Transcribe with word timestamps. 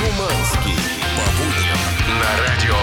Шуманский. 0.00 0.76
По 1.14 1.24
будням 1.36 1.80
на 2.18 2.30
радио 2.40 2.74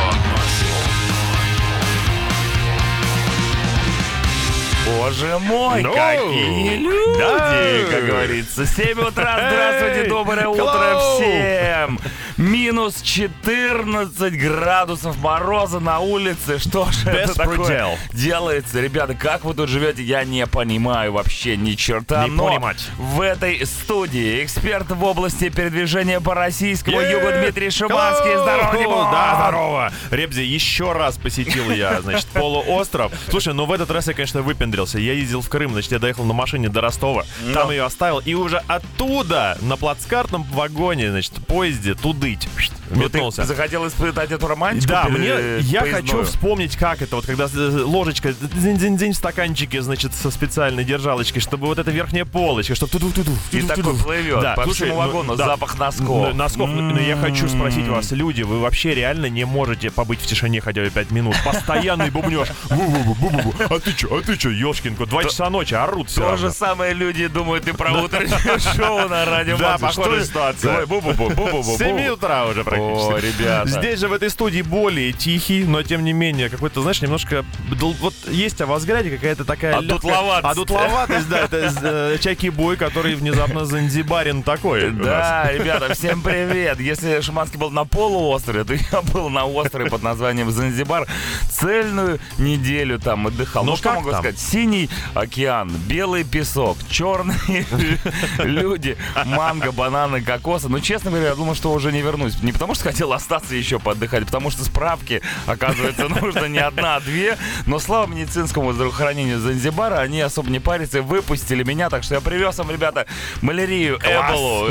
Боже 4.85 5.39
мой, 5.39 5.81
Ну, 5.81 5.93
какие 5.93 6.77
люди, 6.77 7.17
да. 7.19 7.92
как 7.92 8.06
говорится. 8.06 8.65
7 8.67 8.99
утра, 8.99 9.49
здравствуйте, 9.49 10.10
доброе 10.10 10.47
утро 10.47 10.63
hello. 10.63 11.15
всем. 11.15 11.99
Минус 12.38 13.01
14 13.01 14.38
градусов 14.40 15.17
мороза 15.17 15.79
на 15.79 15.99
улице. 15.99 16.59
Что 16.59 16.85
же 16.91 17.09
это 17.09 17.34
такое 17.34 17.58
Беспредел. 17.58 17.98
делается? 18.13 18.80
Ребята, 18.80 19.16
как 19.16 19.44
вы 19.44 19.55
тут 19.55 19.70
живете, 19.70 20.03
я 20.03 20.23
не 20.23 20.45
понимаю 20.45 21.13
вообще 21.13 21.58
ни 21.58 21.73
черта. 21.73 22.26
Не 22.26 22.30
Но 22.30 22.48
понимать. 22.49 22.77
в 22.99 23.21
этой 23.21 23.66
студии 23.66 24.44
эксперт 24.44 24.88
в 24.91 25.03
области 25.03 25.49
передвижения 25.49 26.20
по 26.20 26.35
российскому 26.35 26.99
Е-е! 27.02 27.11
югу 27.13 27.27
Дмитрий 27.41 27.71
Шиманский. 27.71 28.30
Hello! 28.30 28.44
Здорово, 28.44 28.77
Димон! 28.77 29.11
Да, 29.11 29.35
здорово. 29.41 29.91
Ребзи, 30.11 30.41
еще 30.41 30.91
раз 30.91 31.17
посетил 31.17 31.72
я, 31.72 32.02
значит, 32.02 32.27
полуостров. 32.27 33.11
Слушай, 33.31 33.55
ну 33.55 33.66
в 33.66 33.72
этот 33.72 33.89
раз 33.89 34.08
я, 34.09 34.13
конечно, 34.13 34.44
выпендрился. 34.44 34.99
Я 34.99 35.13
ездил 35.13 35.41
в 35.41 35.49
Крым, 35.49 35.72
значит, 35.73 35.91
я 35.91 35.97
доехал 35.97 36.23
на 36.23 36.33
машине 36.35 36.69
до 36.69 36.81
Ростова. 36.81 37.25
Там 37.55 37.72
ее 37.72 37.83
оставил. 37.83 38.19
И 38.19 38.35
уже 38.35 38.61
оттуда, 38.67 39.58
на 39.61 39.75
плацкартном 39.75 40.44
вагоне, 40.52 41.09
значит, 41.09 41.33
поезде, 41.47 41.95
тудыть, 42.36 42.49
Ну, 42.90 42.95
ты 42.95 43.04
метнулся. 43.17 43.44
захотел 43.45 43.88
испытать 43.88 44.31
эту 44.31 44.48
романтику? 44.48 44.88
Да, 44.91 45.05
мне, 45.05 45.27
я 45.27 45.81
поездную? 45.81 45.94
хочу 45.94 46.23
вспомнить, 46.23 46.76
как 46.76 47.02
это, 47.02 47.16
вот 47.16 47.26
когда 47.26 47.45
э, 47.45 47.81
ложечка 47.84 48.34
дзинь-дзинь-дзинь 48.34 49.13
в 49.13 49.16
стаканчике, 49.16 49.81
значит, 49.81 50.13
со 50.13 50.31
специальной 50.31 50.84
держалочкой, 50.84 51.41
чтобы 51.41 51.67
вот 51.67 51.80
эта 51.80 51.91
верхняя 51.91 52.26
полочка, 52.26 52.76
чтобы 52.76 52.91
туду-туду. 52.91 53.31
И 53.52 53.62
туду-туду. 53.62 53.84
такой 53.91 54.03
плывет 54.03 54.41
Да, 54.41 54.53
по 54.55 54.63
слушай, 54.63 54.84
всему 54.88 54.94
ну, 55.02 55.08
вагону 55.08 55.36
да. 55.36 55.45
запах 55.45 55.78
носков. 55.78 56.34
Носков. 56.34 56.69
Но- 56.69 57.00
я 57.00 57.16
хочу 57.16 57.47
спросить 57.47 57.88
вас, 57.88 58.11
люди, 58.11 58.41
вы 58.41 58.59
вообще 58.59 58.94
реально 58.95 59.28
не 59.28 59.45
можете 59.45 59.91
побыть 59.91 60.19
в 60.19 60.25
тишине 60.25 60.62
хотя 60.62 60.81
бы 60.81 60.89
5 60.89 61.12
минут? 61.12 61.36
Постоянный. 61.45 62.09
Бу-бу-бу-бу-бу. 62.09 63.53
А 63.75 63.80
ты 63.80 63.94
чё, 63.94 64.17
а 64.17 64.22
ты 64.22 64.36
чё, 64.38 64.50
ёшкин 64.50 64.95
кот, 64.95 65.09
2 65.09 65.23
часа 65.25 65.50
ночи, 65.50 65.73
орут 65.73 66.09
все 66.09 66.22
То 66.22 66.38
же 66.38 66.52
самое 66.52 66.94
люди 66.94 67.28
думают 67.28 67.67
и 67.67 67.72
про 67.72 67.91
утреннее 67.94 68.59
шоу 68.75 69.08
на 69.08 69.25
радио 69.25 69.58
Да, 69.58 69.78
похожая 69.78 70.23
ситуация. 70.23 70.86
Бу-бу-бу, 70.86 71.30
бу-бу-бу, 71.30 71.64
С 71.75 71.78
7 71.78 72.09
бу. 72.09 72.16
Утра 72.17 72.45
уже 72.45 72.63
практически. 72.63 73.13
О, 73.13 73.17
ребята. 73.17 73.69
Здесь 73.69 73.99
же 73.99 74.07
в 74.07 74.13
этой 74.13 74.29
студии 74.29 74.61
более 74.61 75.13
тихий, 75.13 75.63
но 75.63 75.83
тем 75.83 76.03
не 76.03 76.13
менее 76.13 76.49
какой-то, 76.49 76.81
знаешь, 76.81 77.01
немножко... 77.01 77.45
Вот 77.69 78.13
есть 78.29 78.59
о 78.61 78.65
во 78.65 78.77
взгляде 78.77 79.09
какая-то 79.09 79.45
такая... 79.45 79.77
Одутловатость. 79.77 80.51
Одутловатость, 80.51 81.29
да. 81.29 81.39
Это 81.39 81.73
э, 81.81 82.17
Чаки 82.19 82.49
Бой, 82.49 82.77
который 82.77 83.15
внезапно 83.15 83.65
занзибарин 83.65 84.43
такой. 84.43 84.91
Да, 84.91 85.51
ребята, 85.51 85.93
всем 85.93 86.21
привет. 86.21 86.79
Если 86.79 87.21
Шиманский 87.21 87.59
был 87.59 87.69
на 87.71 87.85
полуострове, 87.85 88.63
то 88.63 88.73
я 88.73 89.01
был 89.01 89.29
на 89.29 89.45
острове 89.45 89.89
под 89.89 90.03
названием 90.03 90.51
Занзибар 90.51 91.07
цельную 91.49 92.19
неделю 92.38 92.99
там 92.99 93.27
отдыхал. 93.27 93.63
Ну, 93.63 93.71
Ну, 93.71 93.77
что 93.77 93.93
могу 93.93 94.09
сказать? 94.11 94.39
Синий 94.39 94.89
океан, 95.13 95.69
белый 95.88 96.23
песок, 96.23 96.77
черные 96.89 97.65
люди, 98.39 98.97
манго, 99.25 99.71
бананы, 99.71 100.21
кокосы. 100.21 100.69
Ну, 100.69 100.79
честно 100.79 101.11
говоря, 101.11 101.29
я 101.29 101.35
думал, 101.35 101.55
что 101.55 101.71
уже 101.71 101.91
не 101.91 102.01
вернусь. 102.08 102.41
Не 102.41 102.52
потому, 102.52 102.73
что 102.73 102.86
хотел 102.86 103.13
остаться 103.13 103.55
еще 103.55 103.80
поотдыхать, 103.80 104.23
а 104.23 104.25
потому 104.25 104.50
что 104.50 104.63
справки, 104.63 105.22
оказывается, 105.45 106.08
нужно 106.22 106.45
не 106.45 106.59
одна, 106.59 106.95
а 106.95 107.00
две. 107.00 107.38
Но 107.66 107.80
слава 107.80 108.08
медицинскому 108.08 108.73
здравоохранению 108.73 109.39
Занзибара, 109.39 110.00
они 110.00 110.22
особо 110.22 110.50
не 110.50 110.59
парятся 110.59 111.00
и 111.00 111.02
выпустили 111.02 111.63
меня. 111.63 111.89
Так 111.89 112.03
что 112.03 112.16
я 112.16 112.22
привез 112.22 112.58
вам, 112.58 112.72
ребята, 112.72 113.05
малярию, 113.41 114.00
эболу 114.03 114.69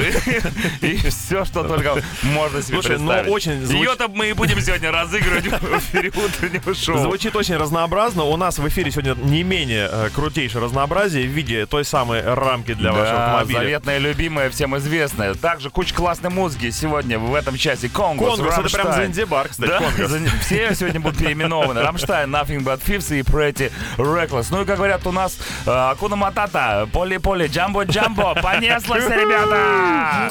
и, 0.81 0.97
все, 1.11 1.45
что 1.45 1.65
только 1.65 2.03
можно 2.23 2.63
себе 2.63 2.75
Слушай, 2.75 2.99
ну, 2.99 3.13
представить. 3.13 3.33
очень 3.33 3.63
Ее-то 3.63 4.09
мы 4.09 4.31
и 4.31 4.33
будем 4.33 4.61
сегодня 4.61 4.91
разыгрывать 4.91 5.47
в 5.47 5.79
эфире 5.79 6.09
утреннего 6.11 6.75
шоу. 6.75 6.99
Звучит 6.99 7.37
очень 7.37 7.57
разнообразно. 7.57 8.25
У 8.25 8.37
нас 8.37 8.59
в 8.59 8.69
эфире 8.69 8.91
сегодня 8.91 9.15
не 9.15 9.43
менее 9.43 9.89
э, 9.91 10.11
крутейшее 10.15 10.63
разнообразие 10.63 11.27
в 11.27 11.31
виде 11.31 11.67
той 11.67 11.85
самой 11.85 12.23
рамки 12.23 12.75
для 12.75 12.93
вашего 12.93 13.25
автомобиля. 13.25 13.59
заветная, 13.59 13.99
любимая, 13.99 14.51
всем 14.51 14.77
известная. 14.79 15.35
Также 15.35 15.71
куча 15.71 15.95
классной 15.95 16.31
музыки 16.31 16.71
сегодня 16.71 17.19
в 17.27 17.35
этом 17.35 17.57
часе. 17.57 17.89
Kongos, 17.89 18.37
Конгресс, 18.37 18.59
это 18.59 18.71
прям. 18.71 18.93
Занзибар, 18.93 19.49
кстати, 19.49 19.69
Да, 19.71 19.79
Конгресс. 19.79 20.11
за- 20.11 20.21
все 20.41 20.75
сегодня 20.75 21.01
будут 21.01 21.19
переименованы. 21.19 21.81
Rammstein, 21.83 22.35
Nothing 22.35 22.61
But 22.65 22.81
Thieves 22.87 23.15
и 23.17 23.23
Pretty 23.23 23.71
Reckless. 23.97 24.47
Ну 24.51 24.63
и, 24.63 24.65
как 24.65 24.77
говорят 24.77 25.07
у 25.07 25.13
нас, 25.13 25.37
э, 25.67 25.71
Акуна 25.71 26.17
Матата, 26.17 26.89
Поли-Поли, 26.93 27.47
Джамбо-Джамбо. 27.49 28.41
Понеслось, 28.43 29.05
ребята! 29.05 30.31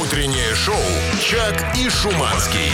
Утреннее 0.00 0.54
шоу 0.54 0.74
«Чак 1.22 1.76
и 1.76 1.88
Шуманский». 1.88 2.72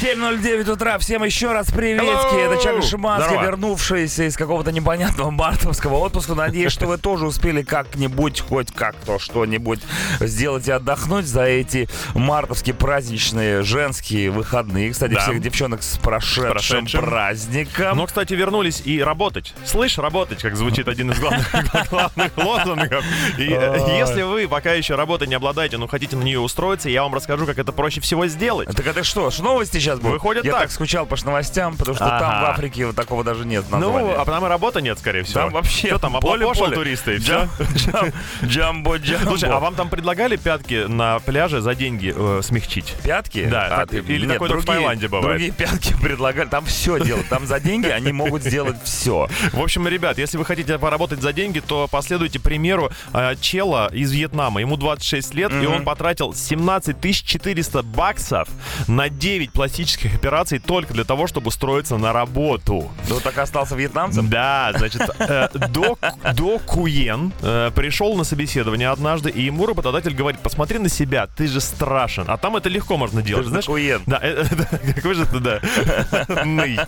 7.09 0.00 0.70
утра. 0.70 0.98
Всем 0.98 1.24
еще 1.24 1.52
раз 1.52 1.70
приветики. 1.70 2.04
Hello! 2.06 2.52
Это 2.52 2.62
Чак 2.62 2.82
Шиманский, 2.82 3.40
вернувшийся 3.40 4.24
из 4.24 4.36
какого-то 4.36 4.70
непонятного 4.70 5.30
мартовского 5.30 5.94
отпуска. 5.96 6.34
Надеюсь, 6.34 6.70
что 6.72 6.86
вы 6.86 6.98
тоже 6.98 7.26
успели 7.26 7.62
как-нибудь, 7.62 8.40
хоть 8.40 8.72
как-то 8.72 9.18
что-нибудь 9.18 9.80
сделать 10.20 10.68
и 10.68 10.70
отдохнуть 10.70 11.24
за 11.26 11.44
эти 11.44 11.88
мартовские 12.14 12.74
праздничные 12.74 13.62
женские 13.62 14.30
выходные. 14.30 14.90
Кстати, 14.90 15.14
Да. 15.14 15.20
всех 15.20 15.40
девчонок 15.40 15.82
с 15.82 15.96
прошедшим, 15.96 16.50
прошедшим. 16.52 17.00
праздником. 17.00 17.96
Но, 17.96 18.04
кстати, 18.06 18.34
вернулись 18.34 18.82
и 18.84 19.02
работать. 19.02 19.54
Слышь, 19.64 19.96
работать, 19.96 20.42
как 20.42 20.56
звучит 20.56 20.88
один 20.88 21.10
из 21.12 21.18
главных, 21.18 21.50
главных 21.90 22.36
лозунгов. 22.36 23.02
И 23.38 23.48
э, 23.50 23.96
если 23.98 24.22
вы 24.22 24.46
пока 24.46 24.74
еще 24.74 24.94
работой 24.94 25.26
не 25.26 25.34
обладаете, 25.36 25.78
но 25.78 25.86
хотите 25.86 26.16
на 26.16 26.22
нее 26.22 26.38
устроиться, 26.40 26.90
я 26.90 27.02
вам 27.02 27.14
расскажу, 27.14 27.46
как 27.46 27.58
это 27.58 27.72
проще 27.72 28.02
всего 28.02 28.26
сделать. 28.26 28.68
Так 28.76 28.86
это 28.86 29.02
что, 29.02 29.30
ж 29.30 29.38
новости 29.38 29.78
сейчас 29.86 29.98
будут? 29.98 30.14
Выходит 30.14 30.44
Я 30.44 30.52
так. 30.52 30.60
так 30.62 30.70
скучал 30.70 31.06
по 31.06 31.16
новостям, 31.24 31.76
потому 31.76 31.96
что 31.96 32.04
там 32.06 32.30
Ага. 32.30 32.46
в 32.46 32.50
Африке 32.50 32.86
вот 32.86 32.96
такого 32.96 33.24
даже 33.24 33.44
нет 33.46 33.70
названия. 33.70 34.14
Ну, 34.14 34.20
а 34.20 34.24
там 34.24 34.44
и 34.44 34.48
работы 34.48 34.82
нет, 34.82 34.98
скорее 34.98 35.22
всего. 35.22 35.40
Там 35.40 35.50
вообще 35.52 35.88
Что 35.88 35.98
там, 35.98 36.12
поле, 36.20 36.44
облапошил 36.44 36.64
поле. 36.66 36.76
туристы 36.76 37.16
и 37.16 37.18
все? 37.18 37.48
Джам- 37.76 38.12
джам- 38.42 38.82
Джамбо-джамбо. 38.82 39.22
Слушай, 39.28 39.50
а 39.50 39.58
вам 39.60 39.74
там 39.74 39.88
предлагали 39.88 40.36
пятки 40.36 40.86
на 40.86 41.18
пляже 41.20 41.60
за 41.60 41.74
деньги 41.74 42.12
э, 42.14 42.40
смягчить? 42.42 42.94
Пятки? 43.02 43.46
Да, 43.46 43.66
А, 43.66 43.86
так- 43.86 43.94
или 43.94 44.26
такое 44.26 44.48
только 44.48 44.62
в 44.62 44.66
Таиланде 44.66 45.08
бывает. 45.08 45.28
Другие 45.38 45.52
пятки 45.52 45.94
предлагали. 46.00 46.48
Там 46.48 46.64
все 46.66 46.98
делают. 47.02 47.28
Там 47.28 47.46
за 47.46 47.60
деньги 47.60 47.88
они 47.88 48.12
могут 48.12 48.42
сделать 48.42 48.76
все. 48.84 49.28
В 49.52 49.60
общем, 49.60 49.86
ребят, 49.88 50.18
если 50.18 50.38
вы 50.38 50.44
хотите 50.44 50.78
поработать 50.78 51.20
за 51.20 51.32
деньги, 51.32 51.60
то 51.60 51.88
последуйте 51.88 52.38
примеру 52.40 52.90
э, 53.12 53.34
чела 53.40 53.88
из 53.92 54.12
Вьетнама. 54.12 54.60
Ему 54.60 54.76
26 54.76 55.34
лет, 55.34 55.52
и 55.52 55.66
он 55.66 55.84
потратил 55.84 56.34
17 56.34 56.96
400 57.24 57.82
баксов 57.82 58.48
на 58.88 59.08
9 59.08 59.52
пластических 59.76 60.14
операций 60.14 60.58
только 60.58 60.94
для 60.94 61.04
того, 61.04 61.26
чтобы 61.26 61.48
устроиться 61.48 61.98
на 61.98 62.12
работу. 62.12 62.90
Ну 63.10 63.20
так 63.20 63.36
остался 63.36 63.76
вьетнамцем. 63.76 64.30
Да, 64.30 64.72
значит, 64.74 65.02
э, 65.18 65.48
до, 65.68 65.98
до 66.34 66.58
Куен 66.60 67.32
э, 67.42 67.70
пришел 67.74 68.16
на 68.16 68.24
собеседование 68.24 68.88
однажды, 68.88 69.28
и 69.28 69.42
ему 69.42 69.66
работодатель 69.66 70.14
говорит, 70.14 70.40
посмотри 70.40 70.78
на 70.78 70.88
себя, 70.88 71.26
ты 71.26 71.46
же 71.46 71.60
страшен. 71.60 72.24
А 72.26 72.38
там 72.38 72.56
это 72.56 72.70
легко 72.70 72.96
можно 72.96 73.20
Ты 73.20 73.28
делать. 73.28 73.44
же 73.44 73.50
знаешь? 73.50 73.66
Куен. 73.66 74.00
Да, 74.06 74.18
э, 74.22 74.44
э, 74.70 74.92
какой 74.94 75.14
же 75.14 75.26
ты, 75.26 75.40
да. 75.40 75.60
Ный. 76.44 76.78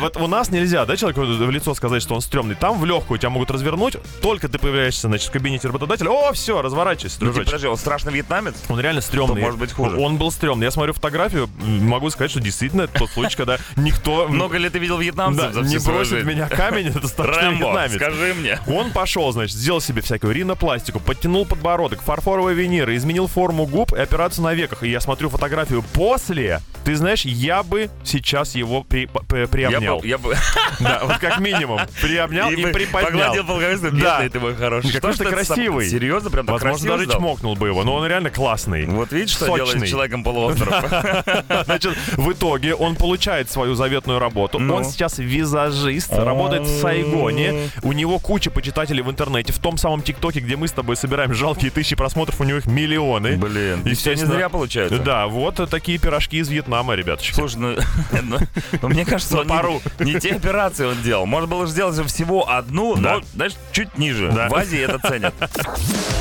Вот 0.00 0.16
у 0.16 0.26
нас 0.28 0.50
нельзя, 0.50 0.86
да, 0.86 0.96
человеку 0.96 1.20
в 1.20 1.50
лицо 1.50 1.74
сказать, 1.74 2.02
что 2.02 2.14
он 2.14 2.22
стрёмный. 2.22 2.54
Там 2.54 2.78
в 2.78 2.86
легкую 2.86 3.18
тебя 3.18 3.30
могут 3.30 3.50
развернуть, 3.50 3.96
только 4.22 4.48
ты 4.48 4.58
появляешься, 4.58 5.08
значит, 5.08 5.28
в 5.28 5.32
кабинете 5.32 5.68
работодателя. 5.68 6.08
О, 6.08 6.32
все, 6.32 6.62
разворачивайся, 6.62 7.18
Ну, 7.20 7.26
типа, 7.26 7.32
дружочек. 7.34 7.46
подожди, 7.46 7.66
он 7.66 7.76
страшный 7.76 8.12
вьетнамец? 8.14 8.54
Он 8.70 8.80
реально 8.80 9.02
стрёмный. 9.02 9.42
Может 9.42 9.60
быть 9.60 9.72
хуже. 9.72 9.98
Он 9.98 10.16
был 10.16 10.30
стрёмный. 10.30 10.64
Я 10.64 10.70
смотрю 10.70 10.94
фотографию, 10.94 11.50
могу 11.98 12.10
сказать, 12.10 12.30
что 12.30 12.40
действительно 12.40 12.82
это 12.82 12.94
тот 12.98 13.10
случай, 13.10 13.36
когда 13.36 13.58
никто... 13.76 14.28
Много 14.28 14.56
ли 14.58 14.68
ты 14.68 14.78
видел 14.78 14.98
вьетнамцев 14.98 15.52
Да, 15.54 15.60
не 15.62 15.78
бросит 15.78 16.24
меня 16.24 16.48
камень, 16.48 16.88
это 16.88 17.06
страшный 17.08 17.54
вьетнамец. 17.56 17.94
скажи 17.96 18.34
мне. 18.34 18.58
Он 18.66 18.90
пошел, 18.90 19.30
значит, 19.32 19.56
сделал 19.56 19.80
себе 19.80 20.02
всякую 20.02 20.32
ринопластику, 20.34 21.00
подтянул 21.00 21.46
подбородок, 21.46 22.02
фарфоровые 22.02 22.54
виниры, 22.56 22.96
изменил 22.96 23.26
форму 23.26 23.66
губ 23.66 23.92
и 23.92 24.00
операцию 24.00 24.44
на 24.44 24.54
веках. 24.54 24.82
И 24.82 24.90
я 24.90 25.00
смотрю 25.00 25.28
фотографию 25.28 25.82
после. 25.92 26.60
Ты 26.84 26.96
знаешь, 26.96 27.24
я 27.24 27.62
бы 27.62 27.90
сейчас 28.04 28.54
его 28.54 28.82
при- 28.82 29.06
п- 29.06 29.40
Я 29.40 29.46
приобнял. 29.46 30.00
бы, 30.00 30.06
я 30.06 30.16
бы 30.18 30.34
Да, 30.80 31.02
вот 31.04 31.18
как 31.18 31.38
минимум. 31.40 31.80
Приобнял 32.00 32.50
и, 32.50 32.62
бы 32.62 32.70
приподнял. 32.70 33.10
погладил 33.10 33.44
по 33.44 33.58
голове, 33.58 33.76
Да. 33.92 34.28
ты 34.28 34.40
мой 34.40 34.54
хороший. 34.54 34.92
Какой 34.92 35.12
Что 35.12 35.24
ты 35.24 35.30
ты 35.30 35.44
сам- 35.44 35.56
красивый. 35.56 35.88
Серьезно, 35.88 36.30
прям 36.30 36.46
так 36.46 36.54
Возможно, 36.54 36.78
красиво 36.78 36.96
даже 36.96 37.04
сдал? 37.10 37.18
чмокнул 37.20 37.56
бы 37.56 37.66
его, 37.68 37.84
но 37.84 37.94
он 37.94 38.06
реально 38.06 38.30
классный. 38.30 38.86
Вот 38.86 39.12
видишь, 39.12 39.30
что 39.34 39.46
Сочный. 39.46 39.66
делает 39.66 39.86
с 39.86 39.90
человеком 39.90 40.24
полуострова? 40.24 41.24
Значит, 41.64 41.87
в 42.16 42.32
итоге 42.32 42.74
он 42.74 42.96
получает 42.96 43.50
свою 43.50 43.74
заветную 43.74 44.18
работу. 44.18 44.58
Ну? 44.58 44.74
Он 44.74 44.84
сейчас 44.84 45.18
визажист, 45.18 46.12
работает 46.12 46.62
в 46.62 46.80
Сайгоне. 46.80 47.70
У 47.82 47.92
него 47.92 48.18
куча 48.18 48.50
почитателей 48.50 49.02
в 49.02 49.10
интернете. 49.10 49.52
В 49.52 49.58
том 49.58 49.76
самом 49.78 50.02
ТикТоке, 50.02 50.40
где 50.40 50.56
мы 50.56 50.68
с 50.68 50.72
тобой 50.72 50.96
собираем 50.96 51.34
жалкие 51.34 51.70
тысячи 51.70 51.96
просмотров, 51.96 52.40
у 52.40 52.44
него 52.44 52.58
их 52.58 52.66
миллионы. 52.66 53.36
Блин, 53.36 53.82
и 53.84 53.94
все 53.94 54.14
не 54.14 54.24
зря 54.24 54.48
получается. 54.48 54.98
Да, 54.98 55.26
вот 55.26 55.58
такие 55.70 55.98
пирожки 55.98 56.38
из 56.38 56.48
Вьетнама, 56.48 56.94
ребяточки. 56.94 57.34
Слушай, 57.34 57.56
ну, 57.58 57.76
ну, 58.22 58.38
ну, 58.82 58.88
мне 58.88 59.04
кажется, 59.04 59.38
он 59.38 59.46
не- 59.46 59.48
пару. 59.50 59.82
не, 59.98 60.18
те 60.20 60.34
операции 60.34 60.84
он 60.86 61.00
делал. 61.02 61.26
Можно 61.26 61.48
было 61.48 61.66
же 61.66 61.72
сделать 61.72 61.96
же 61.96 62.04
всего 62.04 62.48
одну, 62.50 62.96
Да. 62.96 63.16
но, 63.16 63.22
знаешь, 63.34 63.52
чуть 63.72 63.96
ниже. 63.98 64.30
Да. 64.32 64.48
В 64.48 64.54
Азии 64.54 64.78
это 64.80 64.98
ценят. 65.06 65.34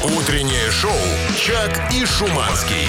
Утреннее 0.03 0.71
шоу 0.71 0.91
«Чак 1.37 1.91
и 1.93 2.05
Шуманский». 2.05 2.87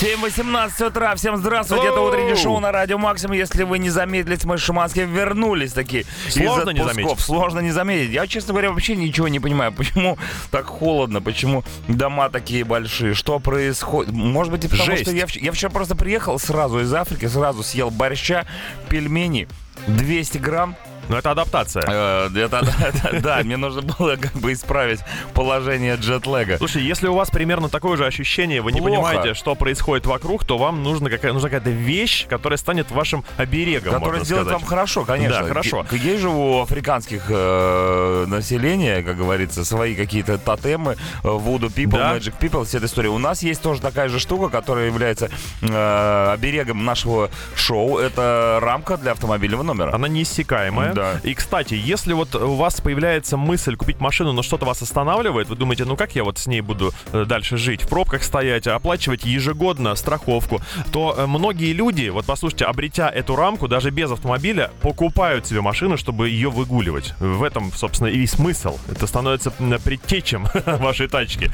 7.18 0.00 0.86
утра. 0.86 1.14
Всем 1.14 1.36
здравствуйте. 1.36 1.88
Это 1.88 2.00
утреннее 2.00 2.34
шоу 2.34 2.58
на 2.58 2.72
Радио 2.72 2.96
Максимум. 2.96 3.36
Если 3.36 3.64
вы 3.64 3.78
не 3.78 3.90
заметили, 3.90 4.38
мы 4.44 4.56
с 4.56 4.62
Шиманским 4.62 5.12
вернулись 5.12 5.74
такие. 5.74 6.06
Сложно 6.30 6.70
не 6.70 6.82
заметить. 6.82 7.20
Сложно 7.20 7.58
не 7.58 7.70
заметить. 7.70 8.10
Я, 8.10 8.26
честно 8.26 8.54
говоря, 8.54 8.70
вообще 8.70 8.96
ничего 8.96 9.28
не 9.28 9.40
понимаю. 9.40 9.72
Почему 9.72 10.16
так 10.50 10.64
холодно? 10.64 11.20
Почему 11.20 11.64
дома 11.86 12.30
такие 12.30 12.64
большие? 12.64 13.12
Что 13.12 13.40
происходит? 13.40 14.14
Может 14.14 14.52
быть, 14.52 14.64
и 14.64 14.68
потому 14.68 14.86
Жесть. 14.86 15.02
что 15.02 15.10
я, 15.10 15.26
я 15.34 15.52
вчера 15.52 15.68
просто 15.68 15.94
приехал 15.94 16.38
сразу 16.38 16.80
из 16.80 16.94
Африки, 16.94 17.26
сразу 17.26 17.62
съел 17.62 17.90
борща, 17.90 18.46
пельмени, 18.88 19.48
200 19.86 20.38
грамм. 20.38 20.76
Но 21.10 21.18
это 21.18 21.30
адаптация. 21.32 21.82
Э, 21.86 22.28
Да, 23.20 23.40
мне 23.42 23.56
нужно 23.56 23.82
было 23.82 24.16
как 24.16 24.32
бы 24.32 24.52
исправить 24.52 25.00
положение 25.34 25.96
джетлега. 25.96 26.56
Слушай, 26.58 26.82
если 26.82 27.08
у 27.08 27.14
вас 27.14 27.30
примерно 27.30 27.68
такое 27.68 27.96
же 27.96 28.06
ощущение, 28.06 28.62
вы 28.62 28.72
не 28.72 28.80
понимаете, 28.80 29.34
что 29.34 29.54
происходит 29.54 30.06
вокруг, 30.06 30.44
то 30.44 30.56
вам 30.58 30.82
нужна 30.82 31.10
какая- 31.10 31.32
нужна 31.32 31.48
какая-то 31.48 31.70
вещь, 31.70 32.26
которая 32.28 32.56
станет 32.56 32.90
вашим 32.90 33.24
оберегом, 33.36 33.92
можно 34.00 34.24
сделает 34.24 34.46
вам 34.52 34.64
хорошо, 34.68 35.04
конечно. 35.04 35.40
Да, 35.42 35.48
хорошо. 35.48 35.86
Есть 35.90 36.20
же 36.22 36.28
у 36.28 36.60
африканских 36.62 37.24
э, 37.28 38.24
населения, 38.28 39.02
как 39.02 39.16
говорится, 39.16 39.64
свои 39.64 39.94
какие-то 39.94 40.38
тотемы, 40.38 40.96
э, 41.24 41.26
voodoo 41.26 41.72
people, 41.74 41.98
magic 42.18 42.34
people, 42.40 42.64
вся 42.64 42.78
эта 42.78 42.86
история. 42.86 43.08
У 43.10 43.18
нас 43.18 43.42
есть 43.42 43.60
тоже 43.62 43.80
такая 43.80 44.08
же 44.08 44.18
штука, 44.20 44.48
которая 44.48 44.86
является 44.86 45.28
оберегом 45.62 46.84
нашего 46.84 47.30
шоу. 47.54 47.98
Это 47.98 48.58
рамка 48.62 48.96
для 48.96 49.12
автомобильного 49.12 49.62
номера. 49.62 49.94
Она 49.94 50.08
неиссякаемая. 50.08 50.92
Да. 51.00 51.20
И, 51.22 51.32
кстати, 51.34 51.72
если 51.74 52.12
вот 52.12 52.34
у 52.34 52.54
вас 52.56 52.80
появляется 52.80 53.36
мысль 53.38 53.74
купить 53.76 54.00
машину, 54.00 54.32
но 54.32 54.42
что-то 54.42 54.66
вас 54.66 54.82
останавливает, 54.82 55.48
вы 55.48 55.56
думаете, 55.56 55.84
ну 55.86 55.96
как 55.96 56.14
я 56.14 56.24
вот 56.24 56.38
с 56.38 56.46
ней 56.46 56.60
буду 56.60 56.92
э, 57.12 57.24
дальше 57.24 57.56
жить, 57.56 57.82
в 57.84 57.88
пробках 57.88 58.22
стоять, 58.22 58.66
оплачивать 58.66 59.24
ежегодно 59.24 59.94
страховку, 59.94 60.60
то 60.92 61.14
э, 61.16 61.26
многие 61.26 61.72
люди, 61.72 62.10
вот 62.10 62.26
послушайте, 62.26 62.66
обретя 62.66 63.08
эту 63.08 63.34
рамку, 63.34 63.66
даже 63.66 63.90
без 63.90 64.10
автомобиля, 64.10 64.70
покупают 64.82 65.46
себе 65.46 65.62
машину, 65.62 65.96
чтобы 65.96 66.28
ее 66.28 66.50
выгуливать. 66.50 67.14
В 67.18 67.42
этом, 67.42 67.72
собственно, 67.72 68.08
и 68.08 68.26
смысл. 68.26 68.78
Это 68.90 69.06
становится 69.06 69.50
предтечем 69.50 70.46
вашей 70.66 71.08
тачки. 71.08 71.50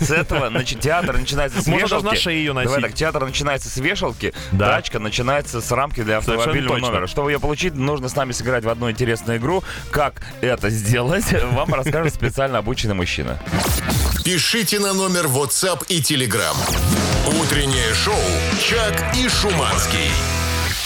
С 0.00 0.10
этого 0.10 0.50
значит, 0.50 0.80
театр 0.80 1.16
начинается 1.16 1.62
с 1.62 1.66
Можно 1.66 1.88
даже 1.88 1.94
вешалки. 2.02 2.26
на 2.26 2.30
ее 2.30 2.52
носить. 2.52 2.68
Давай 2.68 2.82
так, 2.82 2.94
театр 2.94 3.24
начинается 3.24 3.68
с 3.70 3.76
вешалки, 3.78 4.34
Да. 4.52 4.68
тачка 4.68 4.98
начинается 4.98 5.60
с 5.60 5.70
рамки 5.72 6.02
для 6.02 6.18
автомобильного 6.18 6.78
номера. 6.78 7.06
Чтобы 7.06 7.32
ее 7.32 7.40
получить, 7.40 7.74
нужно 7.74 8.08
с 8.08 8.16
нами 8.16 8.32
сыграть 8.32 8.64
в 8.64 8.68
одну 8.74 8.90
интересную 8.90 9.38
игру. 9.38 9.64
Как 9.90 10.22
это 10.40 10.70
сделать, 10.70 11.24
вам 11.52 11.72
расскажет 11.74 12.14
специально 12.14 12.58
обученный 12.58 12.94
мужчина. 12.94 13.38
Пишите 14.24 14.78
на 14.78 14.92
номер 14.92 15.26
WhatsApp 15.26 15.86
и 15.88 16.00
Telegram. 16.00 16.54
Утреннее 17.40 17.92
шоу 17.94 18.14
«Чак 18.60 19.16
и 19.16 19.28
Шуманский». 19.28 20.10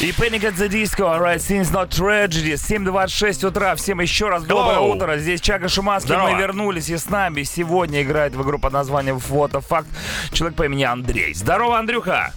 И 0.01 0.11
Panic 0.13 0.43
at 0.43 0.57
the 0.57 0.69
Disco, 0.69 1.09
alright, 1.09 1.41
since 1.41 1.73
not 1.73 1.89
tragedy. 1.89 2.53
7.26 2.53 3.45
утра. 3.49 3.75
Всем 3.75 4.01
еще 4.01 4.29
раз 4.29 4.45
доброе 4.45 4.77
Hello. 4.79 4.95
утро. 4.95 5.17
Здесь 5.19 5.41
Чака 5.41 5.69
Шуманский. 5.69 6.15
Здорово. 6.15 6.31
Мы 6.31 6.39
вернулись 6.39 6.89
и 6.89 6.97
с 6.97 7.11
нами 7.11 7.43
сегодня 7.43 8.03
играет 8.03 8.37
в 8.37 8.43
игру 8.43 8.61
под 8.61 8.73
названием 8.75 9.19
Фотофакт. 9.19 9.89
Человек 10.33 10.57
по 10.57 10.67
имени 10.67 10.85
Андрей. 10.85 11.35
Здорово, 11.35 11.81
Андрюха! 11.81 12.33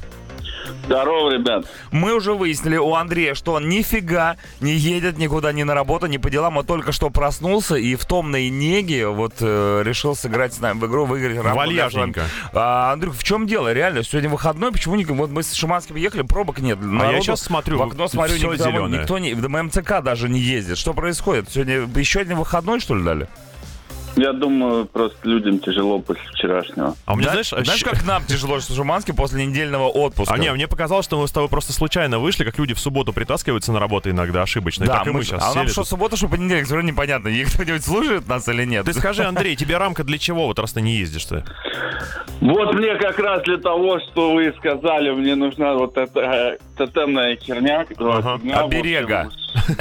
Здорово, 0.86 1.32
ребят. 1.32 1.66
Мы 1.92 2.14
уже 2.14 2.34
выяснили 2.34 2.78
у 2.78 2.94
Андрея, 2.96 3.34
что 3.34 3.54
он 3.54 3.70
нифига 3.70 4.38
не 4.60 4.74
едет 4.74 5.18
никуда 5.18 5.52
ни 5.52 5.64
на 5.64 5.74
работу, 5.74 6.08
ни 6.08 6.18
по 6.18 6.30
делам. 6.30 6.58
Он 6.58 6.66
только 6.66 6.92
что 6.92 7.10
проснулся 7.10 7.76
и 7.76 7.96
в 7.96 8.06
томной 8.06 8.50
неге 8.50 9.08
вот 9.08 9.36
э, 9.40 9.82
решил 9.84 10.16
сыграть 10.16 10.54
с 10.54 10.60
нами 10.60 10.80
в 10.80 10.88
игру, 10.88 11.06
выиграть 11.06 11.42
для 11.42 11.54
Вальяжненько. 11.54 12.24
А, 12.54 12.94
Андрюх, 12.94 13.16
в 13.16 13.24
чем 13.24 13.48
дело? 13.48 13.72
Реально, 13.74 14.04
сегодня 14.04 14.30
выходной, 14.30 14.72
почему 14.72 14.96
не... 14.96 15.06
Вот 15.06 15.30
мы 15.30 15.44
с 15.44 15.54
Шиманским 15.54 15.96
ехали, 15.96 16.22
пробок 16.22 16.60
нет. 16.60 16.80
А 16.82 16.86
я 16.86 16.88
Народу 16.88 17.24
щас 17.24 17.42
смотрю, 17.42 17.78
в 17.78 17.84
окно 17.84 18.08
смотрю, 18.08 18.36
всё 18.36 18.54
никто, 18.54 18.64
зелёное. 18.64 19.00
никто 19.00 19.20
не... 19.20 19.34
В 19.34 19.48
МЦК 19.48 20.02
даже 20.02 20.30
не 20.30 20.40
ездит. 20.40 20.78
Что 20.78 20.94
происходит? 20.94 21.50
Сегодня 21.50 21.88
еще 21.96 22.22
один 22.22 22.38
выходной, 22.38 22.80
что 22.80 22.96
ли, 22.96 23.04
дали? 23.04 23.28
Я 24.16 24.34
думаю, 24.34 24.86
просто 24.86 25.18
людям 25.24 25.60
тяжело 25.60 26.00
после 26.00 26.24
вчерашнего. 26.34 26.96
А 27.06 27.14
у 27.14 27.16
меня, 27.16 27.28
Да- 27.28 27.32
знаешь, 27.44 27.66
знаешь, 27.66 27.84
как 27.84 28.06
нам 28.06 28.24
тяжело 28.26 28.60
с 28.60 28.74
Шиманским 28.74 29.16
после 29.16 29.46
недельного 29.46 29.88
отпуска? 29.88 30.34
А 30.34 30.38
не, 30.38 30.52
мне 30.52 30.68
показалось, 30.68 31.06
что 31.06 31.20
мы 31.20 31.28
с 31.28 31.32
тобой 31.32 31.50
просто 31.50 31.74
случайно 31.74 32.20
вышли, 32.20 32.44
как 32.44 32.58
люди 32.58 32.74
в 32.74 32.80
субботу 32.80 33.14
притаскиваются 33.14 33.72
на 33.72 33.80
работу 33.80 34.10
иногда 34.10 34.42
ошибочно. 34.42 34.84
И 34.84 34.88
да, 34.88 35.00
так 35.00 35.08
и 35.08 35.12
мы, 35.12 35.24
сейчас 35.24 35.44
а 35.44 35.56
нам 35.56 35.68
что, 35.68 35.82
тут. 35.82 35.90
суббота, 35.90 36.18
что 36.18 36.28
понедельник, 36.28 36.66
все 36.66 36.76
равно 36.76 36.90
непонятно. 36.90 37.30
И 37.30 37.44
кто-нибудь 37.46 37.84
слушает 37.84 38.28
нас 38.28 38.48
или 38.48 38.66
нет? 38.66 38.86
Ты 38.86 38.94
скажи, 38.94 39.24
Андрей, 39.24 39.56
тебе 39.56 39.78
рамка 39.78 40.04
для 40.04 40.18
чего, 40.18 40.48
вот 40.48 40.60
раз 40.60 40.74
ты 40.74 40.82
не 40.82 40.96
ездишь-то? 40.96 41.46
Вот 42.42 42.74
мне 42.74 42.96
как 42.96 43.20
раз 43.20 43.44
для 43.44 43.58
того, 43.58 44.00
что 44.00 44.34
вы 44.34 44.54
сказали, 44.58 45.12
мне 45.12 45.36
нужна 45.36 45.74
вот 45.76 45.96
эта 45.96 46.20
э, 46.20 46.58
тотемная 46.76 47.36
херня. 47.36 47.86
Ага. 47.98 48.34
общем. 48.34 48.58
Оберега. 48.58 49.30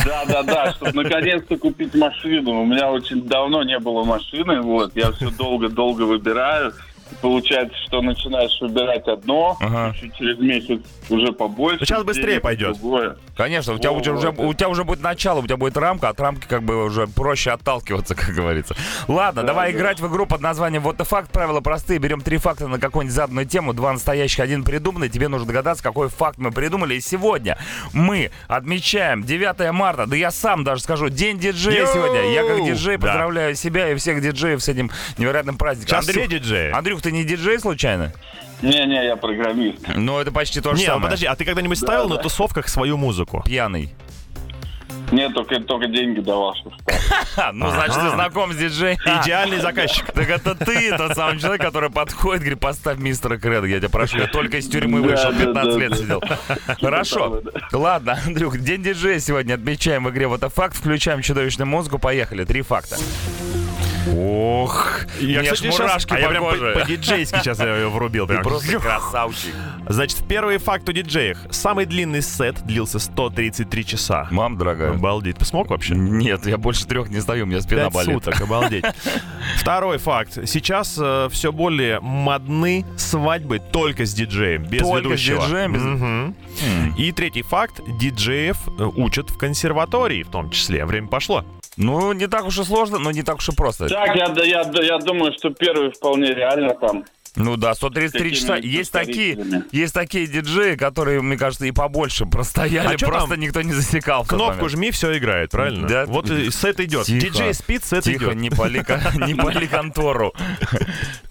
Да, 0.05 0.25
да, 0.27 0.43
да, 0.43 0.73
чтобы 0.73 1.03
наконец-то 1.05 1.57
купить 1.57 1.95
машину. 1.95 2.63
У 2.63 2.67
меня 2.67 2.91
очень 2.91 3.23
давно 3.23 3.63
не 3.63 3.79
было 3.79 4.05
машины, 4.05 4.20
вот, 4.61 4.97
я 4.97 5.13
все 5.13 5.31
долго-долго 5.31 6.03
выбираю. 6.03 6.73
Получается, 7.21 7.77
что 7.87 8.01
начинаешь 8.03 8.57
выбирать 8.61 9.07
одно, 9.09 9.57
Ага. 9.61 9.95
чуть 9.99 10.15
через 10.17 10.39
месяц 10.39 10.81
уже 11.09 11.33
побольше. 11.33 11.85
Сейчас 11.85 12.03
быстрее 12.05 12.41
пойдет. 12.41 12.79
другое. 12.79 13.17
Конечно, 13.37 13.75
у 13.75 13.79
тебя, 13.79 13.91
Вот. 13.91 14.01
уже, 14.03 14.13
уже- 14.13 14.29
у 14.31 14.55
тебя 14.55 14.69
уже 14.69 14.85
будет 14.85 15.01
начало, 15.03 15.41
у 15.41 15.45
тебя 15.45 15.57
будет 15.57 15.77
рамка, 15.77 16.09
от 16.09 16.21
рамки 16.21 16.47
как 16.47 16.63
бы 16.63 16.85
уже 16.85 17.07
проще 17.07 17.51
отталкиваться, 17.51 18.15
как 18.15 18.31
говорится. 18.35 18.75
Ладно, 19.09 19.43
Да, 19.43 19.49
давай 19.49 19.73
да. 19.73 19.79
играть 19.79 20.01
в 20.01 20.07
игру 20.09 20.27
под 20.27 20.41
названием 20.41 20.83
«Вот 20.83 21.01
и 21.01 21.05
факт». 21.05 21.31
Правила 21.33 21.61
простые. 21.61 21.99
Берем 21.99 22.21
три 22.21 22.37
факта 22.39 22.69
на 22.69 22.79
какую-нибудь 22.79 23.15
заданную 23.15 23.47
тему, 23.47 23.73
два 23.73 23.93
настоящих, 23.93 24.41
один 24.41 24.63
придуманный. 24.65 25.09
Тебе 25.09 25.29
нужно 25.29 25.47
догадаться, 25.47 25.83
какой 25.83 26.09
факт 26.09 26.39
мы 26.39 26.51
придумали. 26.53 26.95
И 26.95 27.01
сегодня 27.01 27.59
мы 27.93 28.31
отмечаем 28.49 29.25
9 29.25 29.73
марта, 29.73 30.07
да 30.07 30.17
я 30.17 30.31
сам 30.31 30.65
даже 30.65 30.83
скажу, 30.83 31.09
День 31.09 31.39
диджея 31.39 31.85
Йоу! 31.85 31.93
сегодня. 31.95 32.33
Я 32.33 32.45
как 32.45 32.65
диджей 32.65 32.97
Да. 32.97 33.07
поздравляю 33.07 33.55
себя 33.55 33.91
и 33.91 33.95
всех 33.97 34.21
диджеев 34.23 34.63
с 34.63 34.69
этим 34.69 34.91
невероятным 35.19 35.57
праздником. 35.57 36.03
Сейчас 36.03 36.07
все 36.09 36.27
диджеи. 36.27 36.71
Андрюх, 36.73 37.00
ты 37.01 37.13
не 37.13 37.25
диджей 37.25 37.59
случайно? 37.59 38.13
Не-не, 38.63 39.07
я 39.07 39.17
программист. 39.17 39.79
Ну, 39.95 40.19
это 40.19 40.33
почти 40.33 40.61
то 40.61 40.75
же 40.75 40.81
Не, 40.81 40.87
самое. 40.87 41.05
подожди, 41.05 41.27
а 41.27 41.35
ты 41.35 41.45
когда-нибудь 41.45 41.79
ставил 41.79 42.09
на 42.09 42.17
да. 42.17 42.23
тусовках 42.23 42.69
свою 42.69 42.97
музыку? 42.97 43.43
Пьяный. 43.45 43.95
Нет, 45.13 45.35
только, 45.35 45.61
только 45.61 45.89
деньги 45.89 46.21
давал, 46.21 46.55
ну, 47.53 47.71
значит, 47.71 48.01
ты 48.01 48.11
знаком 48.11 48.53
с 48.53 48.57
диджеем. 48.57 48.97
Идеальный 49.23 49.59
заказчик. 49.59 50.07
Так 50.07 50.29
это 50.29 50.55
ты, 50.55 50.97
тот 50.97 51.15
самый 51.15 51.39
человек, 51.41 51.61
который 51.61 51.91
подходит, 51.91 52.43
говорит, 52.43 52.61
поставь 52.61 52.99
мистера 52.99 53.37
Кредо, 53.37 53.67
я 53.67 53.79
тебя 53.79 53.89
прошу, 53.89 54.19
я 54.19 54.27
только 54.27 54.59
из 54.59 54.69
тюрьмы 54.69 55.01
вышел, 55.01 55.33
да, 55.33 55.39
15 55.39 55.55
да, 55.55 55.79
лет 55.79 55.97
сидел. 55.97 56.23
Хорошо. 56.81 57.43
Ладно, 57.73 58.19
Андрюх, 58.25 58.59
день 58.59 58.83
диджея 58.83 59.19
сегодня 59.19 59.55
отмечаем 59.55 60.05
в 60.05 60.11
игре 60.11 60.29
«Вот 60.29 60.39
это 60.39 60.49
факт», 60.49 60.77
включаем 60.77 61.23
чудовищную 61.23 61.69
музыку, 61.69 61.99
поехали, 61.99 62.45
три 62.45 62.63
факта. 62.63 62.97
Ох, 64.17 65.01
аж 65.21 65.51
кстати, 65.53 65.67
мурашки 65.69 66.15
а 66.15 66.19
я 66.19 66.29
прям 66.29 66.45
по-диджейски 66.45 67.39
сейчас 67.39 67.59
я 67.59 67.77
ее 67.77 67.89
врубил. 67.89 68.27
Ты 68.27 68.35
прям. 68.35 68.45
просто 68.45 68.79
красавчик. 68.79 69.55
Значит, 69.89 70.19
первый 70.29 70.59
факт 70.59 70.89
о 70.89 70.93
диджеях. 70.93 71.39
Самый 71.51 71.87
длинный 71.87 72.23
сет 72.23 72.65
длился 72.65 72.99
133 72.99 73.85
часа. 73.87 74.29
Мам, 74.31 74.57
дорогая. 74.59 74.91
Обалдеть. 74.91 75.37
Ты 75.39 75.45
смог 75.45 75.71
вообще? 75.71 75.95
Нет, 75.95 76.47
я 76.47 76.59
больше 76.59 76.87
трех 76.87 77.09
не 77.11 77.21
стою, 77.21 77.45
у 77.45 77.47
меня 77.47 77.61
спина 77.61 77.91
болит. 77.91 78.15
суток, 78.15 78.41
обалдеть. 78.41 78.85
Второй 79.57 79.99
факт. 79.99 80.39
Сейчас 80.47 80.93
все 81.33 81.53
более 81.53 82.01
модны 82.01 82.85
свадьбы 82.97 83.59
только 83.59 84.05
с 84.07 84.15
диджеем, 84.15 84.65
без 84.65 84.81
Только 84.81 85.01
с 85.17 85.21
ведущего. 85.21 85.43
диджеем, 85.45 85.73
без- 85.73 85.83
Мгм. 85.83 86.95
И 86.97 87.13
третий 87.13 87.43
факт. 87.43 87.81
Диджеев 87.99 88.57
э, 88.79 88.83
учат 88.97 89.31
в 89.31 89.39
консерватории 89.39 90.23
в 90.23 90.29
том 90.31 90.51
числе. 90.51 90.85
Время 90.85 91.09
пошло. 91.09 91.45
Ну, 91.81 92.13
не 92.13 92.27
так 92.27 92.47
уж 92.47 92.59
и 92.59 92.65
сложно, 92.65 92.99
но 92.99 93.11
не 93.11 93.23
так 93.23 93.37
уж 93.39 93.49
и 93.49 93.53
просто. 93.53 93.89
Так, 93.89 94.15
я, 94.15 94.27
я, 94.45 94.71
я 94.83 94.99
думаю, 94.99 95.33
что 95.33 95.51
первый 95.51 95.91
вполне 95.91 96.35
реально 96.35 96.75
там. 96.75 97.05
Ну 97.37 97.57
да, 97.57 97.75
133 97.75 98.35
часа. 98.35 98.57
Есть 98.57 98.93
такие, 98.93 99.39
есть 99.73 99.95
такие 99.95 100.27
диджеи, 100.27 100.75
которые, 100.75 101.23
мне 101.23 101.39
кажется, 101.39 101.65
и 101.65 101.71
побольше 101.71 102.27
простояли, 102.27 102.97
А 102.97 102.99
просто 102.99 103.31
там? 103.31 103.41
никто 103.41 103.63
не 103.63 103.73
засекал. 103.73 104.25
Кнопку 104.25 104.69
жми, 104.69 104.91
все 104.91 105.17
играет, 105.17 105.51
правильно? 105.51 105.89
Да. 105.89 106.07
Вот 106.07 106.29
и 106.29 106.51
сет 106.51 106.81
идет. 106.81 107.07
Тихо. 107.07 107.27
Диджей 107.27 107.55
спит, 107.55 107.85
сет 107.85 108.05
Тихо, 108.05 108.27
идет. 108.27 108.35
не 108.35 108.51
пали, 108.51 108.79
не 109.27 109.35
пали 109.35 109.67
контору. 109.67 110.35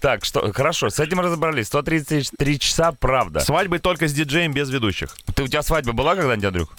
Так, 0.00 0.24
что, 0.24 0.52
хорошо, 0.52 0.90
с 0.90 0.98
этим 0.98 1.20
разобрались. 1.20 1.66
133 1.66 2.58
часа, 2.58 2.92
правда. 2.92 3.40
Свадьбы 3.40 3.78
только 3.78 4.08
с 4.08 4.12
диджеем 4.12 4.52
без 4.52 4.70
ведущих. 4.70 5.14
Ты, 5.34 5.42
у 5.44 5.48
тебя 5.48 5.62
свадьба 5.62 5.92
была 5.92 6.16
когда-нибудь, 6.16 6.46
Андрюх? 6.46 6.70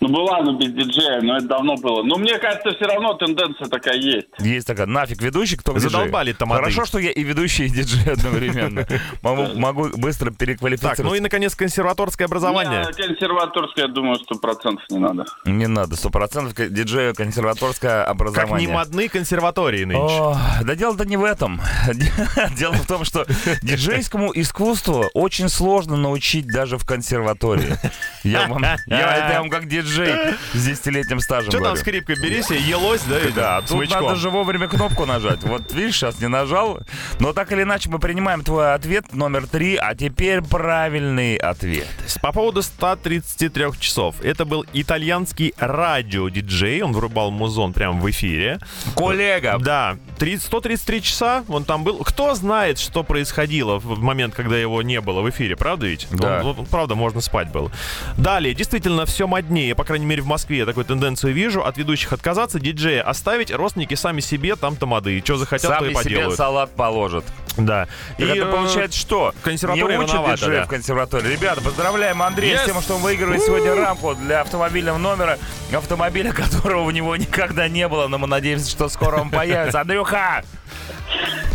Ну, 0.00 0.08
была, 0.10 0.40
но 0.42 0.52
без 0.52 0.72
диджея, 0.72 1.20
но 1.22 1.38
это 1.38 1.46
давно 1.48 1.74
было. 1.76 2.04
Но 2.04 2.16
мне 2.18 2.38
кажется, 2.38 2.70
все 2.70 2.84
равно 2.84 3.14
тенденция 3.14 3.66
такая 3.68 3.96
есть. 3.96 4.28
Есть 4.38 4.66
такая, 4.66 4.86
нафиг 4.86 5.20
ведущий, 5.20 5.56
кто 5.56 5.72
диджей. 5.72 5.90
Задолбали 5.90 6.32
тамады. 6.32 6.60
Хорошо, 6.60 6.84
что 6.84 6.98
я 7.00 7.10
и 7.10 7.22
ведущий, 7.24 7.66
и 7.66 7.68
диджей 7.68 8.12
одновременно. 8.12 8.86
Могу, 9.22 9.58
могу 9.58 9.88
быстро 9.96 10.30
Так, 10.30 10.38
переквалифицироваться. 10.38 11.02
ну 11.02 11.14
и, 11.14 11.20
наконец, 11.20 11.56
консерваторское 11.56 12.26
образование. 12.28 12.84
Не, 12.86 12.92
консерваторское, 13.08 13.86
я 13.86 13.92
думаю, 13.92 14.14
сто 14.16 14.36
процентов 14.38 14.84
не 14.88 14.98
надо. 14.98 15.24
Не 15.44 15.66
надо, 15.66 15.96
сто 15.96 16.10
процентов 16.10 16.54
диджею 16.54 17.12
консерваторское 17.16 18.02
Как 18.04 18.10
образование. 18.10 18.68
не 18.68 18.72
модны 18.72 19.08
консерватории 19.08 19.82
нынче. 19.84 20.00
О, 20.14 20.36
да 20.62 20.76
дело-то 20.76 21.06
не 21.06 21.16
в 21.16 21.24
этом. 21.24 21.60
Дело 22.56 22.74
в 22.74 22.86
том, 22.86 23.04
что 23.04 23.26
диджейскому 23.62 24.30
искусству 24.34 25.10
очень 25.14 25.48
сложно 25.48 25.96
научить 25.96 26.46
даже 26.46 26.78
в 26.78 26.86
консерватории. 26.86 27.74
Я 28.22 28.46
вам, 28.46 28.62
я, 28.86 29.32
я 29.32 29.40
вам 29.40 29.50
как 29.50 29.66
диджей 29.66 29.87
с 30.54 30.64
десятилетним 30.64 31.20
стажем 31.20 31.50
Что 31.50 31.58
там 31.58 31.66
говорю. 31.74 31.80
скрипкой 31.80 32.16
бери 32.22 32.42
себе, 32.42 32.60
елось, 32.60 33.02
да? 33.02 33.16
Да, 33.34 33.60
тут 33.60 33.70
смычком. 33.70 34.04
надо 34.04 34.16
же 34.16 34.30
вовремя 34.30 34.68
кнопку 34.68 35.06
нажать. 35.06 35.42
Вот 35.42 35.72
видишь, 35.72 35.96
сейчас 35.96 36.20
не 36.20 36.28
нажал. 36.28 36.80
Но 37.20 37.32
так 37.32 37.52
или 37.52 37.62
иначе 37.62 37.88
мы 37.90 37.98
принимаем 37.98 38.42
твой 38.42 38.74
ответ 38.74 39.12
номер 39.12 39.46
три, 39.46 39.76
а 39.76 39.94
теперь 39.94 40.42
правильный 40.42 41.36
ответ. 41.36 41.86
По 42.22 42.32
поводу 42.32 42.62
133 42.62 43.66
часов. 43.80 44.20
Это 44.22 44.44
был 44.44 44.64
итальянский 44.72 45.54
радиодиджей. 46.02 46.82
Он 46.82 46.92
вырубал 46.92 47.30
музон 47.30 47.72
прямо 47.72 48.00
в 48.00 48.10
эфире. 48.10 48.58
Коллега, 48.96 49.58
Да, 49.58 49.96
30 50.18 50.46
133 50.46 51.02
часа 51.02 51.44
он 51.48 51.64
там 51.64 51.84
был. 51.84 51.98
Кто 51.98 52.34
знает, 52.34 52.78
что 52.78 53.02
происходило 53.04 53.78
в 53.78 54.00
момент, 54.00 54.34
когда 54.34 54.56
его 54.58 54.82
не 54.82 55.00
было 55.00 55.20
в 55.22 55.30
эфире, 55.30 55.56
правда 55.56 55.86
ведь? 55.86 56.06
Да. 56.10 56.40
Он- 56.42 56.58
он- 56.60 56.66
правда, 56.66 56.94
можно 56.94 57.20
спать 57.20 57.50
было. 57.50 57.70
Далее, 58.16 58.54
действительно, 58.54 59.04
все 59.06 59.26
моднее, 59.26 59.74
по 59.78 59.84
крайней 59.84 60.06
мере, 60.06 60.22
в 60.22 60.26
Москве 60.26 60.58
я 60.58 60.66
такую 60.66 60.84
тенденцию 60.84 61.32
вижу. 61.32 61.64
От 61.64 61.78
ведущих 61.78 62.12
отказаться, 62.12 62.58
диджея 62.58 63.00
оставить, 63.00 63.52
родственники 63.52 63.94
сами 63.94 64.18
себе 64.18 64.56
там 64.56 64.74
тамады. 64.74 65.22
Что 65.24 65.36
захотят, 65.36 65.70
то 65.70 65.78
сами 65.78 65.92
и 65.92 65.94
себе 65.94 66.02
поделают. 66.02 66.36
салат 66.36 66.74
положат. 66.74 67.24
Да. 67.56 67.86
Так 68.18 68.28
это 68.28 68.48
э, 68.48 68.50
получается 68.50 68.98
что? 68.98 69.32
консерватория 69.40 69.96
Не 69.96 70.04
учат 70.04 70.34
диджея 70.34 70.60
да. 70.60 70.64
в 70.64 70.68
консерватории. 70.68 71.28
Ребята, 71.28 71.60
поздравляем 71.60 72.20
Андрея 72.22 72.56
Yes! 72.56 72.62
с 72.62 72.64
тем, 72.64 72.82
что 72.82 72.96
он 72.96 73.02
выигрывает 73.02 73.40
сегодня 73.40 73.72
рамку 73.76 74.16
для 74.16 74.40
автомобильного 74.40 74.98
номера, 74.98 75.38
автомобиля, 75.72 76.32
которого 76.34 76.82
у 76.82 76.90
него 76.90 77.14
никогда 77.14 77.68
не 77.68 77.86
было, 77.86 78.08
но 78.08 78.18
мы 78.18 78.26
надеемся, 78.26 78.68
что 78.68 78.88
скоро 78.88 79.20
он 79.20 79.30
появится. 79.30 79.80
Андрюха! 79.80 80.42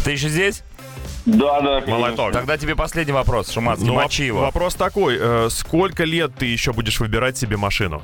Ты 0.05 0.11
еще 0.11 0.29
здесь? 0.29 0.63
Да, 1.25 1.61
да. 1.61 1.81
Молоток. 1.87 2.33
Тогда 2.33 2.57
тебе 2.57 2.75
последний 2.75 3.13
вопрос, 3.13 3.49
Шумацкий, 3.51 3.87
Ну, 3.87 3.93
мочи 3.93 4.25
его. 4.25 4.41
Вопрос 4.41 4.75
такой, 4.75 5.17
э, 5.19 5.47
сколько 5.49 6.03
лет 6.03 6.31
ты 6.37 6.45
еще 6.45 6.73
будешь 6.73 6.99
выбирать 6.99 7.37
себе 7.37 7.57
машину? 7.57 8.01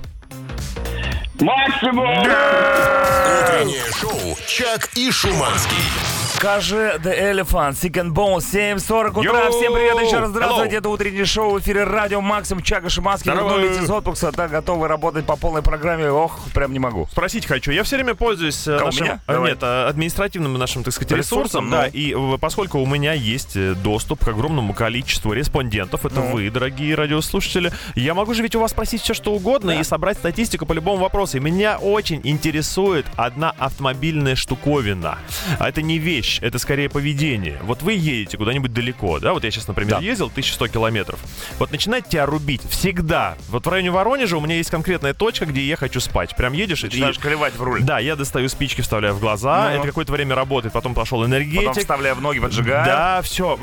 Максимум! 1.40 2.10
Утреннее 2.20 3.84
шоу 4.00 4.38
«Чак 4.48 4.90
и 4.96 5.12
Шуманский». 5.12 6.19
Скажи 6.40 6.94
The 7.04 7.34
Elephant, 7.34 7.72
Sick 7.74 7.92
and 8.02 8.12
Bone, 8.14 8.38
7.40 8.38 9.10
утра. 9.10 9.24
Йоу! 9.44 9.52
Всем 9.52 9.74
привет 9.74 10.00
еще 10.02 10.20
раз. 10.20 10.30
Здравствуйте. 10.30 10.76
Hello. 10.76 10.80
Это 10.80 10.90
утреннее 10.90 11.26
шоу 11.26 11.52
в 11.52 11.60
эфире 11.60 11.84
Радио 11.84 12.22
Максим. 12.22 12.62
Чага 12.62 12.90
Шиманский 12.90 13.30
Здорово. 13.34 13.58
вернулись 13.58 13.78
из 13.84 13.90
отпуска. 13.90 14.32
Так, 14.32 14.50
готовы 14.50 14.88
работать 14.88 15.26
по 15.26 15.36
полной 15.36 15.62
программе. 15.62 16.10
Ох, 16.10 16.40
прям 16.54 16.72
не 16.72 16.80
могу. 16.80 17.10
Спросить 17.12 17.46
хочу. 17.46 17.72
Я 17.72 17.84
все 17.84 17.98
время 17.98 18.16
пользуюсь 18.16 18.66
э, 18.70 18.78
Кого, 18.78 18.86
нашим, 18.86 19.04
меня? 19.06 19.20
э, 19.28 19.34
Давай. 19.34 19.50
нет, 19.52 19.60
э, 19.64 19.88
административным 19.90 20.54
нашим, 20.54 20.86
так 20.86 20.94
сказать, 20.94 21.12
Ресурсом, 21.12 21.66
ресурсом. 21.66 21.66
ну. 21.66 21.72
Да, 21.72 21.88
и 21.88 22.14
э, 22.14 22.38
поскольку 22.40 22.80
у 22.80 22.86
меня 22.86 23.12
есть 23.12 23.58
э, 23.58 23.74
доступ 23.74 24.24
к 24.24 24.28
огромному 24.30 24.74
количеству 24.74 25.34
респондентов, 25.34 26.06
это 26.06 26.22
Ну. 26.22 26.32
вы, 26.32 26.50
дорогие 26.50 26.96
радиослушатели, 26.96 27.74
я 27.96 28.14
могу 28.14 28.34
же 28.34 28.44
ведь 28.44 28.56
у 28.56 28.62
вас 28.62 28.72
спросить 28.72 29.02
все, 29.02 29.14
что 29.14 29.34
угодно 29.34 29.72
и 29.72 29.84
собрать 29.84 30.18
статистику 30.18 30.66
по 30.66 30.72
любому 30.72 31.04
вопросу. 31.04 31.36
И 31.36 31.42
меня 31.42 31.78
очень 31.80 32.22
интересует 32.24 33.06
одна 33.18 33.54
автомобильная 33.58 34.38
штуковина. 34.38 35.18
А 35.60 35.68
это 35.68 35.82
не 35.82 35.98
вещь, 35.98 36.29
это 36.42 36.60
скорее 36.60 36.88
поведение. 36.90 37.60
Вот 37.64 37.82
вы 37.82 37.94
едете 37.94 38.38
куда-нибудь 38.38 38.72
далеко, 38.72 39.20
да? 39.20 39.34
Вот 39.34 39.44
я 39.44 39.50
сейчас, 39.52 39.68
например, 39.68 39.96
Да. 39.96 40.00
ездил 40.02 40.30
1100 40.30 40.68
километров. 40.68 41.20
Вот 41.58 41.72
начинает 41.72 42.08
тебя 42.08 42.28
рубить 42.28 42.62
всегда. 42.70 43.36
Вот 43.50 43.66
в 43.66 43.70
районе 43.70 43.90
Воронежа 43.92 44.38
у 44.38 44.42
меня 44.42 44.56
есть 44.56 44.70
конкретная 44.70 45.14
точка, 45.16 45.46
где 45.48 45.62
я 45.62 45.76
хочу 45.76 46.00
спать. 46.00 46.36
Прям 46.36 46.54
едешь 46.54 46.84
и 46.84 46.88
Начинаешь 46.88 47.18
клевать 47.18 47.56
в 47.56 47.64
руль. 47.64 47.82
да, 47.82 48.00
я 48.00 48.16
достаю 48.16 48.48
спички, 48.50 48.82
вставляю 48.82 49.16
в 49.16 49.20
глаза. 49.20 49.70
Ну. 49.72 49.78
Это 49.80 49.88
какое-то 49.88 50.12
время 50.14 50.36
работает. 50.36 50.74
Потом 50.74 50.94
пошел 50.94 51.26
энергетик. 51.26 51.66
Потом 51.68 51.82
вставляя 51.82 52.14
в 52.14 52.22
ноги, 52.22 52.40
поджигая. 52.40 52.86
Да, 52.86 53.22
все. 53.24 53.58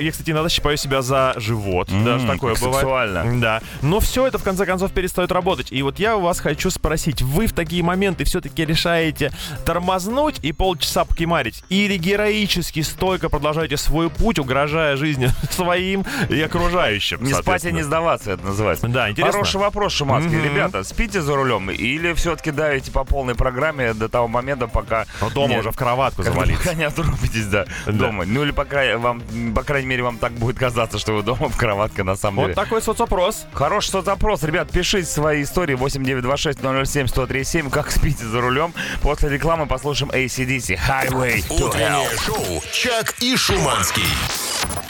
Я, 0.00 0.10
кстати, 0.10 0.30
иногда 0.30 0.48
щипаю 0.48 0.76
себя 0.76 1.02
за 1.02 1.34
живот. 1.36 1.88
Даже 2.04 2.26
такое 2.26 2.54
бывает. 2.54 2.74
сексуально. 2.74 3.40
Да. 3.40 3.62
Но 3.82 4.00
все 4.00 4.26
это 4.26 4.38
в 4.38 4.42
конце 4.42 4.66
концов 4.66 4.92
перестает 4.92 5.30
работать. 5.30 5.68
И 5.70 5.82
вот 5.82 5.98
я 5.98 6.16
у 6.16 6.20
вас 6.20 6.40
хочу 6.40 6.70
спросить, 6.70 7.22
вы 7.22 7.46
в 7.46 7.52
такие 7.52 7.82
моменты 7.82 8.24
все-таки 8.24 8.64
решаете 8.64 9.32
тормознуть 9.64 10.38
и 10.42 10.52
полчаса 10.52 11.04
покемарить? 11.04 11.62
Или 11.68 11.96
героически 12.08 12.80
стойко 12.82 13.28
продолжаете 13.28 13.76
свой 13.76 14.08
путь, 14.10 14.38
угрожая 14.38 14.96
жизни 14.96 15.30
своим 15.50 16.04
и 16.30 16.40
окружающим? 16.40 17.22
Не 17.22 17.34
спать 17.34 17.64
и 17.64 17.72
не 17.72 17.82
сдаваться, 17.82 18.32
это 18.32 18.44
называется. 18.46 18.88
Да, 18.88 19.10
интересно. 19.10 19.32
Хороший 19.32 19.60
вопрос, 19.60 19.92
Шумацкий. 19.92 20.36
Мгм. 20.36 20.44
Ребята, 20.44 20.84
спите 20.84 21.20
за 21.20 21.36
рулем 21.36 21.70
или 21.70 22.12
все-таки 22.14 22.50
давите 22.50 22.90
по 22.90 23.04
полной 23.04 23.34
программе 23.34 23.92
до 23.94 24.08
того 24.08 24.26
момента, 24.28 24.66
пока... 24.68 25.04
Но 25.20 25.28
дома 25.30 25.48
Нет, 25.48 25.60
уже 25.60 25.70
в 25.70 25.76
кроватку 25.76 26.22
завалиться. 26.22 26.62
Пока 26.64 26.74
не 26.74 26.84
отрубитесь, 26.84 27.46
да, 27.46 27.66
Да. 27.86 27.92
дома. 27.92 28.24
Ну 28.26 28.42
или 28.42 28.50
пока 28.52 28.96
вам, 28.98 29.22
по 29.54 29.62
крайней 29.62 29.88
мере, 29.88 30.02
вам 30.02 30.16
так 30.18 30.32
будет 30.32 30.58
казаться, 30.58 30.98
что 30.98 31.12
вы 31.12 31.22
дома 31.22 31.48
в 31.48 31.56
кроватке 31.56 32.02
на 32.04 32.16
самом 32.16 32.36
Вот 32.36 32.44
деле. 32.46 32.54
такой 32.54 32.80
соцопрос. 32.82 33.46
Хороший 33.52 33.90
соцопрос. 33.90 34.42
Ребят, 34.42 34.70
пишите 34.70 35.06
свои 35.06 35.42
истории 35.42 35.76
8926-007-1037, 35.76 37.70
как 37.70 37.90
спите 37.90 38.24
за 38.24 38.40
рулем. 38.40 38.72
После 39.02 39.28
рекламы 39.28 39.66
послушаем 39.66 40.10
ACDC 40.12 40.78
Highway 40.78 41.46
to 41.48 41.70
Утреннее 41.98 42.18
шоу 42.18 42.62
«Чак 42.72 43.14
и 43.20 43.36
Шуманский». 43.36 44.04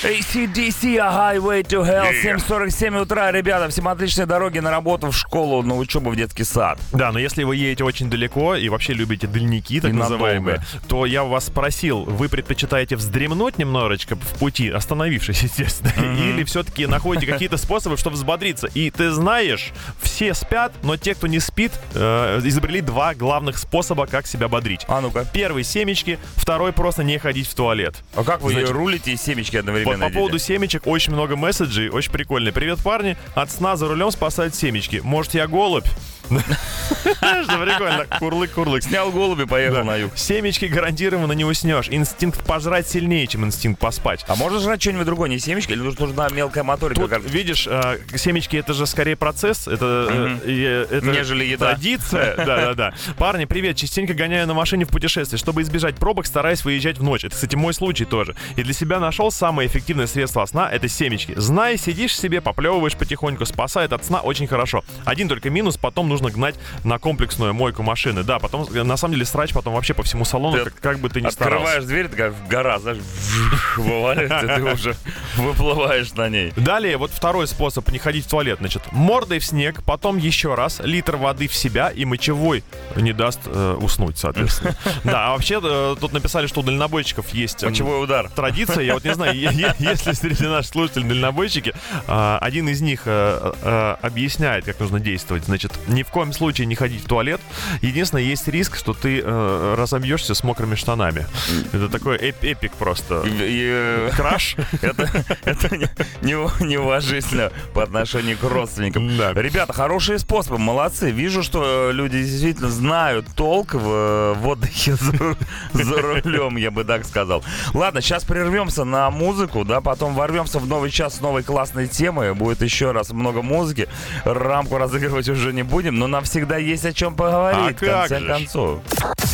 ACDC 0.02 0.96
A 0.98 1.34
Highway 1.34 1.62
to 1.64 1.82
Hell. 1.82 2.04
Yeah. 2.22 2.36
7.47 2.38 3.00
утра, 3.00 3.32
ребята. 3.32 3.68
Всем 3.68 3.88
отличной 3.88 4.26
дороги 4.26 4.60
на 4.60 4.70
работу, 4.70 5.10
в 5.10 5.16
школу, 5.16 5.62
на 5.62 5.76
учебу, 5.76 6.10
в 6.10 6.16
детский 6.16 6.44
сад. 6.44 6.78
Да, 6.92 7.10
но 7.10 7.18
если 7.18 7.42
вы 7.42 7.56
едете 7.56 7.82
очень 7.82 8.08
далеко 8.08 8.54
и 8.54 8.68
вообще 8.68 8.92
любите 8.92 9.26
дальники, 9.26 9.80
так 9.80 9.90
И 9.90 9.92
надолго. 9.92 10.12
называемые, 10.14 10.62
то 10.86 11.04
я 11.04 11.24
вас 11.24 11.46
спросил, 11.46 12.04
вы 12.04 12.28
предпочитаете 12.28 12.94
вздремнуть 12.94 13.58
немножечко 13.58 14.14
в 14.14 14.38
пути, 14.38 14.70
остановившись, 14.70 15.42
естественно, 15.42 15.92
или 16.16 16.44
все-таки 16.44 16.86
находите 16.86 17.26
какие-то 17.26 17.56
способы, 17.56 17.96
чтобы 17.96 18.14
взбодриться? 18.14 18.68
И 18.68 18.90
ты 18.90 19.10
знаешь, 19.10 19.72
все 20.00 20.32
спят, 20.32 20.72
но 20.82 20.96
те, 20.96 21.16
кто 21.16 21.26
не 21.26 21.40
спит, 21.40 21.72
э, 21.94 22.40
изобрели 22.44 22.82
два 22.82 23.14
главных 23.14 23.58
способа, 23.58 24.06
как 24.06 24.28
себя 24.28 24.46
бодрить. 24.46 24.84
А 24.86 25.00
ну-ка. 25.00 25.26
Первый— 25.32 25.64
семечки, 25.64 26.20
второй— 26.36 26.72
просто 26.74 26.97
не 27.04 27.18
ходить 27.18 27.46
в 27.48 27.54
туалет. 27.54 27.96
А 28.14 28.24
как 28.24 28.40
вы 28.42 28.52
Значит, 28.52 28.70
рулите 28.70 29.12
и 29.12 29.16
семечки 29.16 29.56
одновременно 29.56 29.98
по 29.98 30.04
едите? 30.04 30.14
поводу 30.18 30.38
семечек 30.38 30.86
очень 30.86 31.12
много 31.12 31.36
месседжей, 31.36 31.88
очень 31.90 32.12
прикольно. 32.12 32.52
Привет, 32.52 32.78
парни. 32.80 33.16
От 33.34 33.50
сна 33.50 33.76
за 33.76 33.88
рулем 33.88 34.10
спасают 34.10 34.54
семечки. 34.54 35.00
Может, 35.02 35.34
я 35.34 35.46
голубь? 35.46 35.86
Что 36.28 37.58
прикольно. 37.64 38.06
Курлык-курлык. 38.18 38.82
Снял 38.82 39.10
голуби, 39.10 39.44
поехал 39.44 39.84
на 39.84 39.96
юг. 39.96 40.12
Семечки 40.16 40.66
гарантированно 40.66 41.32
не 41.32 41.44
уснешь. 41.44 41.88
Инстинкт 41.90 42.44
пожрать 42.44 42.88
сильнее, 42.88 43.26
чем 43.26 43.44
инстинкт 43.44 43.80
поспать. 43.80 44.24
А 44.28 44.36
можно 44.36 44.60
жрать 44.60 44.80
что-нибудь 44.80 45.06
другое, 45.06 45.28
не 45.28 45.38
семечки, 45.38 45.72
или 45.72 45.80
нужна 45.80 46.28
мелкая 46.28 46.64
моторика? 46.64 47.18
Видишь, 47.18 47.66
э, 47.68 47.98
семечки 48.16 48.56
это 48.56 48.74
же 48.74 48.86
скорее 48.86 49.16
процесс, 49.16 49.68
это, 49.68 50.38
э, 50.44 50.86
э, 50.90 51.00
Нежели 51.02 51.44
еда. 51.44 51.72
традиция. 51.72 52.36
Да-да-да. 52.48 52.94
Парни, 53.16 53.44
привет. 53.44 53.76
Частенько 53.76 54.14
гоняю 54.14 54.46
на 54.46 54.54
машине 54.54 54.84
в 54.84 54.88
путешествие. 54.88 55.38
Чтобы 55.38 55.62
избежать 55.62 55.96
пробок, 55.96 56.26
стараюсь 56.26 56.64
выезжать 56.64 56.98
в 56.98 57.02
ночь. 57.02 57.24
Это, 57.24 57.34
кстати, 57.34 57.56
мой 57.56 57.74
случай 57.74 58.04
тоже. 58.04 58.34
И 58.56 58.62
для 58.62 58.72
себя 58.72 58.98
нашел 59.00 59.30
самое 59.30 59.68
эффективное 59.68 60.06
средство 60.06 60.44
сна— 60.46 60.68
это 60.72 60.88
семечки. 60.88 61.34
Знай, 61.36 61.76
сидишь 61.76 62.16
себе, 62.18 62.40
поплевываешь 62.40 62.96
потихоньку, 62.96 63.46
спасает 63.46 63.92
от 63.92 64.04
сна 64.04 64.20
очень 64.20 64.46
хорошо. 64.46 64.84
Один 65.04 65.28
только 65.28 65.50
минус, 65.50 65.76
потом 65.76 66.08
нужно 66.08 66.17
гнать 66.30 66.56
на 66.84 66.98
комплексную 66.98 67.54
мойку 67.54 67.82
машины. 67.82 68.22
Да, 68.22 68.38
потом, 68.38 68.66
на 68.70 68.96
самом 68.96 69.14
деле, 69.14 69.24
срач 69.24 69.52
потом 69.52 69.74
вообще 69.74 69.94
по 69.94 70.02
всему 70.02 70.24
салону, 70.24 70.58
Ты 70.58 70.64
как, 70.64 70.80
как 70.80 70.98
бы 70.98 71.08
ты 71.08 71.20
ни 71.20 71.26
Открываешь 71.26 71.62
старался. 71.62 71.86
дверь, 71.88 72.08
такая 72.08 72.34
гора, 72.48 72.78
знаешь, 72.78 72.98
вываливается, 73.76 74.54
ты 74.54 74.62
уже 74.64 74.96
выплываешь 75.36 76.12
на 76.14 76.28
ней. 76.28 76.52
Далее, 76.56 76.96
вот 76.96 77.10
второй 77.10 77.46
способ 77.46 77.88
не 77.90 77.98
ходить 77.98 78.26
в 78.26 78.28
туалет. 78.28 78.58
Значит, 78.60 78.82
мордой 78.92 79.38
в 79.38 79.44
снег, 79.44 79.82
потом 79.84 80.16
еще 80.16 80.54
раз, 80.54 80.80
литр 80.82 81.16
воды 81.16 81.48
в 81.48 81.54
себя 81.54 81.88
и 81.90 82.04
мочевой 82.04 82.64
не 82.96 83.12
даст 83.12 83.40
э, 83.46 83.76
уснуть, 83.80 84.18
соответственно. 84.18 84.76
Да, 85.04 85.28
а 85.28 85.30
вообще 85.32 85.60
э, 85.62 85.96
тут 86.00 86.12
написали, 86.12 86.46
что 86.46 86.60
у 86.60 86.62
дальнобойщиков 86.62 87.28
есть... 87.30 87.62
Мочевой 87.62 88.02
удар. 88.02 88.28
Традиция, 88.30 88.84
я 88.84 88.94
вот 88.94 89.04
не 89.04 89.14
знаю, 89.14 89.34
если 89.34 90.12
среди 90.12 90.46
наших 90.46 90.72
слушателей 90.72 91.08
дальнобойщики, 91.08 91.74
а, 92.06 92.38
один 92.40 92.68
из 92.68 92.80
них 92.80 93.02
э, 93.04 93.52
э, 93.62 93.96
объясняет, 94.02 94.64
как 94.64 94.80
нужно 94.80 95.00
действовать. 95.00 95.44
Значит, 95.44 95.72
не, 95.86 96.04
в 96.08 96.10
коем 96.10 96.32
случае 96.32 96.66
не 96.66 96.74
ходить 96.74 97.04
в 97.04 97.06
туалет. 97.06 97.40
Единственное, 97.82 98.22
есть 98.24 98.48
риск, 98.48 98.76
что 98.78 98.94
ты 98.94 99.20
э, 99.22 99.74
разобьешься 99.76 100.34
с 100.34 100.42
мокрыми 100.42 100.74
штанами. 100.74 101.26
Это 101.72 101.88
такой 101.90 102.16
эп- 102.16 102.42
эпик 102.42 102.72
просто. 102.72 103.22
И- 103.26 103.68
э, 103.70 104.10
Краш. 104.16 104.56
Это, 104.82 105.24
это 105.44 105.76
не- 105.76 105.88
не- 106.22 106.64
неуважительно 106.64 107.52
по 107.74 107.82
отношению 107.82 108.38
к 108.38 108.42
родственникам. 108.42 109.16
Да. 109.18 109.32
Ребята, 109.34 109.72
хорошие 109.74 110.18
способы, 110.18 110.58
молодцы. 110.58 111.10
Вижу, 111.10 111.42
что 111.42 111.90
люди 111.92 112.22
действительно 112.22 112.70
знают 112.70 113.26
толк 113.34 113.74
в, 113.74 113.86
э, 113.86 114.32
в 114.34 114.48
отдыхе 114.48 114.94
за, 114.94 115.12
за 115.72 116.00
рулем, 116.02 116.56
я 116.56 116.70
бы 116.70 116.84
так 116.84 117.04
сказал. 117.04 117.44
Ладно, 117.74 118.00
сейчас 118.00 118.24
прервемся 118.24 118.84
на 118.84 119.10
музыку, 119.10 119.64
да, 119.64 119.80
потом 119.82 120.14
ворвемся 120.14 120.58
в 120.58 120.66
новый 120.66 120.90
час 120.90 121.16
с 121.16 121.20
новой 121.20 121.42
классной 121.42 121.86
темой. 121.86 122.32
Будет 122.34 122.62
еще 122.62 122.92
раз 122.92 123.10
много 123.10 123.42
музыки. 123.42 123.88
Рамку 124.24 124.78
разыгрывать 124.78 125.28
уже 125.28 125.52
не 125.52 125.62
будем, 125.62 125.97
но 125.98 126.06
нам 126.06 126.24
всегда 126.24 126.56
есть 126.56 126.84
о 126.84 126.92
чем 126.92 127.14
поговорить. 127.14 127.76
А 127.82 127.84
в 127.84 127.88
конце 127.88 128.08
как 128.08 128.20
же 128.20 128.26
концов. 128.26 128.80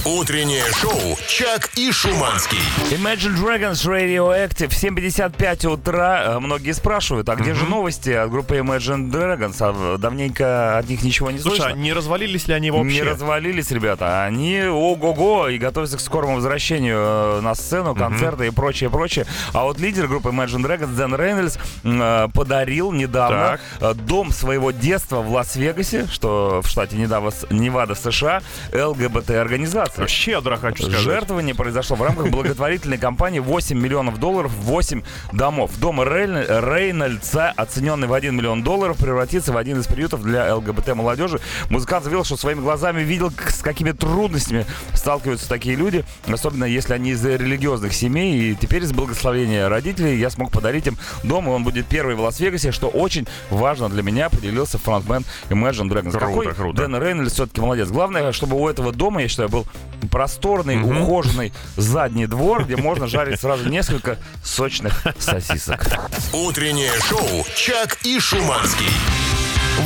Утреннее 0.04 0.64
шоу 0.72 1.16
«Чак 1.28 1.70
и 1.76 1.90
Шуманский». 1.90 2.58
Imagine 2.90 3.36
Dragons 3.36 3.86
Radioactive 3.86 4.68
7.55 4.68 5.66
утра. 5.66 6.24
Э, 6.34 6.38
Многие 6.40 6.72
спрашивают, 6.72 7.28
а 7.30 7.36
где 7.36 7.54
же 7.54 7.64
новости 7.64 8.10
от 8.10 8.30
группы 8.30 8.56
Imagine 8.56 9.10
Dragons? 9.10 9.56
А 9.60 9.96
давненько 9.96 10.76
от 10.78 10.88
них 10.88 11.02
ничего 11.02 11.30
не 11.30 11.38
Слушай, 11.38 11.58
а 11.60 11.62
слышно. 11.64 11.78
не 11.78 11.92
развалились 11.94 12.46
ли 12.48 12.54
они 12.54 12.70
вообще? 12.70 12.94
Не 12.96 13.02
развалились, 13.02 13.70
ребята. 13.70 14.24
Они 14.24 14.62
ого-го 14.64 15.48
и 15.48 15.56
готовятся 15.58 15.96
к 15.96 16.00
скорому 16.00 16.36
возвращению 16.36 16.98
э, 16.98 17.40
на 17.40 17.54
сцену, 17.54 17.94
концерты 17.94 18.46
и 18.48 18.50
прочее, 18.50 18.90
прочее. 18.90 19.26
А 19.54 19.64
вот 19.64 19.78
лидер 19.80 20.06
группы 20.06 20.28
Imagine 20.28 20.62
Dragons 20.66 20.94
Дэн 20.94 21.14
Рейнольдс 21.14 21.56
э, 21.82 22.28
подарил 22.34 22.92
недавно 22.92 23.58
Так. 23.80 23.96
э, 23.96 24.00
дом 24.02 24.32
своего 24.32 24.70
детства 24.70 25.20
в 25.22 25.32
Лас-Вегасе, 25.32 26.06
что 26.12 26.53
в 26.62 26.66
штате 26.66 26.96
Невада, 26.96 27.30
Невада, 27.50 27.94
США, 27.94 28.42
ЛГБТ-организации. 28.72 30.06
Щедро, 30.06 30.56
хочу 30.56 30.84
сказать. 30.84 31.00
Жертвование 31.00 31.54
произошло 31.54 31.96
в 31.96 32.02
рамках 32.02 32.30
благотворительной 32.30 32.98
кампании 32.98 33.38
8 33.40 33.78
миллионов 33.78 34.18
долларов, 34.18 34.52
8 34.54 35.02
домов. 35.32 35.70
Дом 35.78 36.00
Рейн- 36.00 36.44
Рейнольдса, 36.74 37.52
оцененный 37.56 38.06
в 38.08 38.12
1 38.12 38.34
миллион 38.34 38.62
долларов, 38.62 38.96
превратится 38.98 39.52
в 39.52 39.56
один 39.56 39.80
из 39.80 39.86
приютов 39.86 40.22
для 40.22 40.54
ЛГБТ-молодежи. 40.56 41.40
Музыкант 41.70 42.04
заявил, 42.04 42.24
что 42.24 42.36
своими 42.36 42.60
глазами 42.60 43.02
видел, 43.02 43.30
с 43.48 43.62
какими 43.62 43.92
трудностями 43.92 44.66
сталкиваются 44.94 45.48
такие 45.48 45.76
люди, 45.76 46.04
особенно 46.26 46.64
если 46.64 46.94
они 46.94 47.10
из 47.10 47.24
религиозных 47.24 47.92
семей. 47.94 48.34
И 48.52 48.54
теперь 48.54 48.82
из 48.82 48.92
благословения 48.92 49.68
родителей 49.68 50.18
я 50.18 50.30
смог 50.30 50.50
подарить 50.52 50.86
им 50.86 50.96
дом, 51.22 51.46
и 51.46 51.50
он 51.50 51.64
будет 51.64 51.86
первый 51.86 52.14
в 52.14 52.20
Лас-Вегасе, 52.20 52.72
что 52.72 52.88
очень 52.88 53.26
важно 53.50 53.88
для 53.88 54.02
меня, 54.02 54.28
поделился 54.30 54.78
фронтмен 54.78 55.24
Imagine 55.50 55.88
Dragons. 55.88 56.10
Круто, 56.10 56.26
Какой 56.40 56.54
круто. 56.54 56.82
Дэн 56.82 56.96
Рейнольдс 57.02 57.34
все-таки 57.34 57.60
молодец. 57.60 57.88
Главное, 57.88 58.32
чтобы 58.32 58.56
у 58.56 58.68
этого 58.68 58.92
дома, 58.92 59.22
я 59.22 59.28
считаю, 59.28 59.48
был 59.48 59.66
просторный, 60.10 60.82
ухоженный 60.82 61.52
задний 61.76 62.26
двор, 62.26 62.64
где 62.64 62.76
можно 62.76 63.06
жарить 63.06 63.40
сразу 63.40 63.68
несколько 63.68 64.18
сочных 64.42 65.04
сосисок. 65.18 65.86
Утреннее 66.32 66.92
шоу 67.00 67.44
«Чак 67.54 67.98
и 68.04 68.18
Шуманский». 68.18 68.90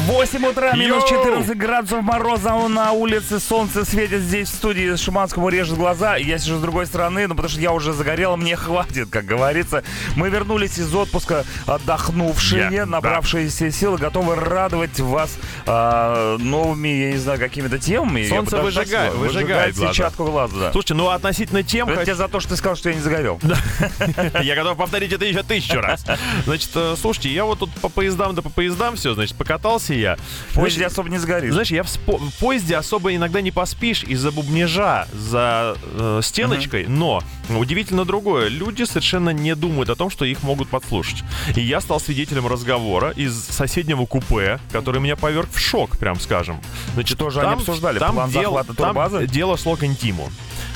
8 0.06 0.46
утра, 0.46 0.72
минус 0.74 1.10
Йоу! 1.10 1.22
14 1.24 1.56
градусов 1.56 2.02
мороза 2.02 2.54
на 2.68 2.92
улице, 2.92 3.40
солнце 3.40 3.84
светит 3.86 4.20
здесь 4.20 4.48
в 4.50 4.54
студии, 4.54 4.94
Шуманскому 4.96 5.48
режет 5.48 5.76
глаза, 5.78 6.16
я 6.16 6.38
сижу 6.38 6.58
с 6.58 6.60
другой 6.60 6.86
стороны, 6.86 7.26
ну 7.26 7.34
потому 7.34 7.48
что 7.48 7.60
я 7.60 7.72
уже 7.72 7.92
загорел, 7.94 8.36
мне 8.36 8.54
хватит, 8.56 9.08
как 9.10 9.24
говорится. 9.24 9.82
Мы 10.14 10.28
вернулись 10.28 10.78
из 10.78 10.94
отпуска 10.94 11.44
отдохнувшие, 11.66 12.68
Я, 12.70 12.86
набравшиеся 12.86 13.70
силы, 13.70 13.96
готовы 13.96 14.34
радовать 14.36 15.00
вас 15.00 15.30
а, 15.66 16.36
новыми, 16.38 16.88
я 16.88 17.12
не 17.12 17.18
знаю, 17.18 17.38
какими-то 17.38 17.78
темами. 17.78 18.28
Солнце 18.28 18.58
выжигает- 18.58 19.14
выжигает 19.14 19.74
глаза. 19.74 19.92
сетчатку 19.92 20.24
глаза, 20.26 20.54
да. 20.58 20.72
Слушайте, 20.72 20.94
ну 20.94 21.08
относительно 21.08 21.62
тем... 21.62 21.88
Это 21.88 22.00
хочу- 22.00 22.06
тебе 22.06 22.14
за 22.16 22.28
то, 22.28 22.40
что 22.40 22.50
ты 22.50 22.56
сказал, 22.56 22.76
что 22.76 22.90
я 22.90 22.94
не 22.94 23.00
загорел. 23.00 23.40
Я 24.42 24.54
готов 24.54 24.76
повторить 24.76 25.12
это 25.12 25.24
еще 25.24 25.42
тысячу 25.42 25.80
раз. 25.80 26.04
Значит, 26.44 26.70
э, 26.74 26.94
слушайте, 27.00 27.30
я 27.30 27.44
вот 27.44 27.58
тут 27.60 27.70
по 27.80 27.88
поездам 27.88 28.34
да 28.34 28.42
по 28.42 28.50
поездам 28.50 28.96
все, 28.96 29.14
значит, 29.14 29.36
покатался 29.36 29.77
я. 29.94 30.16
В 30.50 30.54
поезде 30.54 30.86
особо 30.86 31.08
не 31.08 31.18
сгоришь. 31.18 31.52
Знаешь, 31.52 31.70
я 31.70 31.82
в, 31.82 31.86
спо- 31.86 32.18
в 32.18 32.38
поезде 32.38 32.76
особо 32.76 33.14
иногда 33.14 33.40
не 33.40 33.50
поспишь 33.50 34.02
из-за 34.04 34.30
бубнежа 34.32 35.06
за 35.12 35.76
э, 35.82 36.20
стеночкой, 36.22 36.86
но 36.86 37.22
удивительно 37.48 38.04
другое. 38.04 38.48
Люди 38.48 38.84
совершенно 38.84 39.30
не 39.30 39.54
думают 39.54 39.90
о 39.90 39.94
том, 39.94 40.10
что 40.10 40.24
их 40.24 40.42
могут 40.42 40.68
подслушать. 40.68 41.22
И 41.54 41.60
я 41.60 41.80
стал 41.80 42.00
свидетелем 42.00 42.46
разговора 42.46 43.10
из 43.10 43.34
соседнего 43.44 44.06
купе, 44.06 44.60
который 44.72 45.00
меня 45.00 45.16
поверг 45.16 45.48
в 45.52 45.58
шок, 45.58 45.98
прям 45.98 46.18
скажем. 46.20 46.60
Значит, 46.94 47.16
Что 47.18 47.30
же 47.30 47.40
они 47.40 47.52
обсуждали? 47.52 47.98
Там, 47.98 48.14
План 48.14 48.30
дело, 48.30 48.64
там 48.64 49.26
дело 49.26 49.56
шло 49.58 49.76
к 49.76 49.84
интиму. 49.84 50.30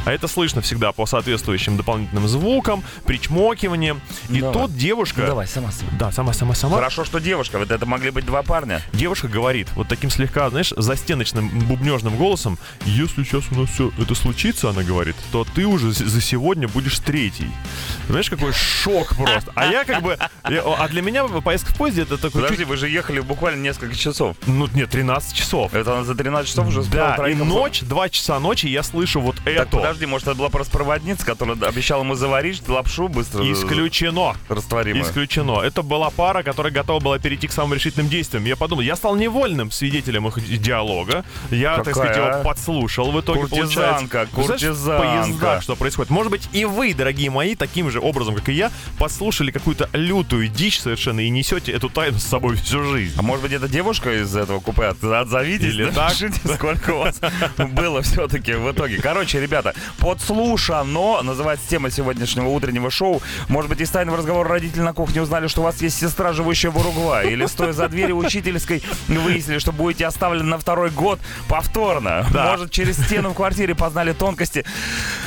А 0.05 0.13
это 0.13 0.27
слышно 0.29 0.61
всегда 0.63 0.93
по 0.93 1.07
соответствующим 1.07 1.77
дополнительным 1.77 2.27
звукам, 2.29 2.83
причмокиваниям. 3.07 4.01
И 4.31 4.41
Давай. 4.41 4.53
тут 4.55 4.77
девушка... 4.77 5.21
Ну, 5.23 5.27
Давай, 5.29 5.47
сама 5.47 5.71
сама. 5.71 5.91
Да, 5.99 6.11
сама-сама-сама. 6.13 6.77
Хорошо, 6.77 7.05
что 7.05 7.19
девушка, 7.21 7.59
вот 7.59 7.71
это 7.71 7.87
могли 7.87 8.11
быть 8.11 8.27
два 8.27 8.43
парня. 8.43 8.83
Девушка 8.93 9.29
говорит 9.29 9.69
вот 9.75 9.89
таким 9.89 10.11
слегка, 10.11 10.51
знаешь, 10.51 10.73
застеночным 10.77 11.49
бубнежным 11.67 12.17
голосом, 12.17 12.59
если 12.85 13.23
сейчас 13.23 13.45
у 13.53 13.61
нас 13.61 13.71
все 13.71 13.93
это 13.99 14.15
случится, 14.15 14.71
она 14.71 14.83
говорит, 14.83 15.15
то 15.31 15.45
ты 15.55 15.67
уже 15.67 15.93
за 15.93 16.21
сегодня 16.21 16.67
будешь 16.69 16.99
третий. 16.99 17.51
Знаешь, 18.09 18.29
какой 18.29 18.53
шок 18.53 19.15
просто. 19.17 19.53
А 19.55 19.67
я 19.67 19.85
как 19.85 20.03
бы... 20.03 20.19
я- 20.49 20.63
а 20.63 20.89
для 20.89 21.03
меня 21.03 21.25
поездка 21.29 21.73
в 21.73 21.77
поезде 21.77 22.03
это 22.03 22.17
такой... 22.17 22.43
Подожди, 22.43 22.57
чуть- 22.59 22.67
вы 22.69 22.77
же 22.77 22.89
ехали 22.89 23.21
буквально 23.21 23.63
несколько 23.63 23.95
часов. 23.95 24.37
Ну, 24.47 24.69
нет, 24.75 24.91
13 24.91 25.35
часов. 25.35 25.75
Это 25.75 25.93
она 25.95 26.05
за 26.05 26.15
13 26.15 26.49
часов 26.49 26.67
уже 26.67 26.81
успела 26.81 27.15
Да, 27.17 27.29
и 27.29 27.35
ночь, 27.35 27.81
2 27.83 28.09
часа 28.09 28.39
ночи 28.41 28.67
я 28.67 28.83
слышу 28.83 29.21
вот 29.21 29.37
Так, 29.37 29.47
это. 29.47 29.67
подожди, 29.67 29.92
может, 30.07 30.29
это 30.29 30.37
была 30.37 30.49
просто 30.49 30.73
проводница, 30.73 31.25
которая 31.25 31.57
обещала 31.69 32.03
ему 32.03 32.15
заварить 32.15 32.67
лапшу 32.69 33.09
быстро 33.09 33.43
Исключено. 33.53 34.35
растворимую. 34.49 35.05
Исключено. 35.05 35.61
Это 35.61 35.83
была 35.83 36.11
пара, 36.11 36.43
которая 36.43 36.73
готова 36.73 37.01
была 37.01 37.19
перейти 37.19 37.47
к 37.49 37.53
самым 37.53 37.75
решительным 37.75 38.09
действиям. 38.09 38.45
Я 38.45 38.57
подумал, 38.57 38.83
я 38.83 38.97
стал 38.97 39.17
невольным 39.17 39.71
свидетелем 39.71 40.27
их 40.29 40.61
диалога. 40.61 41.25
Я, 41.51 41.77
так 41.77 41.87
Какая, 41.87 41.95
сказать, 41.95 42.17
а? 42.19 42.33
его 42.35 42.45
подслушал. 42.45 43.11
В 43.13 43.21
итоге 43.21 43.41
Куртизанка, 43.41 44.29
получается... 44.33 44.67
Куртизанка. 44.69 45.03
В 45.03 45.25
поездах 45.25 45.63
что 45.63 45.77
происходит. 45.77 46.11
Может 46.11 46.31
быть, 46.31 46.49
и 46.53 46.65
вы, 46.65 46.95
дорогие 46.95 47.31
мои, 47.31 47.55
таким 47.55 47.91
же 47.91 48.01
образом, 48.01 48.35
как 48.35 48.49
и 48.49 48.53
я, 48.53 48.71
подслушали 48.99 49.51
какую-то 49.51 49.89
лютую 49.93 50.49
дичь 50.49 50.81
совершенно 50.81 51.21
и 51.21 51.29
несете 51.31 51.73
эту 51.73 51.89
тайну 51.89 52.19
с 52.19 52.25
собой 52.25 52.57
всю 52.57 52.83
жизнь. 52.85 53.15
А 53.19 53.23
может 53.23 53.43
быть, 53.43 53.53
это 53.53 53.69
девушка 53.69 54.23
из 54.23 54.35
этого 54.35 54.61
купе? 54.61 54.85
От- 54.87 55.03
Отзовитесь, 55.03 55.67
Или 55.75 55.85
так. 55.91 56.11
напишите, 56.11 56.41
сколько 56.55 56.91
у 56.91 56.99
вас 57.01 57.21
было 57.59 58.03
все-таки 58.03 58.53
в 58.55 58.71
итоге. 58.73 58.99
Короче, 59.01 59.41
ребята, 59.41 59.75
подслушано 59.99 61.23
называется 61.23 61.69
тема 61.69 61.91
сегодняшнего 61.91 62.49
утреннего 62.49 62.91
шоу. 62.91 63.23
Может 63.49 63.69
быть, 63.69 63.81
из 63.81 63.91
тайного 63.91 64.19
разговора 64.19 64.49
родители 64.49 64.81
на 64.81 64.93
кухне 64.93 65.23
узнали, 65.23 65.47
что 65.47 65.61
у 65.61 65.65
вас 65.65 65.81
есть 65.83 65.99
сестра, 65.99 66.33
живущая 66.33 66.71
в 66.71 66.79
Уругвае. 66.79 67.33
Или 67.33 67.47
стоя 67.47 67.73
за 67.73 67.89
дверью 67.89 68.17
учительской, 68.17 68.83
выяснили, 69.09 69.59
что 69.59 69.73
будете 69.73 70.07
оставлены 70.07 70.45
на 70.45 70.59
второй 70.59 70.91
год 70.91 71.21
повторно. 71.49 72.27
Может, 72.33 72.71
через 72.71 72.99
стену 72.99 73.31
в 73.31 73.35
квартире 73.35 73.75
познали 73.75 74.13
тонкости 74.13 74.65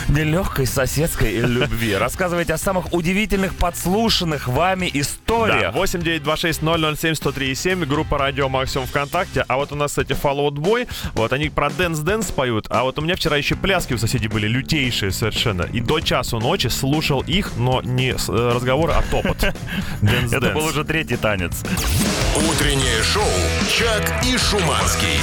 нелегкой 0.07 0.67
соседской 0.67 1.37
любви. 1.37 1.95
Рассказывайте 1.95 2.53
о 2.53 2.57
самых 2.57 2.93
удивительных 2.93 3.55
подслушанных 3.55 4.47
вами 4.47 4.89
Да, 4.93 4.99
историях. 4.99 5.75
8926-007-103-7, 5.75 7.85
группа 7.85 8.17
Радио 8.17 8.49
Максимум 8.49 8.87
ВКонтакте. 8.87 9.45
А 9.47 9.57
вот 9.57 9.71
у 9.71 9.75
нас, 9.75 9.91
кстати, 9.91 10.11
Fall 10.11 10.47
Out 10.47 10.55
Boy, 10.55 10.87
вот 11.13 11.33
они 11.33 11.49
про 11.49 11.67
Dance 11.67 12.03
Dance 12.03 12.33
поют, 12.33 12.65
а 12.69 12.83
вот 12.83 12.97
у 12.99 13.01
меня 13.01 13.15
вчера 13.15 13.37
еще 13.37 13.55
пляски 13.55 13.93
у 13.93 13.97
соседей 13.97 14.27
были 14.27 14.44
лютейшие 14.47 15.11
совершенно. 15.11 15.63
И 15.63 15.79
до 15.79 15.99
часу 15.99 16.39
ночи 16.39 16.67
слушал 16.67 17.21
их, 17.21 17.51
но 17.57 17.81
не 17.81 18.17
с- 18.17 18.29
э, 18.29 18.51
разговоры, 18.53 18.93
а 18.93 19.01
топот. 19.09 19.37
Dance 20.01 20.35
Это 20.35 20.49
был 20.51 20.65
уже 20.65 20.83
третий 20.83 21.17
танец. 21.17 21.63
Утреннее 22.35 23.01
шоу 23.03 23.23
«Чак 23.77 24.23
и 24.25 24.37
Шуманский». 24.37 25.19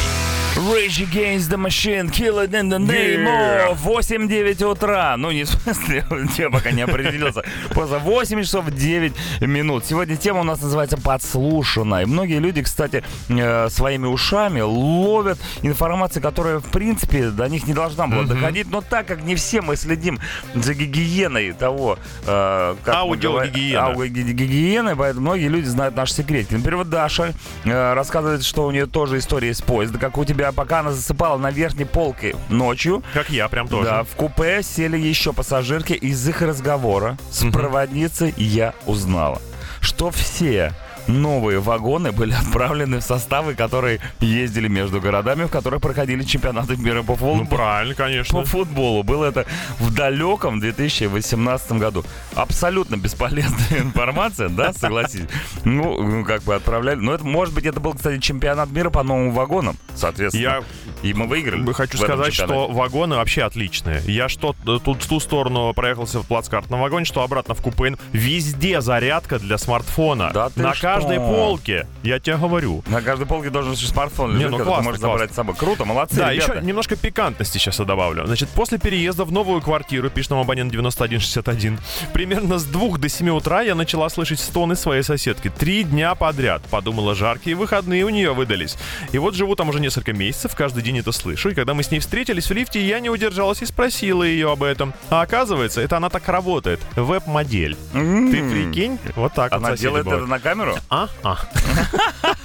Rage 0.56 1.00
Against 1.00 1.48
the 1.50 1.56
Machine, 1.56 2.10
Kill 2.10 2.38
It 2.38 2.52
in 2.54 2.68
the 2.68 2.78
Name 2.78 3.24
Yeah. 3.24 3.70
of 3.70 3.78
8-9 3.86 4.62
утра. 4.70 5.16
Ну, 5.16 5.30
не 5.30 5.44
в 5.44 5.48
смысле, 5.48 6.04
я 6.38 6.50
пока 6.50 6.70
не 6.72 6.82
определился. 6.82 7.42
Просто 7.70 7.98
8 7.98 8.42
часов 8.42 8.70
9 8.70 9.12
минут. 9.40 9.86
Сегодня 9.86 10.16
тема 10.16 10.40
у 10.40 10.44
нас 10.44 10.60
называется 10.60 10.98
«Подслушано». 10.98 12.02
И 12.02 12.04
многие 12.04 12.38
люди, 12.38 12.62
кстати, 12.62 13.02
э, 13.30 13.68
своими 13.70 14.06
ушами 14.06 14.60
ловят 14.60 15.38
информацию, 15.62 16.22
которая, 16.22 16.58
в 16.58 16.66
принципе, 16.70 17.30
до 17.30 17.48
них 17.48 17.66
не 17.66 17.72
должна 17.72 18.06
была 18.06 18.24
доходить. 18.24 18.70
Но 18.70 18.82
так 18.82 19.06
как 19.06 19.22
не 19.22 19.34
все 19.36 19.62
мы 19.62 19.76
следим 19.76 20.20
за 20.54 20.74
гигиеной 20.74 21.52
того, 21.52 21.98
э, 22.26 22.74
как 22.84 22.94
Аудиогигиена. 22.94 23.86
аудиогигиены, 23.86 24.96
поэтому 24.96 25.28
многие 25.28 25.48
люди 25.48 25.66
знают 25.66 25.96
наш 25.96 26.12
секрет. 26.12 26.50
Например, 26.50 26.76
вот 26.76 26.90
Даша 26.90 27.32
э, 27.64 27.94
рассказывает, 27.94 28.44
что 28.44 28.66
у 28.66 28.70
нее 28.70 28.86
тоже 28.86 29.18
история 29.18 29.48
из 29.50 29.62
поезда, 29.62 29.98
как 29.98 30.18
у 30.18 30.24
тебя, 30.26 30.41
пока 30.50 30.80
она 30.80 30.90
засыпала 30.90 31.38
на 31.38 31.50
верхней 31.50 31.84
полке 31.84 32.34
ночью. 32.48 33.04
Как 33.14 33.30
я, 33.30 33.48
прям 33.48 33.68
тоже. 33.68 33.84
Да, 33.84 34.02
в 34.02 34.16
купе 34.16 34.62
сели 34.62 34.98
еще 34.98 35.32
пассажирки. 35.32 35.92
Из 35.92 36.26
их 36.26 36.42
разговора 36.42 37.16
с 37.30 37.48
проводницей 37.52 38.34
я 38.36 38.74
узнала, 38.86 39.40
что 39.80 40.10
все 40.10 40.72
новые 41.12 41.60
вагоны 41.60 42.12
были 42.12 42.32
отправлены 42.32 42.98
в 42.98 43.02
составы, 43.02 43.54
которые 43.54 44.00
ездили 44.20 44.68
между 44.68 45.00
городами, 45.00 45.44
в 45.44 45.50
которых 45.50 45.80
проходили 45.80 46.22
чемпионаты 46.22 46.76
мира 46.76 47.02
по 47.02 47.14
футболу. 47.14 47.36
Ну, 47.36 47.46
правильно, 47.46 47.94
конечно. 47.94 48.40
По 48.40 48.44
футболу. 48.44 49.02
Было 49.02 49.26
это 49.26 49.46
в 49.78 49.94
далеком 49.94 50.60
2018 50.60 51.72
году. 51.72 52.04
Абсолютно 52.34 52.96
бесполезная 52.96 53.80
информация, 53.82 54.48
да, 54.48 54.72
согласитесь? 54.72 55.28
Ну, 55.64 56.02
ну, 56.02 56.24
как 56.24 56.42
бы 56.42 56.54
отправляли. 56.54 56.98
Но 56.98 57.14
это, 57.14 57.24
может 57.24 57.54
быть, 57.54 57.66
это 57.66 57.80
был, 57.80 57.92
кстати, 57.94 58.20
чемпионат 58.20 58.70
мира 58.70 58.90
по 58.90 59.02
новым 59.02 59.32
вагонам, 59.32 59.76
соответственно. 59.94 60.42
Я 60.42 60.62
И 61.02 61.14
мы 61.14 61.26
выиграли. 61.26 61.70
Хочу 61.72 61.98
сказать, 61.98 62.34
что 62.34 62.68
вагоны 62.68 63.16
вообще 63.16 63.42
отличные. 63.42 64.00
Я 64.06 64.28
что 64.28 64.54
тут 64.64 65.02
в 65.02 65.08
ту 65.08 65.20
сторону 65.20 65.72
проехался 65.74 66.20
в 66.20 66.26
плацкартном 66.26 66.80
вагоне, 66.80 67.04
что 67.04 67.22
обратно 67.22 67.54
в 67.54 67.60
купе. 67.60 67.82
Везде 68.12 68.80
зарядка 68.80 69.38
для 69.38 69.58
смартфона. 69.58 70.30
Да 70.32 70.50
ты 70.50 70.62
На 70.62 70.74
что? 70.74 71.01
Каждой 71.02 71.18
полке. 71.18 71.86
Я 72.02 72.18
тебе 72.18 72.36
говорю. 72.36 72.82
На 72.86 73.00
каждой 73.02 73.26
полке 73.26 73.50
должен 73.50 73.72
быть 73.72 73.80
смартфон 73.80 74.32
Не, 74.32 74.36
лежит, 74.44 74.50
ну 74.52 74.58
который 74.58 74.64
ты 74.64 74.68
классно, 74.74 74.84
можешь 74.84 75.00
классно. 75.00 75.12
забрать 75.18 75.32
с 75.32 75.34
собой. 75.34 75.54
Круто, 75.56 75.84
молодцы, 75.84 76.16
Да, 76.16 76.32
ребята. 76.32 76.52
еще 76.54 76.64
немножко 76.66 76.96
пикантности 76.96 77.58
сейчас 77.58 77.78
я 77.78 77.84
добавлю. 77.84 78.26
Значит, 78.26 78.48
после 78.50 78.78
переезда 78.78 79.24
в 79.24 79.32
новую 79.32 79.60
квартиру, 79.60 80.10
пишет 80.10 80.30
нам 80.30 80.40
абонент 80.40 80.70
9161, 80.72 81.78
примерно 82.12 82.58
с 82.58 82.64
2 82.64 82.98
до 82.98 83.08
7 83.08 83.28
утра 83.30 83.62
я 83.62 83.74
начала 83.74 84.08
слышать 84.08 84.40
стоны 84.40 84.76
своей 84.76 85.02
соседки. 85.02 85.50
Три 85.50 85.84
дня 85.84 86.14
подряд. 86.14 86.62
Подумала, 86.70 87.14
жаркие 87.14 87.56
выходные 87.56 88.04
у 88.04 88.08
нее 88.08 88.32
выдались. 88.32 88.76
И 89.12 89.18
вот 89.18 89.34
живу 89.34 89.54
там 89.56 89.68
уже 89.68 89.80
несколько 89.80 90.12
месяцев, 90.12 90.54
каждый 90.54 90.82
день 90.82 90.98
это 90.98 91.12
слышу. 91.12 91.50
И 91.50 91.54
когда 91.54 91.74
мы 91.74 91.82
с 91.82 91.90
ней 91.90 91.98
встретились 92.00 92.46
в 92.46 92.52
лифте, 92.52 92.84
я 92.86 93.00
не 93.00 93.10
удержалась 93.10 93.62
и 93.62 93.66
спросила 93.66 94.22
ее 94.22 94.50
об 94.52 94.62
этом. 94.62 94.94
А 95.10 95.22
оказывается, 95.22 95.80
это 95.80 95.96
она 95.96 96.08
так 96.08 96.28
работает. 96.28 96.80
Веб-модель. 96.96 97.76
Ты 97.92 98.50
прикинь? 98.50 98.98
Вот 99.16 99.34
так 99.34 99.52
вот 99.52 99.58
Она 99.58 99.68
соседи 99.70 99.82
делает 99.82 100.04
бывают. 100.04 100.22
это 100.24 100.30
на 100.30 100.38
камеру? 100.40 100.74
А? 100.90 101.08
А. 101.22 101.38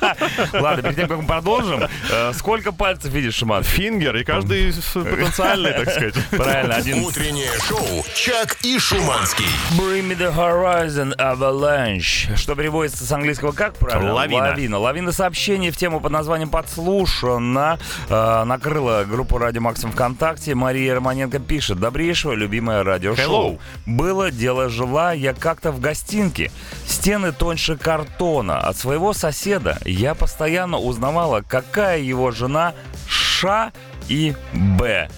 Ладно, 0.54 0.84
перед 0.84 0.96
тем, 0.96 1.08
как 1.10 1.18
мы 1.20 1.28
продолжим, 1.28 1.84
э, 2.12 2.32
сколько 2.34 2.72
пальцев 2.72 3.12
видишь, 3.12 3.36
Шиман? 3.36 3.64
Фингер, 3.64 4.16
и 4.16 4.24
каждый 4.24 4.72
с- 4.72 4.94
потенциальный, 4.94 5.74
так 5.74 5.90
сказать. 5.90 6.14
Правильно, 6.32 6.76
один. 6.76 7.00
Утреннее 7.04 7.52
шоу 7.68 8.06
«Чак 8.16 8.58
и 8.64 8.80
Шуманский». 8.80 9.46
Bring 9.78 10.08
me 10.10 10.18
the 10.18 10.34
horizon 10.34 11.14
avalanche. 11.18 12.36
Что 12.38 12.56
переводится 12.56 13.06
с 13.06 13.12
английского 13.12 13.52
как 13.52 13.76
правильно? 13.76 14.14
Лавина. 14.14 14.42
Лавина. 14.50 14.78
Лавина 14.80 15.12
сообщений 15.12 15.72
в 15.72 15.78
тему 15.78 16.00
под 16.00 16.12
названием 16.14 16.50
«Подслушано» 16.50 17.80
э, 18.08 18.44
накрыла 18.46 19.04
группу 19.04 19.38
«Радио 19.38 19.62
Максим 19.62 19.92
ВКонтакте». 19.92 20.56
Мария 20.56 20.96
Романенко 20.96 21.40
пишет. 21.40 21.80
Добрейшего, 21.80 22.32
любимое 22.34 22.84
радиошоу. 22.84 23.26
Hello. 23.54 23.60
Было 23.86 24.32
дело, 24.32 24.70
жила 24.70 25.12
я 25.12 25.34
как-то 25.34 25.72
в 25.72 25.82
гостинке. 25.82 26.50
Стены 26.86 27.34
тоньше 27.34 27.76
картона. 27.76 28.27
От 28.60 28.76
своего 28.78 29.14
соседа 29.14 29.80
я 29.86 30.14
постоянно 30.14 30.78
узнавала, 30.78 31.42
какая 31.42 32.00
его 32.00 32.32
жена 32.32 32.74
Ш 33.08 33.72
и 34.10 34.36
Б. 34.54 35.10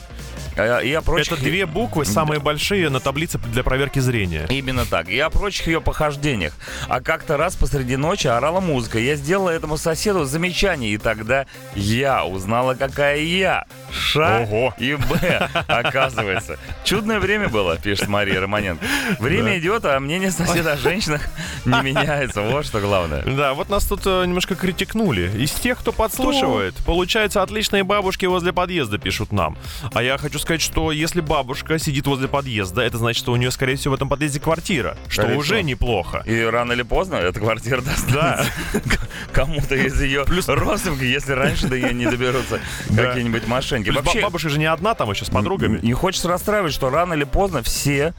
Э, 0.60 0.86
И 0.86 0.94
о 0.94 1.02
прочих- 1.02 1.34
Это 1.34 1.42
две 1.42 1.66
буквы, 1.66 2.06
самые 2.06 2.40
большие 2.40 2.90
на 2.90 3.00
таблице 3.00 3.38
для 3.38 3.64
проверки 3.64 4.00
зрения. 4.00 4.46
Именно 4.50 4.86
так. 4.86 5.10
И 5.10 5.18
о 5.20 5.30
прочих 5.30 5.68
ее 5.68 5.82
похождениях. 5.82 6.54
А 6.88 7.02
как-то 7.02 7.38
раз 7.38 7.56
посреди 7.56 7.96
ночи 7.96 8.28
орала 8.28 8.60
музыка. 8.60 9.00
Я 9.00 9.16
сделала 9.16 9.50
этому 9.50 9.78
соседу 9.78 10.26
замечание, 10.26 10.92
и 10.92 10.98
тогда 10.98 11.46
я 11.76 12.26
узнала, 12.26 12.74
какая 12.76 13.18
я. 13.20 13.66
Ш 13.92 14.42
Ого. 14.44 14.74
и 14.78 14.96
Б, 14.96 15.50
оказывается. 15.68 16.58
Чудное 16.84 17.20
время 17.20 17.50
было, 17.50 17.78
пишет 17.78 18.08
Мария 18.08 18.40
Романенко. 18.42 18.84
Время 19.20 19.58
идет, 19.60 19.86
а 19.86 20.00
мнение 20.00 20.32
соседа 20.32 20.74
о 20.74 20.78
женщинах 20.78 21.22
не 21.66 21.82
меняется. 21.84 22.42
Вот 22.42 22.66
что 22.66 22.80
главное. 22.80 23.24
Да, 23.24 23.54
вот 23.54 23.70
нас 23.70 23.86
тут 23.88 24.02
э, 24.06 24.26
немножко 24.26 24.56
критикнули. 24.56 25.32
Из 25.42 25.52
тех, 25.52 25.80
кто 25.80 25.92
подслушивает, 25.92 26.76
получается, 26.86 27.42
отличные 27.42 27.84
бабушки 27.84 28.26
возле 28.26 28.54
подъезда 28.54 28.98
пишут 28.98 29.32
нам. 29.32 29.58
А 29.94 30.04
я 30.04 30.18
хочу 30.18 30.38
сказать, 30.40 30.49
что 30.58 30.92
если 30.92 31.22
бабушка 31.22 31.78
сидит 31.80 32.08
возле 32.08 32.28
подъезда, 32.28 32.82
это 32.82 32.98
значит, 32.98 33.20
что 33.20 33.32
у 33.32 33.36
нее, 33.36 33.52
скорее 33.52 33.76
всего, 33.76 33.92
в 33.92 33.96
этом 33.96 34.10
подъезде 34.10 34.40
квартира, 34.40 34.98
что 35.08 35.22
Скорее 35.22 35.38
уже 35.38 35.62
неплохо. 35.64 36.24
И 36.26 36.42
рано 36.42 36.72
или 36.74 36.82
поздно 36.82 37.16
эта 37.16 37.40
квартира 37.40 37.82
достанется 37.82 38.52
кому-то 39.32 39.76
из 39.76 40.02
ее 40.02 40.24
родственников, 40.48 41.02
если 41.04 41.34
раньше 41.34 41.68
до 41.68 41.80
нее 41.80 41.94
не 41.94 42.06
доберутся 42.08 42.60
Да. 42.90 43.06
какие-нибудь 43.06 43.48
мошенники. 43.48 43.90
Плюс 43.92 44.04
ба- 44.04 44.22
бабушка 44.22 44.50
же 44.50 44.58
не 44.60 44.66
одна 44.66 44.94
там 44.96 45.12
еще 45.12 45.26
с 45.26 45.30
подругами. 45.30 45.80
Не 45.82 45.94
хочется 45.94 46.28
расстраивать, 46.28 46.74
что 46.74 46.90
рано 46.90 47.14
или 47.14 47.24
поздно 47.26 47.62
все 47.62 48.14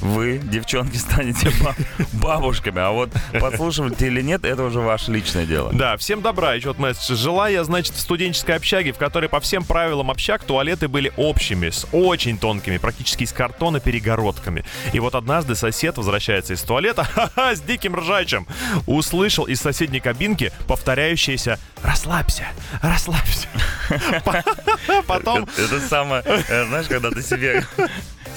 вы, 0.00 0.38
девчонки, 0.38 0.96
станете 0.98 1.50
ба- 1.62 1.76
бабушками. 2.12 2.80
А 2.80 2.90
вот 2.90 3.10
подслушиваете 3.38 4.06
или 4.06 4.22
нет, 4.22 4.44
это 4.44 4.64
уже 4.64 4.80
ваше 4.80 5.12
личное 5.12 5.46
дело. 5.46 5.70
Да, 5.72 5.96
всем 5.96 6.22
добра. 6.22 6.54
Еще 6.54 6.68
вот 6.68 6.78
месседж. 6.78 7.14
Жила 7.14 7.48
я, 7.48 7.64
значит, 7.64 7.94
в 7.94 8.00
студенческой 8.00 8.56
общаге, 8.56 8.92
в 8.92 8.98
которой 8.98 9.28
по 9.28 9.40
всем 9.40 9.64
правилам 9.64 10.10
общак 10.10 10.44
туалеты 10.44 10.88
были 10.88 11.12
общими, 11.16 11.70
с 11.70 11.86
очень 11.92 12.38
тонкими, 12.38 12.78
практически 12.78 13.24
из 13.24 13.32
картона 13.32 13.80
перегородками. 13.80 14.64
И 14.92 15.00
вот 15.00 15.14
однажды 15.14 15.54
сосед 15.54 15.96
возвращается 15.96 16.54
из 16.54 16.62
туалета, 16.62 17.04
ха-ха, 17.14 17.54
с 17.54 17.60
диким 17.60 17.96
ржачем, 17.96 18.46
услышал 18.86 19.44
из 19.44 19.60
соседней 19.60 20.00
кабинки 20.00 20.52
повторяющееся 20.66 21.58
«Расслабься, 21.82 22.46
расслабься». 22.82 23.48
Потом... 25.06 25.44
Это, 25.44 25.62
это 25.62 25.80
самое, 25.80 26.22
э, 26.24 26.66
знаешь, 26.66 26.86
когда 26.86 27.10
ты 27.10 27.22
себе, 27.22 27.64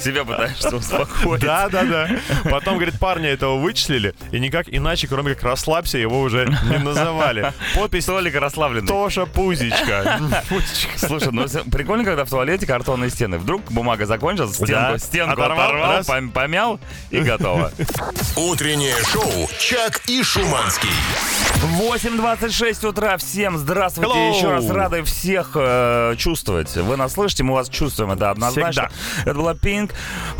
себя 0.01 0.23
пытаешься 0.25 0.75
успокоить. 0.75 1.41
Да, 1.41 1.69
да, 1.69 1.83
да. 1.83 2.09
Потом, 2.49 2.75
говорит, 2.75 2.99
парня 2.99 3.29
этого 3.29 3.57
вычислили, 3.57 4.13
и 4.31 4.39
никак 4.39 4.67
иначе, 4.69 5.07
кроме 5.07 5.33
как 5.35 5.43
расслабься, 5.43 5.97
его 5.97 6.21
уже 6.21 6.45
не 6.69 6.77
называли. 6.77 7.53
Подпись 7.75 8.05
Толик 8.05 8.35
расслабленный. 8.35 8.87
Тоша 8.87 9.25
Пузичка. 9.25 10.19
Слушай, 10.97 11.29
ну 11.31 11.45
прикольно, 11.71 12.03
когда 12.03 12.25
в 12.25 12.29
туалете 12.29 12.65
картонные 12.65 13.09
стены. 13.09 13.37
Вдруг 13.37 13.63
бумага 13.71 14.05
закончилась, 14.05 14.55
стенку, 14.55 14.71
Да. 14.73 14.97
стенку 14.97 15.33
Оторвал, 15.33 15.67
оторвал, 15.67 15.91
раз. 15.97 16.07
пом- 16.09 16.31
помял 16.31 16.79
и 17.09 17.19
готово. 17.19 17.71
Утреннее 18.35 18.95
шоу 19.11 19.49
«Чак 19.59 20.01
и 20.07 20.21
Шуманский». 20.23 20.89
8.26 21.79 22.85
утра. 22.87 23.17
Всем 23.17 23.57
здравствуйте. 23.57 24.11
Hello. 24.11 24.35
Еще 24.37 24.49
раз 24.51 24.69
рады 24.69 25.03
всех 25.03 25.51
э, 25.55 26.15
чувствовать. 26.17 26.75
Вы 26.75 26.97
нас 26.97 27.13
слышите, 27.13 27.43
мы 27.43 27.53
вас 27.53 27.69
чувствуем, 27.69 28.11
это 28.11 28.31
однозначно. 28.31 28.89
Это 29.21 29.33
была 29.33 29.53
Pink 29.53 29.92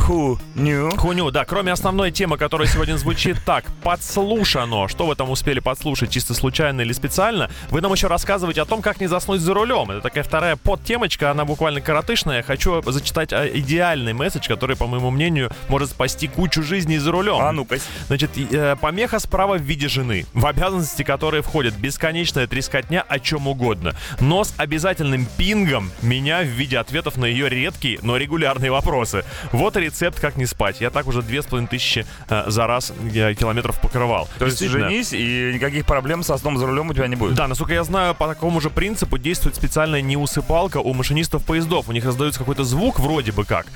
Who 0.08 0.40
Knew. 0.56 0.96
Хуню, 0.98 1.32
да, 1.32 1.46
кроме 1.46 1.72
основной 1.72 2.12
темы, 2.12 2.38
которая 2.38 2.68
сегодня 2.68 2.98
звучит 2.98 3.38
так, 3.46 3.66
подслушано. 3.84 4.88
Что 4.88 5.06
вы 5.06 5.16
там 5.16 5.30
успели 5.30 5.60
подслушать, 5.60 6.12
чисто 6.12 6.34
случайно 6.34 6.82
или 6.82 6.94
специально? 6.94 7.50
Вы 7.70 7.82
нам 7.82 7.94
еще 7.94 8.08
рассказываете 8.08 8.62
о 8.62 8.66
том, 8.66 8.82
как 8.82 9.00
не 9.00 9.08
заснуть 9.08 9.42
за 9.42 9.54
рулем. 9.54 9.92
Это 9.92 10.02
такая 10.02 10.24
вторая 10.24 10.56
подтемочка, 10.56 11.32
она 11.32 11.46
буквально 11.46 11.82
коротышная. 11.82 12.44
Хочу 12.44 12.82
зачитать 12.84 13.32
э, 13.32 13.52
идеальный 13.56 14.14
месседж, 14.14 14.48
который, 14.48 14.76
по 14.76 14.88
моему 14.88 15.10
мнению, 15.10 15.52
может 15.70 15.92
спасти 15.92 16.28
кучу 16.28 16.64
жизней 16.64 16.98
за 16.98 17.12
рулем. 17.12 17.40
А 17.40 17.52
ну-ка. 17.52 17.78
Значит, 18.08 18.32
э, 18.38 18.76
помеха 18.80 19.20
справа 19.20 19.58
в 19.58 19.62
виде 19.62 19.88
жены, 19.88 20.26
в 20.34 20.46
обязанности 20.46 21.04
которой 21.04 21.42
входит 21.42 21.76
бесконечная 21.76 22.48
трескотня 22.48 23.04
о 23.08 23.20
чем 23.20 23.48
угодно, 23.48 23.96
но 24.20 24.44
с 24.44 24.54
обязательным 24.58 25.26
пингом 25.38 25.92
меня 26.02 26.42
в 26.42 26.48
виде 26.48 26.78
ответов 26.78 27.18
на 27.18 27.26
ее 27.26 27.50
редкие, 27.50 28.00
но 28.02 28.18
регулярные 28.18 28.72
вопросы. 28.72 29.24
Вот 29.52 29.76
рецепт, 29.78 30.20
как 30.20 30.38
не 30.38 30.46
спать. 30.46 30.82
Я 30.82 30.90
так 30.90 31.08
уже 31.08 31.22
две 31.22 31.42
с 31.42 31.46
половиной 31.46 31.68
тысячи 31.70 32.06
э, 32.30 32.44
за 32.48 32.68
раз 32.68 32.94
э, 33.14 33.34
километров 33.34 33.80
покрывал. 33.82 34.28
То 34.40 34.46
есть 34.46 34.60
женись, 34.60 35.14
и 35.14 35.52
никаких 35.54 35.86
проблем 35.86 36.24
со 36.24 36.38
сном 36.38 36.58
за 36.58 36.66
рулем 36.66 36.90
у 36.90 36.94
тебя 36.94 37.08
не 37.08 37.16
будет. 37.16 37.36
Да, 37.36 37.48
насколько 37.48 37.74
я 37.74 37.84
знаю, 37.84 38.16
по 38.16 38.28
такому 38.28 38.60
же 38.62 38.70
принципу 38.70 39.18
действует 39.18 39.56
специальная 39.56 40.02
неусыпалка 40.02 40.78
у 40.78 40.94
машинистов 40.94 41.46
поездов. 41.46 41.90
У 41.90 41.92
них 41.92 42.06
раздается 42.06 42.40
какой-то 42.40 42.64
звук 42.64 43.00
вроде 43.00 43.32
бы 43.32 43.46
как. 43.46 43.68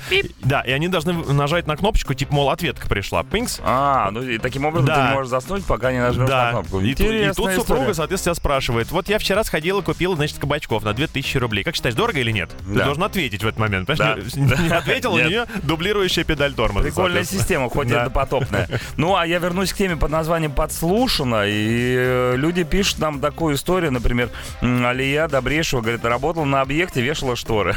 Да, 0.42 0.60
и 0.62 0.70
они 0.72 0.88
должны 0.88 1.12
нажать 1.12 1.66
на 1.66 1.76
кнопочку, 1.76 2.14
типа, 2.14 2.34
мол, 2.34 2.50
ответка 2.50 2.88
пришла. 2.88 3.22
Пинкс. 3.24 3.60
А, 3.62 4.10
ну 4.10 4.22
и 4.22 4.38
таким 4.38 4.64
образом 4.64 4.86
Да. 4.86 4.94
ты 4.94 5.02
не 5.08 5.14
можешь 5.14 5.30
заснуть, 5.30 5.64
пока 5.64 5.92
не 5.92 5.98
нажмешь 6.00 6.28
на 6.28 6.34
Да, 6.34 6.50
кнопку. 6.52 6.80
и, 6.80 6.90
и 6.90 6.94
тут 6.94 7.06
история. 7.10 7.54
супруга, 7.56 7.94
соответственно, 7.94 8.34
спрашивает. 8.34 8.90
Вот 8.90 9.08
я 9.08 9.18
вчера 9.18 9.44
сходила, 9.44 9.80
купила, 9.82 10.16
значит, 10.16 10.38
кабачков 10.38 10.82
на 10.84 10.92
2000 10.94 11.36
рублей. 11.38 11.64
Как 11.64 11.74
считаешь, 11.74 11.94
дорого 11.94 12.18
или 12.20 12.30
нет? 12.30 12.50
Ты 12.66 12.74
Да. 12.78 12.84
должен 12.84 13.02
ответить 13.04 13.42
в 13.42 13.46
этот 13.46 13.58
момент. 13.58 13.86
Понимаешь? 13.86 14.24
Да. 14.32 14.40
Не, 14.58 14.68
не 14.68 14.74
ответил, 14.74 15.14
у 15.14 15.18
Нет. 15.18 15.28
нее 15.28 15.46
дублирующая 15.62 16.24
педаль 16.24 16.54
тормоза. 16.54 16.86
Прикольная 16.86 17.24
система, 17.24 17.68
хоть 17.68 17.88
и 17.88 17.92
допотопная. 17.92 18.68
Ну, 18.96 19.16
а 19.16 19.26
я 19.26 19.38
вернусь 19.38 19.72
к 19.72 19.76
теме 19.76 19.96
под 19.96 20.10
названием 20.10 20.52
«Подслушано». 20.52 21.44
И 21.46 21.94
э, 21.96 22.34
люди 22.36 22.64
пишут 22.64 22.98
нам 22.98 23.20
такую 23.20 23.54
историю, 23.54 23.92
например, 23.92 24.30
Алия 24.60 25.28
Добрешева, 25.28 25.80
говорит, 25.80 26.04
работала 26.04 26.44
на 26.44 26.60
объекте, 26.60 27.00
вешала 27.00 27.36
шторы. 27.36 27.74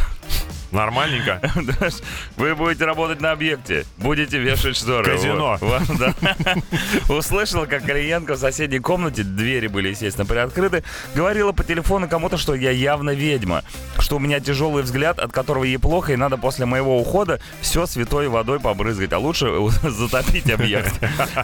Нормальненько. 0.72 1.42
Вы 2.38 2.56
будете 2.56 2.86
работать 2.86 3.22
на 3.22 3.32
объекте, 3.32 3.86
будете 3.98 4.38
вешать 4.40 4.76
шторы. 4.78 5.12
Казино. 5.12 5.58
Услышала, 7.10 7.66
как 7.66 7.84
клиентка 7.84 8.36
в 8.36 8.38
соседней 8.38 8.80
комнате, 8.80 9.24
двери 9.24 9.68
были, 9.68 9.90
естественно, 9.90 10.26
приоткрыты, 10.26 10.84
говорила 11.16 11.52
по 11.52 11.64
телефону 11.64 12.08
кому-то, 12.08 12.38
что 12.38 12.56
я 12.56 12.72
явно 12.72 13.12
ведьма, 13.12 13.64
что 14.00 14.16
у 14.18 14.20
меня 14.20 14.40
тяжелый 14.40 14.84
взгляд, 14.84 15.20
от 15.20 15.32
которого 15.32 15.64
ей 15.64 15.78
плохо, 15.78 16.14
и 16.14 16.16
надо 16.16 16.38
после 16.38 16.66
моего 16.66 17.00
ухода 17.00 17.40
все 17.62 17.86
святой 17.86 18.28
водой 18.28 18.60
побрызгать, 18.60 19.14
а 19.14 19.20
лучше 19.20 19.52
затопить 19.84 20.50
объект. 20.50 20.94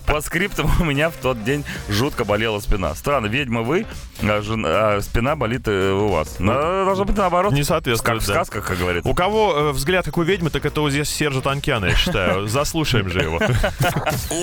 По 0.06 0.22
скриптам 0.22 0.72
у 0.80 0.86
меня 0.86 1.10
в 1.10 1.13
тот 1.16 1.44
день 1.44 1.66
жутко 1.90 2.24
болела 2.26 2.60
спина. 2.60 2.96
Странно, 2.96 3.28
ведьма 3.28 3.62
вы, 3.62 3.86
а, 4.22 4.42
жен- 4.42 4.66
а 4.66 5.00
спина 5.02 5.36
болит 5.36 5.63
э, 5.68 5.92
у 5.92 6.08
вас. 6.08 6.40
На- 6.40 6.86
Должно 6.86 7.06
быть 7.06 7.18
наоборот. 7.18 7.54
Не 7.54 7.63
соответствует, 7.63 8.16
Как 8.20 8.24
в 8.24 8.26
сказках, 8.26 8.66
как 8.66 8.78
говорится. 8.78 9.10
У 9.10 9.13
кого 9.17 9.53
э, 9.58 9.71
взгляд 9.71 10.06
как 10.06 10.17
у 10.17 10.21
ведьмы, 10.21 10.49
так 10.51 10.63
это 10.65 10.80
у 10.82 10.89
здесь 10.89 11.10
Сержа 11.10 11.41
Танкяна, 11.41 11.86
я 11.88 11.95
считаю. 11.95 12.47
Заслушаем 12.47 13.10
же 13.10 13.19
его. 13.21 13.39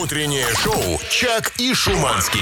Утреннее 0.03 0.47
шоу 0.63 1.01
«Чак 1.09 1.53
и 1.59 1.73
Шуманский». 1.73 2.41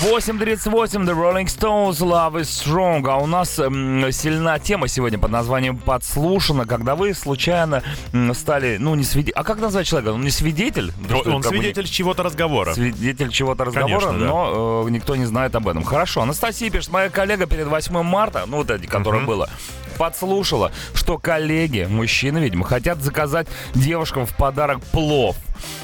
8.38, 0.00 1.04
The 1.04 1.14
Rolling 1.14 1.46
Stones, 1.46 1.98
Love 2.00 2.40
is 2.40 2.48
Strong. 2.48 3.06
А 3.08 3.16
у 3.18 3.26
нас 3.26 3.58
м, 3.58 4.10
сильна 4.12 4.58
тема 4.58 4.88
сегодня 4.88 5.18
под 5.18 5.30
названием 5.30 5.76
«Подслушано», 5.76 6.64
когда 6.66 6.94
вы 6.96 7.12
случайно 7.14 7.82
м, 8.12 8.34
стали, 8.34 8.78
ну, 8.78 8.94
не 8.94 9.04
свидетель... 9.04 9.34
А 9.36 9.44
как 9.44 9.58
назвать 9.60 9.86
человека? 9.86 10.12
Он 10.14 10.22
не 10.22 10.30
свидетель? 10.30 10.92
Потому 11.02 11.20
что 11.20 11.30
Он 11.36 11.42
как 11.42 11.52
бы 11.52 11.58
не- 11.58 11.64
свидетель 11.64 11.86
чего-то 11.88 12.22
разговора. 12.22 12.74
Свидетель 12.74 13.30
чего-то 13.30 13.64
разговора, 13.64 14.00
Конечно, 14.06 14.18
да. 14.18 14.26
но 14.26 14.84
э, 14.86 14.90
никто 14.90 15.16
не 15.16 15.26
знает 15.26 15.54
об 15.54 15.68
этом. 15.68 15.84
Хорошо, 15.84 16.22
Анастасия 16.22 16.70
пишет, 16.70 16.90
моя 16.90 17.10
коллега 17.10 17.46
перед 17.46 17.66
8 17.66 18.02
марта, 18.02 18.44
ну 18.46 18.56
вот 18.58 18.70
эти, 18.70 18.86
которое 18.86 19.18
Мгм. 19.18 19.26
было, 19.26 19.50
подслушала, 19.94 20.72
что 20.94 21.18
коллеги, 21.18 21.86
мужчины, 21.88 22.38
видимо, 22.38 22.64
хотят 22.64 23.00
заказать 23.02 23.46
девушкам 23.74 24.26
в 24.26 24.36
подарок 24.36 24.82
плов. 24.82 25.36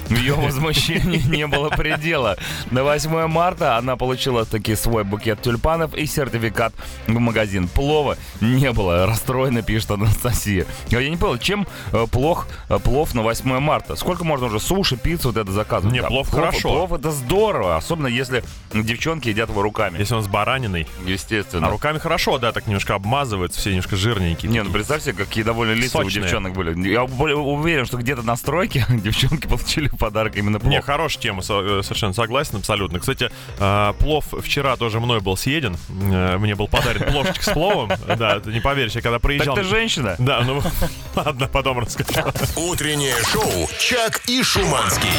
Ее 0.08 0.34
возмущении 0.34 1.18
не 1.18 1.46
было 1.46 1.68
предела. 1.68 2.36
На 2.70 2.82
8 2.82 3.26
марта 3.28 3.76
она 3.76 3.96
получила 3.96 4.44
таки 4.44 4.74
свой 4.74 5.04
букет 5.04 5.42
тюльпанов 5.42 5.94
и 5.94 6.06
сертификат 6.06 6.72
в 7.06 7.18
магазин. 7.18 7.68
Плова 7.68 8.16
не 8.40 8.72
было. 8.72 9.06
Расстроена, 9.06 9.62
пишет 9.62 9.92
Анастасия. 9.92 10.66
Я 10.88 11.08
не 11.08 11.16
понял, 11.16 11.38
чем 11.38 11.66
э, 11.92 12.06
плох 12.10 12.48
э, 12.68 12.78
плов 12.78 13.14
на 13.14 13.22
8 13.22 13.58
марта? 13.60 13.96
Сколько 13.96 14.24
можно 14.24 14.46
уже 14.46 14.60
суши, 14.60 14.96
пиццу 14.96 15.28
вот 15.28 15.36
это 15.36 15.52
заказывать? 15.52 15.94
Не, 15.94 16.02
плов 16.02 16.28
хорошо. 16.28 16.68
Плов 16.68 16.92
это 16.92 17.10
здорово, 17.12 17.76
особенно 17.76 18.08
если 18.08 18.42
девчонки 18.74 19.28
едят 19.28 19.48
его 19.48 19.62
руками. 19.62 19.98
Если 19.98 20.14
он 20.14 20.22
с 20.22 20.28
бараниной. 20.28 20.86
Естественно. 21.06 21.66
А 21.66 21.70
руками 21.70 21.98
хорошо, 21.98 22.38
да, 22.38 22.52
так 22.52 22.66
немножко 22.66 22.94
обмазываются, 22.94 23.60
все 23.60 23.70
немножко 23.70 23.96
жирненькие. 23.96 24.50
Не, 24.50 24.62
ну 24.62 24.70
представь 24.70 25.02
себе, 25.02 25.12
какие 25.12 25.44
довольно 25.44 25.72
лица 25.72 25.98
у 25.98 26.02
Сочные. 26.02 26.24
девчонок 26.24 26.54
были. 26.54 26.88
Я 26.88 27.06
более 27.06 27.36
уверен, 27.36 27.86
что 27.86 27.96
где-то 27.96 28.22
на 28.22 28.36
стройке 28.36 28.84
девчонки 28.90 29.46
получили 29.46 29.69
в 29.76 29.96
подарок 29.96 30.36
именно 30.36 30.58
плов. 30.58 30.70
Не, 30.70 30.80
хорошая 30.80 31.22
тема, 31.22 31.40
э, 31.40 31.80
совершенно 31.82 32.12
согласен, 32.12 32.56
абсолютно. 32.58 32.98
Кстати, 33.00 33.30
э, 33.58 33.92
плов 33.98 34.24
вчера 34.42 34.76
тоже 34.76 35.00
мной 35.00 35.20
был 35.20 35.36
съеден. 35.36 35.76
Э, 36.12 36.38
Мне 36.38 36.54
был 36.54 36.68
подарен 36.68 37.10
плошечка 37.10 37.42
с 37.44 37.52
пловом. 37.52 37.90
Да, 38.06 38.40
ты 38.40 38.52
не 38.52 38.60
поверишь, 38.60 38.92
я 38.92 39.00
когда 39.00 39.16
так 39.16 39.22
проезжал... 39.22 39.54
ты 39.54 39.64
женщина? 39.64 40.16
Да, 40.18 40.42
ну 40.42 40.62
ладно, 41.14 41.48
потом 41.48 41.78
расскажу. 41.80 42.10
Утреннее 42.56 43.14
шоу 43.32 43.68
«Чак 43.78 44.22
и 44.28 44.42
Шуманский». 44.42 45.10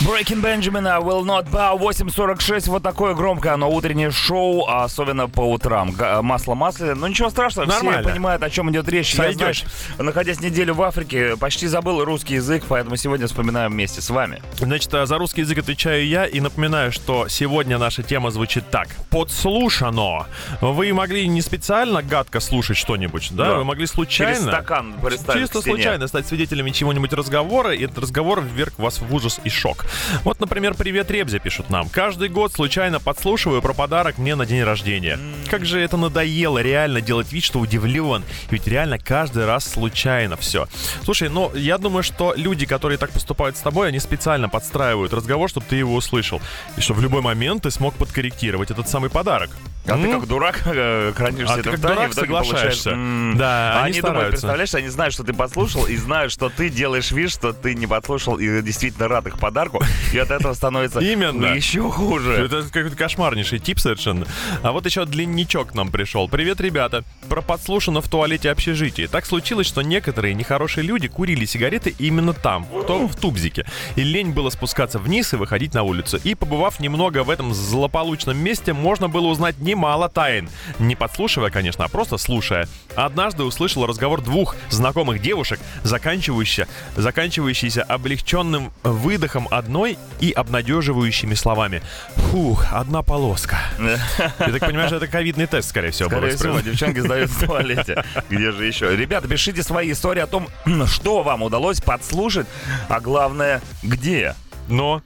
Breaking 0.00 0.40
Benjamin, 0.42 0.88
I 0.88 0.98
will 0.98 1.24
not 1.24 1.50
bow, 1.50 1.78
8.46, 1.78 2.70
вот 2.70 2.82
такое 2.82 3.14
громкое 3.14 3.52
оно, 3.52 3.70
утреннее 3.70 4.10
шоу, 4.10 4.66
особенно 4.66 5.28
по 5.28 5.42
утрам. 5.42 5.94
Масло 6.22 6.54
масляное, 6.54 6.94
но 6.94 7.06
ничего 7.06 7.28
страшного, 7.28 7.66
Нормально. 7.66 8.00
все 8.00 8.10
понимают, 8.10 8.42
о 8.42 8.48
чем 8.48 8.70
идет 8.70 8.88
речь. 8.88 9.10
Я, 9.12 9.24
Сойдет. 9.24 9.38
знаешь, 9.38 9.64
находясь 9.98 10.40
неделю 10.40 10.72
в 10.72 10.82
Африке, 10.82 11.36
почти 11.36 11.66
забыл 11.66 12.02
русский 12.04 12.34
язык, 12.36 12.64
поэтому 12.66 12.96
сегодня 12.96 13.26
вспоминаем 13.26 13.76
вместе 13.80 14.02
с 14.02 14.10
вами. 14.10 14.42
Значит, 14.58 14.92
а 14.92 15.06
за 15.06 15.16
русский 15.16 15.40
язык 15.40 15.56
отвечаю 15.56 16.06
я 16.06 16.26
и 16.26 16.38
напоминаю, 16.40 16.92
что 16.92 17.28
сегодня 17.28 17.78
наша 17.78 18.02
тема 18.02 18.30
звучит 18.30 18.68
так. 18.70 18.88
Подслушано. 19.08 20.26
Вы 20.60 20.92
могли 20.92 21.26
не 21.26 21.40
специально 21.40 22.02
гадко 22.02 22.40
слушать 22.40 22.76
что-нибудь, 22.76 23.28
да? 23.30 23.44
Да. 23.46 23.54
Вы 23.54 23.64
могли 23.64 23.86
случайно... 23.86 24.34
Через 24.34 24.46
стакан 24.46 24.92
представить 25.02 25.40
Чисто 25.40 25.62
случайно 25.62 26.08
стать 26.08 26.26
свидетелями 26.26 26.72
чего-нибудь 26.72 27.14
разговора, 27.14 27.74
и 27.74 27.82
этот 27.84 27.96
разговор 28.00 28.42
вверг 28.42 28.78
вас 28.78 28.98
в 28.98 29.14
ужас 29.14 29.40
и 29.44 29.48
шок. 29.48 29.86
Вот, 30.24 30.40
например, 30.40 30.74
«Привет, 30.74 31.10
Ребзя» 31.10 31.38
пишут 31.38 31.70
нам. 31.70 31.88
«Каждый 31.88 32.28
год 32.28 32.52
случайно 32.52 33.00
подслушиваю 33.00 33.62
про 33.62 33.72
подарок 33.72 34.18
мне 34.18 34.34
на 34.34 34.44
день 34.44 34.62
рождения. 34.62 35.18
Как 35.48 35.64
же 35.64 35.80
это 35.80 35.96
надоело 35.96 36.58
реально 36.58 37.00
делать 37.00 37.32
вид, 37.32 37.44
что 37.44 37.60
удивлен. 37.60 38.24
Ведь 38.50 38.66
реально 38.66 38.98
каждый 38.98 39.46
раз 39.46 39.64
случайно 39.66 40.36
все. 40.36 40.68
Слушай, 41.02 41.30
ну, 41.30 41.50
я 41.54 41.78
думаю, 41.78 42.02
что 42.02 42.34
люди, 42.36 42.66
которые 42.66 42.98
так 42.98 43.10
поступают 43.10 43.56
с 43.56 43.62
тобой, 43.70 43.88
они 43.88 44.00
специально 44.00 44.48
подстраивают 44.48 45.12
разговор, 45.12 45.48
чтобы 45.48 45.66
ты 45.68 45.76
его 45.76 45.94
услышал. 45.94 46.40
И 46.76 46.80
чтобы 46.80 47.00
в 47.00 47.02
любой 47.02 47.22
момент 47.22 47.62
ты 47.62 47.70
смог 47.70 47.94
подкорректировать 47.94 48.70
этот 48.70 48.88
самый 48.88 49.10
подарок. 49.10 49.50
А 49.86 49.96
ты 49.96 50.04
М? 50.08 50.20
как 50.20 50.28
дурак 50.28 50.62
э, 50.66 51.12
хранишься 51.16 51.54
А 51.54 51.62
ты 51.62 51.70
это 51.70 51.78
в 51.78 51.80
тайне, 51.80 51.94
дурак 51.96 52.10
в 52.10 52.14
итоге 52.14 52.28
получаешь, 52.32 52.76
соглашаешься. 52.76 52.90
м, 52.90 53.34
Да, 53.38 53.72
а 53.80 53.84
они 53.84 53.92
они 53.92 54.00
думают, 54.02 54.30
представляешь, 54.30 54.74
они 54.74 54.88
знают, 54.88 55.14
что 55.14 55.24
ты 55.24 55.32
подслушал, 55.32 55.86
и 55.86 55.96
знают, 55.96 56.32
что 56.32 56.48
ты 56.50 56.68
делаешь 56.68 57.10
вид, 57.10 57.30
что 57.30 57.52
ты 57.52 57.74
не 57.74 57.86
подслушал, 57.86 58.36
и 58.38 58.62
действительно 58.62 59.08
рад 59.08 59.26
их 59.26 59.38
подарку, 59.38 59.82
и 60.12 60.18
от 60.18 60.30
этого 60.30 60.52
становится 60.54 61.00
Именно. 61.12 61.46
еще 61.46 61.90
хуже. 61.90 62.32
Это 62.44 62.62
какой-то 62.70 62.94
кошмарнейший 62.96 63.58
тип 63.58 63.78
совершенно. 63.80 64.26
А 64.62 64.72
вот 64.72 64.84
еще 64.86 65.04
длинничок 65.06 65.74
нам 65.74 65.90
пришел. 65.90 66.28
Привет, 66.28 66.60
ребята. 66.60 67.02
Про 67.28 67.40
подслушано 67.42 68.00
в 68.02 68.08
туалете 68.08 68.50
общежития. 68.50 69.08
Так 69.08 69.24
случилось, 69.26 69.66
что 69.66 69.80
некоторые 69.82 70.34
нехорошие 70.34 70.84
люди 70.84 71.08
курили 71.08 71.44
сигареты 71.46 71.94
именно 71.98 72.32
там, 72.34 72.64
в, 72.64 72.84
том, 72.84 73.08
в 73.08 73.16
тубзике. 73.16 73.66
И 73.96 74.02
лень 74.02 74.30
было 74.32 74.50
спускаться 74.50 74.98
вниз 74.98 75.32
и 75.32 75.36
выходить 75.36 75.74
на 75.74 75.82
улицу. 75.84 76.18
И 76.22 76.34
побывав 76.34 76.80
немного 76.80 77.24
в 77.24 77.30
этом 77.30 77.54
злополучном 77.54 78.36
месте, 78.36 78.72
можно 78.72 79.08
было 79.08 79.26
узнать 79.26 79.58
немало 79.70 80.08
тайн. 80.08 80.48
Не 80.78 80.96
подслушивая, 80.96 81.50
конечно, 81.50 81.84
а 81.84 81.88
просто 81.88 82.18
слушая. 82.18 82.68
Однажды 82.96 83.44
услышал 83.44 83.86
разговор 83.86 84.20
двух 84.20 84.56
знакомых 84.68 85.22
девушек, 85.22 85.60
заканчивающийся, 85.84 86.66
заканчивающийся 86.96 87.82
облегченным 87.82 88.72
выдохом 88.82 89.46
одной 89.50 89.96
и 90.20 90.32
обнадеживающими 90.32 91.34
словами. 91.34 91.82
Фух, 92.16 92.66
одна 92.72 93.02
полоска. 93.02 93.58
Я 93.78 94.52
так 94.52 94.60
понимаю, 94.60 94.88
что 94.88 94.96
это 94.96 95.06
ковидный 95.06 95.46
тест, 95.46 95.68
скорее 95.68 95.92
всего, 95.92 96.08
Скорее 96.08 96.36
всего, 96.36 96.60
девчонки 96.60 96.98
сдают 96.98 97.30
в 97.30 97.46
туалете. 97.46 98.04
Где 98.28 98.50
же 98.50 98.66
еще? 98.66 98.96
Ребята, 98.96 99.28
пишите 99.28 99.62
свои 99.62 99.92
истории 99.92 100.20
о 100.20 100.26
том, 100.26 100.48
что 100.86 101.22
вам 101.22 101.42
удалось 101.42 101.80
подслушать, 101.80 102.46
а 102.88 103.00
главное, 103.00 103.62
где. 103.82 104.34
Но 104.68 105.02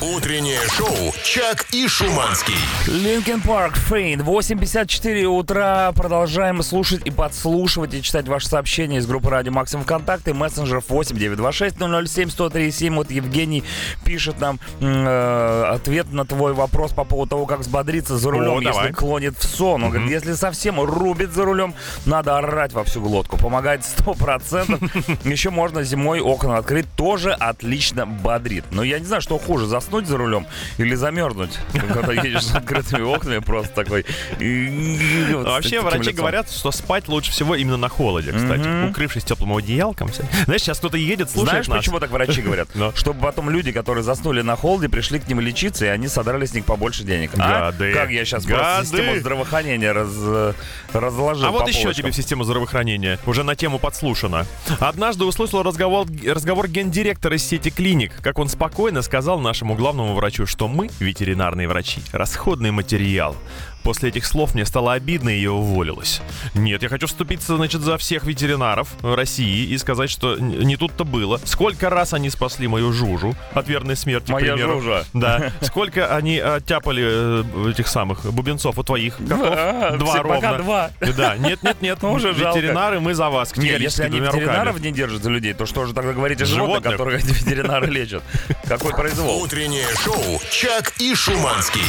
Утреннее 0.00 0.60
шоу 0.68 1.12
«Чак 1.24 1.66
и 1.72 1.88
Шуманский». 1.88 2.54
Линкен 2.86 3.40
Парк, 3.40 3.76
Фейн, 3.76 4.20
8.54 4.20 5.24
утра. 5.24 5.92
Продолжаем 5.92 6.62
слушать 6.62 7.02
и 7.04 7.10
подслушивать, 7.10 7.94
и 7.94 8.02
читать 8.02 8.28
ваши 8.28 8.48
сообщения 8.48 8.98
из 8.98 9.06
группы 9.06 9.30
Радио 9.30 9.52
Максимум 9.52 9.84
ВКонтакте, 9.84 10.32
мессенджеров 10.34 10.84
8926 10.88 11.76
007 12.08 12.30
137. 12.30 12.94
Вот 12.94 13.10
Евгений 13.10 13.64
пишет 14.04 14.40
нам 14.40 14.60
э, 14.80 15.64
ответ 15.72 16.12
на 16.12 16.24
твой 16.24 16.52
вопрос 16.52 16.92
по 16.92 17.04
поводу 17.04 17.30
того, 17.30 17.46
как 17.46 17.60
взбодриться 17.60 18.16
за 18.16 18.30
рулем, 18.30 18.58
О, 18.58 18.60
давай. 18.60 18.82
если 18.84 18.92
клонит 18.92 19.36
в 19.36 19.44
сон. 19.44 19.84
Он 19.84 19.90
говорит, 19.90 20.10
если 20.10 20.34
совсем 20.34 20.80
рубит 20.80 21.32
за 21.32 21.44
рулем, 21.44 21.74
надо 22.06 22.38
орать 22.38 22.72
во 22.72 22.84
всю 22.84 23.00
глотку. 23.00 23.36
Помогает 23.36 23.80
100%. 23.82 25.28
Еще 25.28 25.50
можно 25.50 25.82
зимой 25.82 26.20
окна 26.20 26.58
открыть, 26.58 26.86
тоже 26.96 27.32
отлично 27.32 28.01
бодрит. 28.06 28.64
Но 28.70 28.82
я 28.82 28.98
не 28.98 29.06
знаю, 29.06 29.22
что 29.22 29.38
хуже, 29.38 29.66
заснуть 29.66 30.06
за 30.06 30.16
рулем 30.16 30.46
или 30.78 30.94
замерзнуть, 30.94 31.58
когда 31.72 32.12
едешь 32.12 32.46
с 32.46 32.54
открытыми 32.54 33.02
окнами, 33.02 33.38
просто 33.38 33.74
такой... 33.74 34.04
вообще 34.38 35.80
врачи 35.80 36.12
говорят, 36.12 36.50
что 36.50 36.70
спать 36.70 37.08
лучше 37.08 37.30
всего 37.30 37.54
именно 37.54 37.76
на 37.76 37.88
холоде, 37.88 38.32
кстати. 38.32 38.90
Укрывшись 38.90 39.24
теплым 39.24 39.56
одеялком. 39.56 40.10
Знаешь, 40.44 40.62
сейчас 40.62 40.78
кто-то 40.78 40.96
едет, 40.96 41.30
слушает 41.30 41.64
Знаешь, 41.64 41.80
почему 41.80 42.00
так 42.00 42.10
врачи 42.10 42.42
говорят? 42.42 42.68
Ну. 42.82 42.90
Чтобы 42.96 43.20
потом 43.20 43.50
люди, 43.50 43.70
которые 43.70 44.02
заснули 44.02 44.40
на 44.40 44.56
холоде, 44.56 44.88
пришли 44.88 45.20
к 45.20 45.28
ним 45.28 45.38
лечиться, 45.40 45.84
и 45.84 45.88
они 45.88 46.08
содрали 46.08 46.46
с 46.46 46.54
них 46.54 46.64
побольше 46.64 47.04
денег. 47.04 47.30
А? 47.36 47.70
Гады. 47.70 47.92
Как 47.92 48.10
я 48.10 48.24
сейчас 48.24 48.44
просто 48.44 48.84
систему 48.84 49.16
здравоохранения 49.20 49.92
раз, 49.92 50.08
разложил 50.92 51.46
А 51.46 51.50
вот 51.50 51.68
еще 51.68 51.92
тебе 51.92 52.10
в 52.10 52.14
систему 52.14 52.44
здравоохранения. 52.44 53.18
Уже 53.26 53.44
на 53.44 53.54
тему 53.54 53.78
подслушано. 53.78 54.46
Однажды 54.80 55.24
услышал 55.24 55.62
разговор, 55.62 56.68
гендиректора 56.68 57.38
сети 57.38 57.70
клиник, 57.70 57.91
как 58.22 58.38
он 58.38 58.48
спокойно 58.48 59.02
сказал 59.02 59.38
нашему 59.38 59.74
главному 59.74 60.14
врачу, 60.14 60.46
что 60.46 60.66
мы, 60.66 60.88
ветеринарные 60.98 61.68
врачи, 61.68 62.00
расходный 62.12 62.70
материал. 62.70 63.36
После 63.82 64.10
этих 64.10 64.26
слов 64.26 64.54
мне 64.54 64.64
стало 64.64 64.92
обидно, 64.92 65.28
и 65.30 65.40
я 65.40 65.52
уволилась. 65.52 66.20
Нет, 66.54 66.82
я 66.82 66.88
хочу 66.88 67.06
вступиться, 67.06 67.56
значит, 67.56 67.80
за 67.80 67.98
всех 67.98 68.24
ветеринаров 68.24 68.88
России 69.02 69.66
и 69.66 69.78
сказать, 69.78 70.10
что 70.10 70.36
не 70.36 70.76
тут-то 70.76 71.04
было. 71.04 71.40
Сколько 71.44 71.90
раз 71.90 72.14
они 72.14 72.30
спасли 72.30 72.68
мою 72.68 72.92
Жужу 72.92 73.34
от 73.54 73.68
верной 73.68 73.96
смерти, 73.96 74.26
к 74.26 74.30
Моя 74.30 74.54
примеру. 74.54 74.80
Жужа. 74.80 75.04
Да. 75.12 75.52
Сколько 75.62 76.14
они 76.14 76.38
оттяпали 76.38 77.02
э, 77.04 77.70
этих 77.70 77.88
самых 77.88 78.24
бубенцов 78.32 78.78
у 78.78 78.82
твоих 78.82 79.16
котов? 79.16 79.38
Два. 79.38 80.22
Ровно. 80.22 80.34
пока 80.34 80.58
два. 80.58 80.90
Да, 81.16 81.36
нет, 81.36 81.62
нет, 81.62 81.82
нет. 81.82 81.98
Ну, 82.02 82.12
уже. 82.14 82.32
Ветеринары, 82.32 83.00
мы 83.00 83.14
за 83.14 83.28
вас. 83.28 83.56
Не, 83.56 83.62
категорически 83.62 84.02
если 84.02 84.16
они 84.16 84.20
ветеринаров 84.20 84.80
не 84.80 84.92
держат 84.92 85.22
за 85.22 85.30
людей, 85.30 85.54
то 85.54 85.66
что 85.66 85.86
же 85.86 85.94
тогда 85.94 86.12
говорить 86.12 86.40
о 86.42 86.46
животных, 86.46 86.92
Животных. 86.92 86.92
которых 86.92 87.24
эти 87.24 87.32
ветеринары 87.44 87.86
лечат? 87.88 88.22
Какой 88.66 88.92
произвол? 88.92 89.42
Утреннее 89.42 89.86
шоу 90.04 90.40
«Чак 90.50 90.92
и 90.98 91.14
Шуманский». 91.14 91.82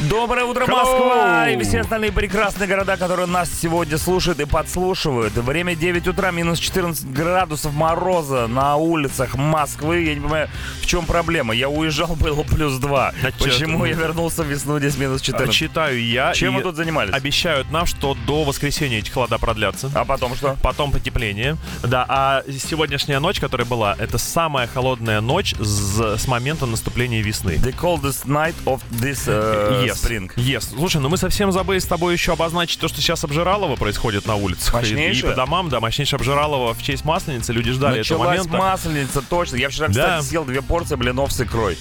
Доброе 0.00 0.44
утро! 0.44 0.64
Москва! 0.64 1.50
И 1.50 1.60
все 1.64 1.80
остальные 1.80 2.12
прекрасные 2.12 2.68
города, 2.68 2.96
которые 2.96 3.26
нас 3.26 3.50
сегодня 3.50 3.98
слушают 3.98 4.38
и 4.38 4.44
подслушивают. 4.44 5.34
Время 5.34 5.74
9 5.74 6.06
утра, 6.06 6.30
минус 6.30 6.60
14 6.60 7.10
градусов 7.10 7.74
мороза 7.74 8.46
на 8.46 8.76
улицах 8.76 9.34
Москвы. 9.34 10.02
Я 10.02 10.14
не 10.14 10.20
понимаю, 10.20 10.48
в 10.80 10.86
чем 10.86 11.04
проблема. 11.04 11.52
Я 11.52 11.68
уезжал, 11.68 12.14
было 12.20 12.44
плюс 12.44 12.78
2. 12.78 13.08
А 13.08 13.32
чё 13.32 13.44
Почему 13.44 13.84
я 13.86 13.94
вернулся 13.94 14.44
в 14.44 14.46
весну, 14.46 14.78
здесь 14.78 14.96
минус 14.96 15.20
14? 15.20 15.52
Читаю 15.52 16.00
я. 16.00 16.32
Чем 16.32 16.54
вы 16.54 16.62
тут 16.62 16.76
занимались? 16.76 17.12
Обещают 17.12 17.72
нам, 17.72 17.84
что 17.86 18.16
до 18.24 18.44
воскресенья 18.44 18.98
эти 18.98 19.10
холода 19.10 19.38
продлятся. 19.38 19.90
А 19.94 20.04
потом 20.04 20.36
что? 20.36 20.56
Потом 20.62 20.92
потепление. 20.92 21.56
Да, 21.82 22.06
а 22.08 22.44
сегодняшняя 22.48 23.18
ночь, 23.18 23.40
которая 23.40 23.66
была, 23.66 23.96
это 23.98 24.16
самая 24.18 24.68
холодная 24.68 25.20
ночь 25.20 25.56
с, 25.58 26.18
с 26.18 26.28
момента 26.28 26.66
наступления 26.66 27.20
весны. 27.20 27.56
The 27.56 27.74
coldest 27.76 28.26
night 28.26 28.54
of 28.64 28.80
this 28.92 29.26
uh, 29.26 29.87
Yes. 29.88 30.00
Yes. 30.36 30.68
Слушай, 30.74 31.00
ну 31.00 31.08
мы 31.08 31.16
совсем 31.16 31.52
забыли 31.52 31.78
с 31.78 31.84
тобой 31.86 32.12
еще 32.14 32.32
обозначить 32.32 32.78
то, 32.80 32.88
что 32.88 33.00
сейчас 33.00 33.24
обжиралово 33.24 33.76
происходит 33.76 34.26
на 34.26 34.36
улицах. 34.36 34.82
И, 34.84 34.94
и 35.10 35.22
по 35.22 35.34
домам, 35.34 35.68
да, 35.68 35.80
мощнейшее 35.80 36.18
обжиралово 36.18 36.74
в 36.74 36.82
честь 36.82 37.04
Масленицы. 37.04 37.52
Люди 37.52 37.70
ждали 37.72 38.00
этого 38.00 38.18
Началась 38.24 38.46
момента. 38.46 38.58
масленица, 38.58 39.22
точно. 39.22 39.56
Я 39.56 39.68
вчера, 39.68 39.88
Да. 39.88 39.92
кстати, 39.92 40.24
съел 40.26 40.44
две 40.44 40.62
порции 40.62 40.96
блинов 40.96 41.32
с 41.32 41.40
икрой. 41.40 41.76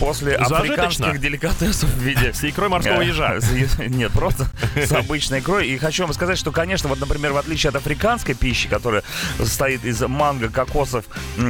После 0.00 0.32
Зажиточно. 0.38 0.58
африканских 0.58 1.20
деликатесов 1.20 1.88
в 1.90 1.98
виде... 2.02 2.32
С 2.32 2.44
икрой 2.44 2.68
морского 2.68 3.00
Э, 3.02 3.06
ежа. 3.06 3.38
Нет, 3.78 4.12
просто 4.12 4.46
с 4.76 4.92
обычной 4.92 5.40
икрой. 5.40 5.68
И 5.68 5.78
хочу 5.78 6.04
вам 6.04 6.12
сказать, 6.12 6.38
что, 6.38 6.52
конечно, 6.52 6.88
вот, 6.88 7.00
например, 7.00 7.32
в 7.32 7.36
отличие 7.36 7.70
от 7.70 7.76
африканской 7.76 8.34
пищи, 8.34 8.68
которая 8.68 9.02
состоит 9.38 9.84
из 9.84 10.00
манго, 10.02 10.48
кокосов, 10.48 11.04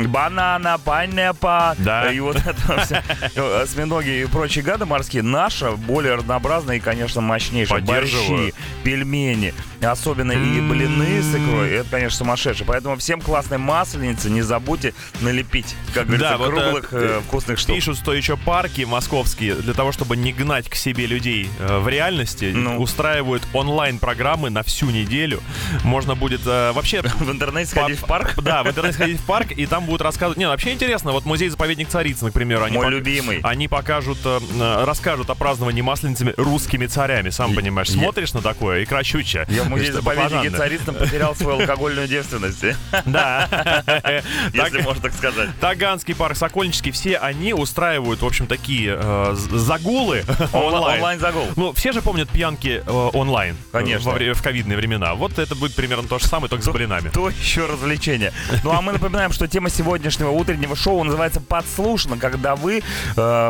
банана, 0.07 0.79
пайнепа, 0.79 1.75
Да. 1.79 2.11
и 2.13 2.21
вот 2.21 2.37
это 2.37 2.85
все, 2.85 3.61
осьминоги 3.63 4.23
и 4.23 4.27
прочие 4.27 4.63
гады 4.65 4.87
морские, 4.87 5.23
наша 5.23 5.73
более 5.73 6.15
разнообразная 6.17 6.77
и, 6.77 6.81
конечно, 6.81 7.21
мощнейшая. 7.21 7.81
Борщи, 7.81 8.55
пельмени, 8.85 9.55
особенно 9.83 10.33
и 10.33 10.61
блины 10.61 11.23
с 11.23 11.35
икрой, 11.35 11.71
это, 11.71 11.91
конечно, 11.91 12.19
сумасшедшее. 12.19 12.67
Поэтому 12.67 12.97
всем 12.97 13.21
классной 13.21 13.59
масленицы 13.59 14.31
не 14.31 14.43
забудьте 14.43 14.95
налепить, 15.21 15.75
как 15.95 16.07
говорится, 16.07 16.31
Да, 16.31 16.39
вот, 16.39 16.49
круглых 16.51 16.89
э, 16.93 17.19
э, 17.19 17.21
вкусных 17.27 17.59
штук. 17.59 17.75
Пишут, 17.77 17.99
что 17.99 18.12
еще 18.15 18.37
парки 18.37 18.83
московские, 18.83 19.55
для 19.55 19.75
того, 19.75 19.93
чтобы 19.93 20.17
не 20.17 20.33
гнать 20.33 20.69
к 20.69 20.75
себе 20.75 21.07
людей 21.07 21.49
э, 21.59 21.79
в 21.79 21.89
реальности, 21.89 22.53
Ну. 22.55 22.79
устраивают 22.81 23.43
онлайн-программы 23.53 24.51
на 24.51 24.62
всю 24.62 24.91
неделю. 24.91 25.43
Можно 25.85 26.15
будет 26.15 26.41
э, 26.47 26.73
вообще... 26.73 27.03
В 27.27 27.31
интернете 27.31 27.71
сходить 27.71 27.99
в 27.99 28.07
парк? 28.07 28.35
Да, 28.43 28.62
в 28.62 28.69
интернете 28.69 28.97
сходить 28.99 29.21
в 29.21 29.25
парк, 29.27 29.51
и 29.53 29.67
там 29.67 29.85
будут 29.87 30.03
рассказывать... 30.03 30.39
Не, 30.39 30.47
вообще 30.49 30.73
интересно, 30.73 31.12
вот 31.12 31.25
музей-заповедник 31.25 31.89
Царицы, 31.89 32.31
к 32.31 32.33
примеру, 32.33 32.65
они, 32.65 32.77
Мой 32.77 32.87
пок- 32.87 32.91
любимый. 32.91 33.41
они 33.43 33.69
покажут, 33.69 34.19
э, 34.25 34.41
э, 34.59 34.85
расскажут 34.85 35.31
о 35.31 35.35
праздновании 35.35 35.83
масленицами 35.83 36.35
русскими 36.37 36.87
царями, 36.87 37.31
сам 37.31 37.55
понимаешь. 37.55 37.91
Смотришь 37.91 38.33
на 38.33 38.43
такое, 38.43 38.85
икра 38.85 39.03
щучья. 39.03 39.47
Я 39.49 39.65
в 39.65 39.69
музее 39.77 39.93
Что, 39.93 40.03
заповеднике 40.03 40.51
баклажанная. 40.51 40.59
Царицын 40.59 40.95
потерял 40.95 41.35
свою 41.37 41.61
алкогольную 41.61 42.09
девственность, 42.09 42.65
Да. 43.07 43.49
если 44.53 44.81
можно 44.83 45.03
так 45.03 45.12
сказать. 45.15 45.49
Таганский 45.61 46.15
парк, 46.15 46.37
Сокольнический, 46.37 46.91
все 46.93 47.17
они 47.19 47.53
устраивают, 47.55 48.21
в 48.23 48.27
общем, 48.27 48.47
такие 48.47 48.97
э, 48.99 49.35
загулы 49.35 50.25
онлайн. 50.53 50.97
Онлайн-загул. 50.97 51.47
Ну, 51.57 51.73
все 51.73 51.93
же 51.93 52.03
помнят 52.03 52.29
пьянки 52.29 52.83
э, 52.87 52.91
онлайн. 53.12 53.55
э, 53.55 53.73
Конечно. 53.73 54.12
В 54.12 54.43
ковидные 54.43 54.77
времена. 54.77 55.15
Вот 55.15 55.39
это 55.39 55.55
будет 55.55 55.75
примерно 55.75 56.09
то 56.09 56.19
же 56.19 56.27
самое, 56.27 56.49
только 56.49 56.65
с 56.65 56.69
блинами. 56.69 57.09
То 57.11 57.29
еще 57.29 57.67
развлечение. 57.67 58.33
Ну 58.65 58.71
а 58.73 58.81
мы 58.81 58.93
напоминаем, 58.93 59.33
что 59.33 59.47
тема 59.47 59.71
сегодняшнего 59.71 60.31
утреннего 60.31 60.77
шоу 60.77 61.03
называется 61.05 61.41
«Подслушано», 61.41 62.19
когда 62.19 62.57
вы 62.57 62.83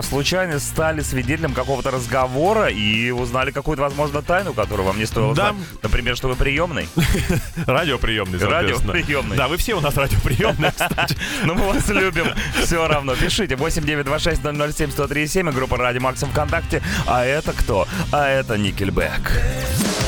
случайно 0.03 0.59
стали 0.59 1.01
свидетелем 1.01 1.53
какого-то 1.55 1.91
разговора 1.91 2.69
и 2.69 3.11
узнали 3.11 3.51
какую-то, 3.51 3.83
возможно, 3.83 4.23
тайну, 4.23 4.53
которую 4.55 4.87
вам 4.87 4.99
не 4.99 5.07
стоило 5.07 5.35
знать. 5.35 5.55
Например, 5.83 6.06
что 6.15 6.29
вы 6.29 6.37
приемный. 6.37 6.89
Радиоприемный, 7.67 8.39
соответственно. 8.39 8.93
Радиоприемный. 8.93 9.37
Да, 9.37 9.49
вы 9.49 9.57
все 9.57 9.75
у 9.75 9.81
нас 9.81 9.97
радиоприемные, 9.97 10.73
кстати. 10.73 11.17
Но 11.45 11.55
мы 11.55 11.73
вас 11.73 11.89
любим 11.89 12.27
все 12.63 12.87
равно. 12.87 13.15
Пишите 13.17 13.57
8926 13.57 14.43
007 14.77 14.91
137 14.91 15.49
и 15.49 15.53
группа 15.53 15.77
Ради 15.77 15.99
Максим 15.99 16.29
ВКонтакте. 16.29 16.83
А 17.07 17.25
это 17.25 17.53
кто? 17.53 17.89
А 18.13 18.29
это 18.29 18.57
Никельбэк. 18.57 19.41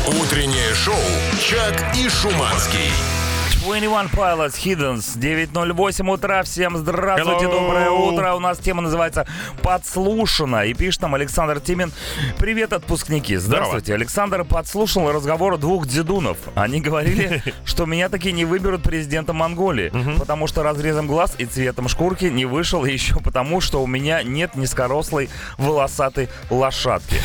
Утреннее 0.07 0.75
шоу 0.75 0.95
«Чак 1.41 1.97
и 1.97 2.09
Шуманский». 2.09 3.28
21 3.69 4.09
Pilots 4.09 4.55
Hiddens, 4.65 5.19
9.08 5.19 6.11
утра. 6.11 6.43
Всем 6.43 6.79
здравствуйте, 6.79 7.45
Hello. 7.45 7.61
доброе 7.61 7.91
утро. 7.91 8.33
У 8.33 8.41
нас 8.41 8.57
тема 8.57 8.81
называется 8.81 9.27
«Подслушано». 9.63 10.65
И 10.65 10.73
пишет 10.73 11.03
нам 11.03 11.15
Александр 11.15 11.61
Тимин. 11.61 11.93
Привет, 12.39 12.73
отпускники. 12.73 13.37
Здравствуйте. 13.37 13.93
Александр 13.93 14.45
подслушал 14.45 15.13
разговор 15.13 15.59
двух 15.59 15.87
дедунов. 15.87 16.39
Они 16.55 16.81
говорили, 16.81 17.43
что 17.67 17.85
меня 17.85 18.09
таки 18.09 18.33
не 18.33 18.47
выберут 18.47 18.83
президентом 18.85 19.37
Монголии, 19.37 19.93
потому 20.19 20.47
что 20.47 20.63
разрезом 20.63 21.07
глаз 21.07 21.35
и 21.37 21.45
цветом 21.45 21.89
шкурки 21.89 22.25
не 22.25 22.47
вышел, 22.47 22.87
и 22.87 22.93
еще 22.93 23.21
потому, 23.21 23.61
что 23.61 23.83
у 23.83 23.87
меня 23.87 24.23
нет 24.23 24.57
низкорослой 24.57 25.29
волосатой 25.59 26.31
лошадки. 26.49 27.17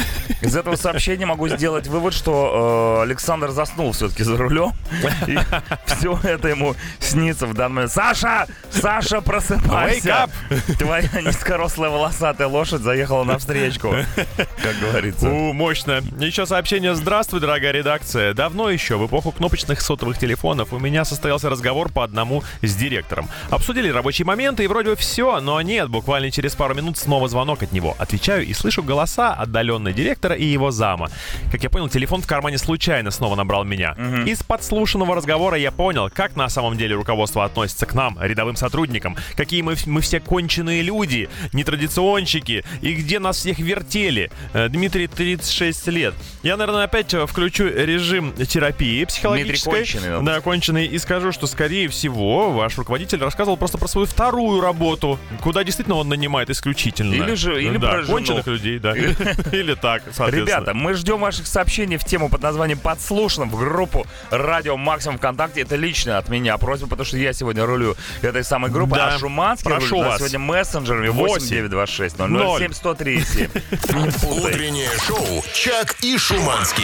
Из 0.42 0.58
этого 0.58 0.76
сообщения 0.76 1.26
могу 1.26 1.48
сделать 1.48 1.88
вывод, 1.88 2.14
что 2.14 2.98
э, 3.00 3.04
Александр 3.04 3.52
заснул 3.52 3.94
все-таки 3.94 4.24
за 4.24 4.36
рулем. 4.36 4.74
И 5.26 5.38
все 5.86 6.20
это 6.34 6.48
ему 6.48 6.76
снится 7.00 7.48
в 7.48 7.54
данный 7.54 7.76
момент. 7.76 7.92
Саша! 7.92 8.48
Саша, 8.70 9.22
просыпайся! 9.22 10.30
Твоя 10.78 11.10
низкорослая 11.22 11.90
волосатая 11.90 12.48
лошадь 12.48 12.82
заехала 12.82 13.24
на 13.24 13.38
встречку, 13.38 13.96
как 14.16 14.80
говорится. 14.80 15.30
У, 15.30 15.54
мощно. 15.54 16.02
Еще 16.20 16.46
сообщение. 16.46 16.96
Здравствуй, 16.96 17.40
дорогая 17.40 17.72
редакция. 17.72 18.34
Давно 18.34 18.70
еще, 18.70 18.98
в 18.98 19.06
эпоху 19.06 19.32
кнопочных 19.32 19.82
сотовых 19.82 20.18
телефонов, 20.18 20.74
у 20.74 20.80
меня 20.80 21.06
состоялся 21.06 21.50
разговор 21.50 21.90
по 21.90 22.04
одному 22.04 22.44
с 22.62 22.76
директором. 22.76 23.30
Обсудили 23.50 23.90
рабочие 23.90 24.26
моменты 24.26 24.64
и 24.64 24.68
вроде 24.68 24.92
бы 24.92 24.96
все, 24.96 25.40
но 25.40 25.62
нет, 25.62 25.90
буквально 25.90 26.32
через 26.32 26.56
пару 26.56 26.74
минут 26.74 26.98
снова 26.98 27.28
звонок 27.28 27.64
от 27.64 27.72
него. 27.72 27.96
Отвечаю 28.00 28.46
и 28.46 28.54
слышу 28.54 28.84
голоса 28.84 29.34
отдаленного 29.34 29.94
директора 29.94 30.36
и 30.36 30.46
его 30.46 30.72
зама. 30.72 31.10
Как 31.52 31.64
я 31.64 31.70
понял, 31.70 31.90
телефон 31.90 32.22
в 32.22 32.28
кармане 32.28 32.58
случайно 32.58 33.12
снова 33.12 33.36
набрал 33.36 33.64
меня. 33.64 33.96
Из 34.26 34.44
подслушанного 34.44 35.16
разговора 35.16 35.58
я 35.58 35.72
понял, 35.72 36.10
как 36.14 36.36
на 36.36 36.50
самом 36.50 36.78
деле 36.78 36.96
руководство 36.96 37.44
относится 37.44 37.86
к 37.86 37.94
нам, 37.94 38.18
рядовым 38.22 38.56
сотрудникам, 38.56 39.18
какие 39.36 39.62
мы, 39.62 39.76
мы 39.86 40.02
все 40.02 40.20
конченые 40.20 40.82
люди, 40.82 41.30
нетрадиционщики, 41.54 42.64
и 42.82 42.94
где 42.94 43.20
нас 43.20 43.38
всех 43.38 43.60
вертели. 43.60 44.32
Э, 44.54 44.70
Дмитрий, 44.70 45.08
36 45.08 45.88
лет. 45.88 46.14
Я, 46.44 46.58
наверное, 46.58 46.84
опять 46.84 47.14
э, 47.14 47.26
включу 47.26 47.66
режим 47.68 48.34
терапии 48.34 49.04
психологической. 49.06 49.74
Дмитрий 49.74 50.00
конченый. 50.00 50.26
Да, 50.26 50.42
конченый. 50.42 50.86
И 50.86 50.98
скажу, 51.00 51.32
что, 51.32 51.48
скорее 51.48 51.90
всего, 51.90 52.52
ваш 52.52 52.78
руководитель 52.78 53.20
рассказывал 53.20 53.58
просто 53.58 53.78
про 53.78 53.88
свою 53.88 54.08
вторую 54.08 54.62
работу, 54.62 55.20
куда 55.42 55.64
действительно 55.64 55.98
он 55.98 56.10
нанимает 56.10 56.50
исключительно. 56.50 57.14
Или 57.14 57.36
же- 57.36 57.62
или 57.64 57.78
да, 57.78 57.92
про 57.92 58.02
жену. 58.04 58.18
конченых 58.18 58.48
людей, 58.48 58.80
да. 58.80 58.96
Или 58.96 59.74
так. 59.82 60.04
Ребята, 60.28 60.74
мы 60.74 60.94
ждем 60.94 61.20
ваших 61.20 61.48
сообщений 61.48 61.98
в 61.98 62.06
тему 62.06 62.30
под 62.30 62.42
названием 62.42 62.80
«Подслушано» 62.80 63.46
в 63.46 63.56
группу 63.58 64.06
«Радио 64.30 64.78
Максимум 64.78 65.18
ВКонтакте». 65.18 65.62
Это 65.62 65.76
лично 65.76 66.03
от 66.12 66.30
меня 66.30 66.58
просьба, 66.58 66.88
потому 66.88 67.06
что 67.06 67.18
я 67.18 67.34
сегодня 67.34 67.66
рулю 67.66 67.96
этой 68.22 68.44
самой 68.44 68.72
группой, 68.72 68.98
Да. 68.98 69.16
а 69.16 69.20
Шуманский 69.20 69.70
Прошу 69.70 69.96
рулит 69.96 70.08
вас. 70.08 70.18
сегодня 70.20 70.40
мессенджерами 70.40 71.08
8 71.10 71.34
8926 71.34 72.20
Ноль. 72.20 72.60
007 72.60 72.74
137. 72.74 73.50
Не 73.94 74.12
путай. 74.12 74.54
Утреннее 74.54 74.90
шоу 75.08 75.44
«Чак 75.54 75.96
и 76.02 76.18
Шуманский». 76.18 76.84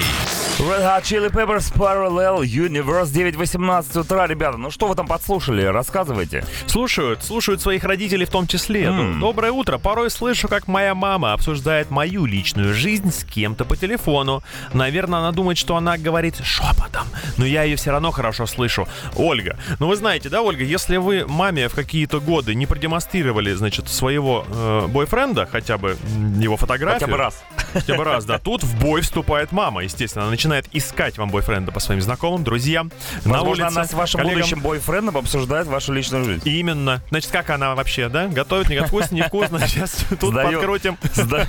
Red 0.60 0.82
Hot 0.82 1.03
Chili 1.03 1.29
Peppers 1.32 1.73
Parallel 1.73 2.41
Universe 2.41 3.05
9.18 3.13 3.99
утра, 3.99 4.27
ребята. 4.27 4.58
Ну 4.58 4.71
что 4.71 4.88
вы 4.88 4.95
там 4.95 5.08
подслушали? 5.08 5.63
Рассказывайте. 5.63 6.45
Слушают, 6.67 7.23
слушают 7.23 7.62
своих 7.62 7.84
родителей 7.84 8.25
в 8.25 8.29
том 8.29 8.45
числе. 8.47 8.84
М. 8.86 9.19
Доброе 9.19 9.51
утро. 9.51 9.77
Порой 9.77 10.10
слышу, 10.10 10.47
как 10.47 10.67
моя 10.67 10.93
мама 10.95 11.34
обсуждает 11.34 11.89
мою 11.91 12.25
личную 12.25 12.73
жизнь 12.73 13.12
с 13.12 13.23
кем-то 13.23 13.63
по 13.65 13.75
телефону. 13.77 14.43
Наверное, 14.73 15.19
она 15.19 15.32
думает, 15.32 15.58
что 15.58 15.75
она 15.77 15.97
говорит 15.97 16.36
шепотом, 16.43 17.08
но 17.38 17.45
я 17.45 17.63
ее 17.63 17.75
все 17.77 17.91
равно 17.91 18.12
хорошо 18.12 18.45
слышу. 18.45 18.88
Ольга, 19.15 19.58
ну 19.80 19.88
вы 19.88 19.95
знаете, 19.95 20.30
да, 20.30 20.41
Ольга, 20.41 20.63
если 20.63 20.98
вы 20.98 21.26
маме 21.28 21.67
в 21.69 21.76
какие-то 21.76 22.19
годы 22.19 22.56
не 22.56 22.65
продемонстрировали, 22.65 23.54
значит, 23.54 23.88
своего 23.89 24.45
э, 24.50 24.88
бойфренда, 24.88 25.45
хотя 25.45 25.78
бы 25.78 25.98
его 26.39 26.58
фотографию. 26.58 27.00
Хотя 27.02 27.12
бы 27.12 27.17
раз. 27.17 27.43
Хотя 27.74 27.95
бы 27.95 28.04
раз, 28.04 28.26
да. 28.26 28.39
Тут 28.39 28.63
в 28.63 28.80
бой 28.80 29.02
вступает 29.02 29.52
мама, 29.52 29.84
естественно. 29.84 30.24
Она 30.24 30.32
начинает 30.32 30.67
искать 30.74 31.17
вам 31.17 31.30
бойфренда 31.30 31.72
по 31.72 31.80
своим 31.80 32.02
знакомым, 32.02 32.43
друзьям. 32.43 32.91
на 33.26 33.34
Возможно, 33.34 33.65
улице, 33.65 33.78
она 33.78 33.86
с 33.88 33.93
вашим 33.93 34.19
коллегам. 34.22 34.39
будущим 34.39 34.60
бойфрендом 34.62 35.17
обсуждает 35.17 35.67
вашу 35.67 35.93
личную 35.93 36.24
жизнь. 36.26 36.41
Именно. 36.48 37.02
Значит, 37.10 37.32
как 37.32 37.50
она 37.50 37.76
вообще, 37.76 38.10
да? 38.10 38.28
Готовит, 38.28 38.69
не 38.69 38.80
вкусно, 38.82 39.15
невкусно. 39.15 39.60
Сейчас 39.67 39.98
тут 40.19 40.32
Сдаёт. 40.32 40.54
подкрутим. 40.54 40.98
Сда- 41.13 41.48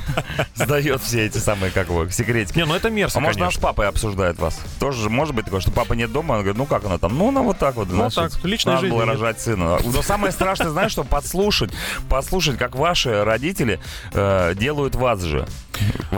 Сдает 0.54 1.02
все 1.02 1.26
эти 1.26 1.38
самые, 1.38 1.70
как 1.70 1.88
его, 1.88 2.08
секретики. 2.10 2.58
Не, 2.58 2.64
ну 2.66 2.74
это 2.74 2.90
мерзко, 2.90 3.18
А 3.18 3.20
может, 3.20 3.36
с 3.36 3.38
конечно. 3.38 3.60
папой 3.60 3.88
обсуждает 3.88 4.38
вас? 4.38 4.60
Тоже 4.78 5.02
же 5.02 5.10
может 5.10 5.34
быть 5.34 5.44
такое, 5.46 5.60
что 5.60 5.70
папа 5.70 5.94
нет 5.94 6.12
дома, 6.12 6.34
она 6.34 6.42
говорит, 6.42 6.58
ну 6.58 6.66
как 6.66 6.84
она 6.84 6.98
там? 6.98 7.16
Ну, 7.16 7.28
она 7.28 7.42
вот 7.50 7.58
так 7.58 7.74
вот, 7.74 7.88
значит, 7.88 8.32
так, 8.32 8.44
личной 8.44 8.74
надо 8.74 8.80
жизни 8.86 8.96
было 8.96 9.06
рожать 9.06 9.40
сына. 9.40 9.78
Но 9.84 10.02
самое 10.02 10.32
страшное, 10.32 10.70
знаешь, 10.70 10.92
что 10.92 11.04
подслушать, 11.04 11.72
послушать, 12.08 12.56
как 12.58 12.76
ваши 12.76 13.24
родители 13.24 13.80
э, 14.12 14.54
делают 14.54 14.94
вас 14.94 15.22
же. 15.22 15.46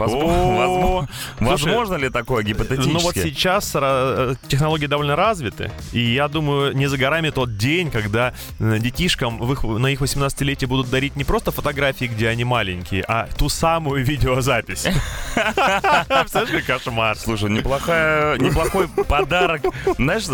Возможно, 1.39 1.95
ли 1.95 2.09
такое 2.09 2.43
гипотетически? 2.43 2.91
Ну 2.93 2.99
вот 2.99 3.15
сейчас 3.15 3.73
ра- 3.75 4.37
технологии 4.47 4.87
довольно 4.87 5.15
развиты, 5.15 5.71
и 5.91 5.99
я 5.99 6.27
думаю, 6.27 6.75
не 6.75 6.87
за 6.87 6.97
горами 6.97 7.29
тот 7.29 7.57
день, 7.57 7.89
когда 7.91 8.33
э, 8.59 8.77
детишкам 8.79 9.37
в 9.39 9.51
их- 9.53 9.63
на 9.63 9.87
их 9.87 10.01
18-летие 10.01 10.67
будут 10.67 10.89
дарить 10.89 11.15
не 11.15 11.23
просто 11.23 11.51
фотографии, 11.51 12.05
где 12.05 12.27
они 12.29 12.43
маленькие, 12.43 13.03
а 13.07 13.27
ту 13.37 13.49
самую 13.49 14.03
видеозапись. 14.03 14.83
Представляешь, 15.35 16.65
как 16.65 16.77
кошмар. 16.77 17.17
Слушай, 17.17 17.49
неплохой 17.49 18.87
подарок, 18.87 19.61
знаешь, 19.97 20.25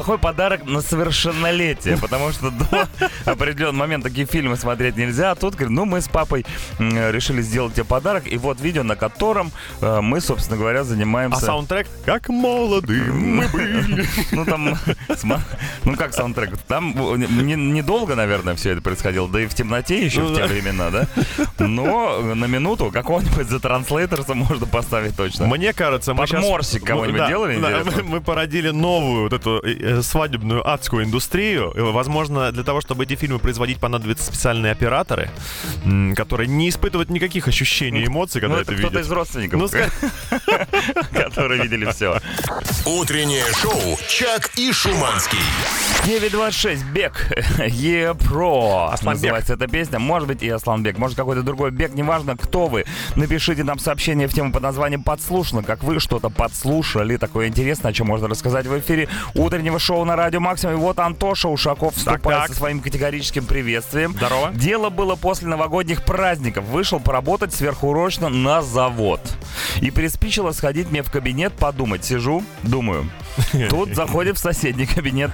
неплохой 0.00 0.18
подарок 0.18 0.64
на 0.66 0.80
совершеннолетие, 0.80 1.98
потому 1.98 2.32
что 2.32 2.50
до 2.50 2.88
определенного 3.26 3.80
момента 3.80 4.08
такие 4.08 4.26
фильмы 4.26 4.56
смотреть 4.56 4.96
нельзя, 4.96 5.32
а 5.32 5.34
тут, 5.34 5.54
говорит, 5.54 5.70
ну, 5.70 5.84
мы 5.84 6.00
с 6.00 6.08
папой 6.08 6.46
решили 6.78 7.42
сделать 7.42 7.74
тебе 7.74 7.84
подарок, 7.84 8.26
и 8.26 8.38
вот 8.38 8.60
видео, 8.60 8.82
на 8.82 8.96
котором 8.96 9.52
э, 9.82 10.00
мы, 10.00 10.20
собственно 10.20 10.56
говоря, 10.56 10.80
А 10.80 10.84
занимаемся... 10.84 11.44
саундтрек? 11.44 11.86
Как 12.06 12.28
молоды 12.30 12.94
мы 13.12 13.46
были. 13.52 14.06
Ну, 14.32 14.44
там, 14.46 14.78
ну, 15.84 15.96
как 15.96 16.14
саундтрек? 16.14 16.56
Там 16.66 16.94
не- 17.18 17.54
недолго, 17.56 18.14
наверное, 18.14 18.54
все 18.54 18.70
это 18.70 18.80
происходило, 18.80 19.28
да 19.28 19.42
и 19.42 19.46
в 19.46 19.54
темноте 19.54 20.02
еще 20.02 20.22
Ну 20.22 20.32
в 20.32 20.36
те 20.36 20.46
времена, 20.46 20.90
да? 20.90 21.06
Но 21.58 22.20
на 22.34 22.46
минуту 22.46 22.90
какого-нибудь 22.90 23.46
The 23.48 23.60
Translator 23.60 24.34
можно 24.34 24.66
поставить 24.66 25.14
точно. 25.16 25.46
Мне 25.46 25.74
кажется, 25.74 26.14
мы 26.14 26.26
сейчас... 26.26 26.42
морсик 26.42 26.84
кого-нибудь 26.84 27.28
делали, 27.28 27.58
мы, 28.02 28.20
породили 28.20 28.70
новую 28.70 29.24
вот 29.24 29.32
эту 29.32 29.60
э, 29.64 29.89
свадебную 30.02 30.66
адскую 30.68 31.04
индустрию. 31.04 31.72
И, 31.76 31.80
Возможно, 31.80 32.52
для 32.52 32.62
того, 32.62 32.80
чтобы 32.80 33.04
эти 33.04 33.14
фильмы 33.16 33.38
производить, 33.38 33.78
понадобятся 33.78 34.24
специальные 34.26 34.72
операторы, 34.72 35.30
которые 36.16 36.46
не 36.48 36.68
испытывают 36.68 37.10
никаких 37.10 37.48
ощущений, 37.48 38.06
эмоций, 38.06 38.40
когда 38.40 38.56
Ну, 38.56 38.62
это, 38.62 38.72
это 38.72 38.80
кто-то 38.80 38.94
видят. 38.98 39.06
из 39.06 39.12
родственников, 39.12 39.60
Ну, 39.60 39.68
которые 41.12 41.62
видели 41.62 41.90
все. 41.90 42.20
Утреннее 42.86 43.44
шоу 43.60 43.98
«Чак 44.08 44.50
и 44.56 44.72
Шуманский». 44.72 45.38
926 46.06 46.84
Бег 46.86 47.26
Е 47.68 48.14
Про 48.14 48.90
Асланбек. 48.92 49.22
Называется 49.22 49.52
эта 49.54 49.66
песня 49.68 49.98
Может 49.98 50.28
быть 50.28 50.42
и 50.42 50.48
Асланбек 50.48 50.96
Может 50.96 51.16
какой-то 51.16 51.42
другой 51.42 51.70
бег 51.72 51.92
Неважно 51.92 52.36
кто 52.38 52.68
вы 52.68 52.84
Напишите 53.16 53.64
нам 53.64 53.78
сообщение 53.78 54.26
в 54.26 54.32
тему 54.32 54.50
под 54.52 54.62
названием 54.62 55.02
«Подслушано» 55.02 55.62
Как 55.62 55.82
вы 55.84 56.00
что-то 56.00 56.30
подслушали 56.30 57.16
Такое 57.18 57.48
интересное 57.48 57.90
О 57.90 57.92
чем 57.92 58.06
можно 58.06 58.28
рассказать 58.28 58.66
в 58.66 58.78
эфире 58.78 59.08
Утреннего 59.34 59.78
шоу 59.80 60.04
на 60.04 60.16
Радио 60.16 60.40
Максимум 60.40 60.76
И 60.76 60.78
вот 60.78 60.98
Антоша 60.98 61.48
Ушаков 61.48 61.96
вступает 61.96 62.40
так. 62.42 62.48
со 62.48 62.54
своим 62.54 62.80
категорическим 62.80 63.44
приветствием 63.44 64.12
Здорово. 64.12 64.50
Дело 64.52 64.90
было 64.90 65.16
после 65.16 65.48
новогодних 65.48 66.04
праздников. 66.04 66.64
Вышел 66.64 67.00
поработать 67.00 67.54
сверхурочно 67.54 68.28
на 68.28 68.62
завод. 68.62 69.20
И 69.80 69.90
приспичило 69.90 70.52
сходить 70.52 70.90
мне 70.90 71.02
в 71.02 71.10
кабинет 71.10 71.52
подумать. 71.54 72.04
Сижу, 72.04 72.44
думаю. 72.62 73.10
Тут 73.68 73.94
заходит 73.94 74.36
в 74.36 74.40
соседний 74.40 74.86
кабинет 74.86 75.30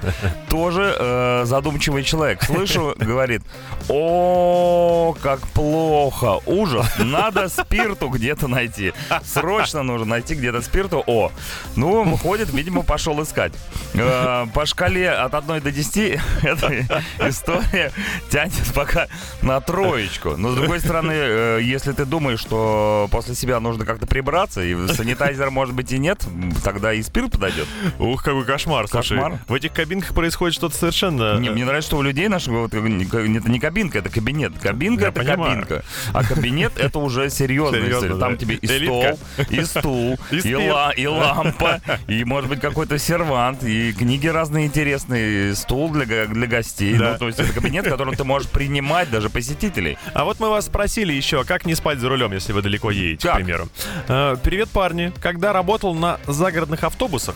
тоже 0.49 0.97
э, 0.99 1.43
задумчивый 1.45 2.03
человек. 2.03 2.43
Слышу, 2.43 2.95
говорит, 2.99 3.43
о, 3.89 5.15
как 5.23 5.41
плохо, 5.49 6.41
ужас, 6.47 6.87
надо 6.99 7.49
спирту 7.49 8.09
где-то 8.09 8.49
найти. 8.49 8.93
Срочно 9.25 9.83
нужно 9.83 10.07
найти 10.07 10.35
где-то 10.35 10.63
спирту. 10.63 11.03
О, 11.07 11.31
ну, 11.77 12.05
выходит, 12.05 12.53
видимо, 12.53 12.83
пошел 12.83 13.23
искать. 13.23 13.53
Э, 13.95 14.47
по 14.55 14.67
шкале 14.67 15.11
от 15.11 15.35
1 15.35 15.61
до 15.61 15.71
10 15.71 16.21
эта 16.43 17.03
история 17.21 17.93
тянет 18.31 18.73
пока 18.75 19.09
на 19.43 19.61
троечку. 19.61 20.37
Но, 20.37 20.53
с 20.53 20.55
другой 20.55 20.81
стороны, 20.81 21.13
э, 21.13 21.61
если 21.63 21.93
ты 21.93 22.05
думаешь, 22.05 22.41
что 22.41 23.09
после 23.11 23.35
себя 23.35 23.61
нужно 23.61 23.85
как-то 23.85 24.07
прибраться, 24.07 24.63
и 24.63 24.75
санитайзера, 24.89 25.51
может 25.51 25.75
быть, 25.75 25.93
и 25.93 25.99
нет, 25.99 26.25
тогда 26.65 26.93
и 26.93 27.03
спирт 27.03 27.33
подойдет. 27.33 27.69
Ух, 27.99 28.23
какой 28.23 28.45
кошмар, 28.45 28.89
слушай. 28.89 29.17
Кошмар. 29.17 29.39
В 29.49 29.55
этих 29.55 29.73
кабинках 29.73 30.15
происходит 30.15 30.55
что-то 30.55 30.77
совершенно... 30.77 31.39
Не, 31.39 31.51
мне 31.51 31.65
нравится, 31.65 31.89
что 31.91 31.97
у 31.99 32.03
людей 32.03 32.29
наших 32.29 32.53
вот, 32.53 32.75
э, 32.75 32.79
это 32.79 33.51
не 33.51 33.59
кабинка, 33.61 33.99
это 33.99 34.09
кабинет. 34.11 34.53
Кабинка 34.59 35.07
это 35.07 35.21
понимаю. 35.21 35.39
кабинка. 35.67 35.85
А 36.13 36.25
кабинет 36.25 36.73
это 36.79 36.99
уже 36.99 37.31
Серьезно, 37.31 37.77
история. 37.79 38.17
Там 38.19 38.33
да. 38.33 38.37
тебе 38.37 38.55
и 38.57 38.67
Элитка. 38.67 39.17
стол, 39.17 39.49
и 39.51 39.65
стул, 39.65 40.19
И 40.31 40.37
и, 40.49 40.55
ла- 40.55 40.93
и 40.93 41.07
лампа, 41.07 41.81
и 42.09 42.25
может 42.25 42.49
быть 42.51 42.61
какой-то 42.61 42.99
сервант, 42.99 43.63
и 43.63 43.93
книги 43.93 44.27
разные 44.27 44.67
интересные, 44.67 45.51
и 45.51 45.55
стул 45.55 45.91
для, 45.91 46.27
для 46.27 46.47
гостей. 46.47 46.97
Да. 46.97 47.13
Ну, 47.13 47.19
то 47.19 47.27
есть 47.27 47.39
это 47.39 47.53
кабинет, 47.53 47.87
в 47.87 47.91
котором 47.91 48.15
ты 48.15 48.25
можешь 48.25 48.49
принимать 48.49 49.11
даже 49.11 49.29
посетителей. 49.31 49.99
А 50.15 50.25
вот 50.25 50.41
мы 50.41 50.49
вас 50.51 50.67
спросили 50.67 51.13
еще, 51.13 51.45
как 51.45 51.67
не 51.67 51.75
спать 51.75 51.99
за 51.99 52.09
рулем, 52.09 52.33
если 52.33 52.53
вы 52.53 52.63
далеко 52.63 52.91
едете, 52.91 53.29
Как? 53.29 53.35
к 53.35 53.37
примеру. 53.37 53.69
Э, 54.09 54.37
Привет, 54.43 54.69
парни. 54.71 55.13
Когда 55.21 55.53
работал 55.53 55.95
на 55.95 56.19
загородных 56.27 56.85
автобусах, 56.85 57.35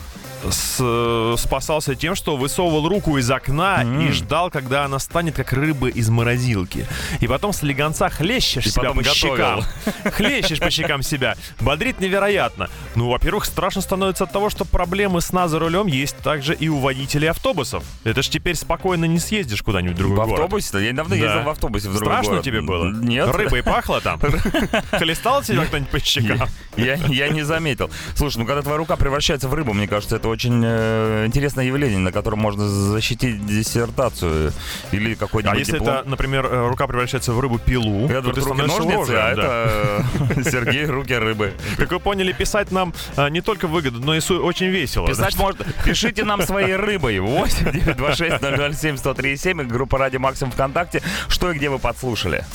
с- 0.49 0.77
э, 0.79 1.35
спасался 1.37 1.95
тем, 1.95 2.15
что 2.15 2.37
высовывал 2.37 2.87
руку 2.87 3.17
из 3.17 3.29
окна 3.29 3.83
и 3.83 4.11
ждал, 4.11 4.49
когда 4.49 4.85
она 4.85 4.99
станет 4.99 5.35
как 5.35 5.53
рыба 5.53 5.87
из 5.89 6.09
морозилки. 6.09 6.87
И 7.19 7.27
потом 7.27 7.53
с 7.53 7.61
легонца 7.63 8.09
хлещешь 8.09 8.65
И 8.65 8.69
себя 8.69 8.91
по 8.93 9.03
щекам. 9.03 9.37
готовил. 9.61 9.63
Хлещешь 10.11 10.59
по 10.59 10.69
щекам 10.71 11.01
себя. 11.03 11.35
Бодрит 11.59 11.99
невероятно. 11.99 12.69
Ну, 12.95 13.09
во-первых, 13.09 13.45
страшно 13.45 13.81
становится 13.81 14.23
от 14.23 14.31
того, 14.31 14.49
что 14.49 14.65
проблемы 14.65 15.21
сна 15.21 15.47
за 15.47 15.59
рулем 15.59 15.87
есть 15.87 16.17
также 16.17 16.53
и 16.55 16.67
у 16.69 16.79
водителей 16.79 17.29
автобусов. 17.29 17.83
Это 18.03 18.21
ж 18.21 18.29
теперь 18.29 18.55
спокойно 18.55 19.05
не 19.05 19.19
съездишь 19.19 19.61
куда-нибудь 19.61 19.95
в 19.95 19.99
другой 19.99 20.15
В 20.25 20.27
город. 20.29 20.33
автобусе-то? 20.43 20.79
Я 20.79 20.91
недавно 20.91 21.15
Да. 21.15 21.21
ездил 21.23 21.43
в 21.43 21.49
автобусе 21.49 21.89
в 21.89 21.93
другой 21.93 22.07
Страшно 22.13 22.31
город. 22.31 22.45
тебе 22.45 22.61
было? 22.61 22.91
Нет. 22.91 23.27
Рыбой 23.35 23.63
пахло 23.63 24.01
там? 24.01 24.19
Хлестал 24.91 25.43
тебя 25.43 25.65
кто-нибудь 25.65 25.89
по 25.91 25.99
щекам? 25.99 26.47
Я 26.77 27.29
не 27.29 27.43
заметил. 27.43 27.89
Слушай, 28.15 28.37
ну 28.39 28.45
когда 28.45 28.61
твоя 28.61 28.77
рука 28.77 28.95
превращается 28.95 29.47
в 29.47 29.53
рыбу, 29.53 29.73
мне 29.73 29.87
кажется, 29.87 30.15
это 30.15 30.27
очень 30.31 30.61
э, 30.65 31.25
интересное 31.27 31.65
явление, 31.65 31.99
на 31.99 32.11
котором 32.11 32.39
можно 32.39 32.67
защитить 32.67 33.45
диссертацию 33.45 34.51
или 34.91 35.15
какой-нибудь 35.15 35.55
А 35.55 35.59
если 35.59 35.73
диплом. 35.73 35.95
это, 35.95 36.09
например, 36.09 36.45
э, 36.45 36.67
рука 36.67 36.87
превращается 36.87 37.33
в 37.33 37.39
рыбу-пилу, 37.39 38.07
то 38.07 38.13
Эдвард 38.13 38.35
ты 38.35 38.41
становишься 38.41 38.83
ножницы, 38.83 39.11
а 39.11 39.35
да. 39.35 40.03
это 40.33 40.43
Сергей 40.51 40.85
руки 40.85 41.13
рыбы. 41.13 41.53
Как 41.77 41.91
вы 41.91 41.99
поняли, 41.99 42.31
писать 42.31 42.71
нам 42.71 42.93
э, 43.17 43.29
не 43.29 43.41
только 43.41 43.67
выгодно, 43.67 43.99
но 44.05 44.15
и 44.15 44.19
очень 44.31 44.67
весело. 44.67 45.07
Писать 45.07 45.37
можно. 45.37 45.65
Пишите 45.85 46.23
нам 46.23 46.41
своей 46.41 46.75
рыбой. 46.75 47.19
8 47.19 47.71
926 47.71 48.79
007 48.79 48.97
137 48.97 49.67
группа 49.67 49.97
Радио 49.97 50.19
Максимум 50.19 50.51
ВКонтакте. 50.51 51.01
Что 51.27 51.51
и 51.51 51.55
где 51.55 51.69
вы 51.69 51.79
подслушали. 51.79 52.45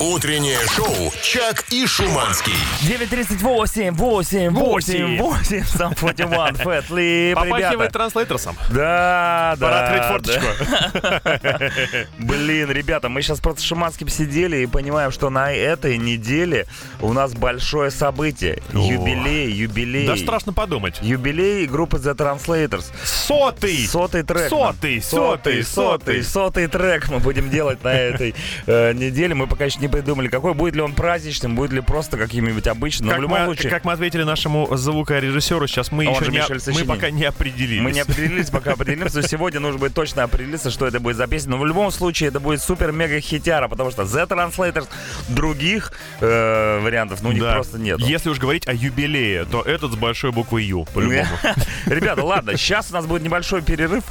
Утреннее 0.00 0.60
шоу 0.76 1.12
«Чак 1.22 1.64
и 1.70 1.84
Шуманский». 1.84 2.52
938 2.82 3.90
8 3.94 4.50
8 4.50 5.18
8 5.18 5.64
сам 5.64 5.96
41 5.96 6.54
Фэт 6.54 6.90
Лип, 6.90 7.36
Попахивает 7.36 7.92
транслейтерсом. 7.92 8.56
Да, 8.70 9.56
да. 9.58 9.66
Пора 9.66 9.80
открыть 9.80 10.02
да. 10.02 10.08
форточку. 10.08 12.04
Блин, 12.18 12.70
ребята, 12.70 13.08
мы 13.08 13.22
сейчас 13.22 13.40
просто 13.40 13.62
с 13.62 13.64
Шиманским 13.64 14.08
сидели 14.08 14.58
и 14.58 14.66
понимаем, 14.66 15.10
что 15.10 15.30
на 15.30 15.52
этой 15.52 15.98
неделе 15.98 16.66
у 17.00 17.12
нас 17.12 17.34
большое 17.34 17.90
событие. 17.90 18.62
О. 18.72 18.78
Юбилей, 18.78 19.50
юбилей. 19.50 20.06
Да 20.06 20.16
страшно 20.16 20.52
подумать. 20.52 21.00
Юбилей 21.02 21.66
группы 21.66 21.96
The 21.96 22.14
Translators. 22.14 22.84
Сотый! 23.02 23.84
Сотый 23.88 24.22
трек. 24.22 24.48
Сотый, 24.48 25.02
сотый, 25.02 25.02
сотый, 25.02 25.64
сотый, 25.64 25.64
сотый. 25.64 26.22
сотый 26.22 26.66
трек 26.68 27.08
мы 27.08 27.18
будем 27.18 27.50
делать 27.50 27.82
на 27.82 27.92
этой 27.92 28.36
э, 28.66 28.92
неделе. 28.92 29.34
Мы 29.34 29.48
пока 29.48 29.64
еще 29.64 29.80
не 29.80 29.87
не 29.88 29.92
придумали, 29.92 30.28
какой 30.28 30.54
будет 30.54 30.74
ли 30.74 30.82
он 30.82 30.92
праздничным, 30.94 31.54
будет 31.54 31.72
ли 31.72 31.80
просто 31.80 32.16
каким-нибудь 32.16 32.66
обычным. 32.66 33.06
Но 33.06 33.12
Как 33.12 33.18
в 33.18 33.22
любом 33.22 33.38
мы, 33.40 33.44
случае, 33.46 33.70
как 33.70 33.84
мы 33.84 33.92
ответили 33.92 34.22
нашему 34.22 34.68
звукорежиссеру, 34.76 35.66
сейчас 35.66 35.90
мы 35.90 36.06
Он 36.06 36.14
еще 36.14 36.30
не, 36.30 36.38
Мишель 36.38 36.60
мы 36.74 36.84
пока 36.84 37.10
не 37.10 37.24
определились. 37.24 37.82
мы 37.82 37.92
не 37.92 38.00
определились, 38.00 38.50
пока 38.50 38.72
определимся. 38.72 39.22
Сегодня 39.22 39.60
нужно 39.60 39.78
будет 39.80 39.94
точно 39.94 40.22
определиться, 40.24 40.70
что 40.70 40.86
это 40.86 41.00
будет 41.00 41.16
за 41.16 41.26
песня. 41.26 41.50
Но 41.52 41.58
в 41.58 41.66
любом 41.66 41.90
случае 41.90 42.28
это 42.28 42.40
будет 42.40 42.60
супер-мега 42.60 43.20
хитяра, 43.20 43.68
потому 43.68 43.90
что 43.90 44.02
The 44.02 44.28
Translators 44.28 44.88
других 45.28 45.92
э, 46.20 46.80
вариантов, 46.80 47.22
ну, 47.22 47.30
у 47.30 47.32
них 47.32 47.42
Да. 47.42 47.52
просто 47.54 47.78
нет. 47.78 48.00
Если 48.00 48.28
уж 48.30 48.38
говорить 48.38 48.68
о 48.68 48.74
юбилее, 48.74 49.44
то 49.44 49.62
этот 49.62 49.92
с 49.92 49.96
большой 49.96 50.32
буквы 50.32 50.62
Ю, 50.62 50.86
по-любому. 50.92 51.26
Ребята, 51.86 52.24
ладно, 52.24 52.56
сейчас 52.56 52.90
у 52.90 52.94
нас 52.94 53.06
будет 53.06 53.22
небольшой 53.22 53.62
перерыв. 53.62 54.04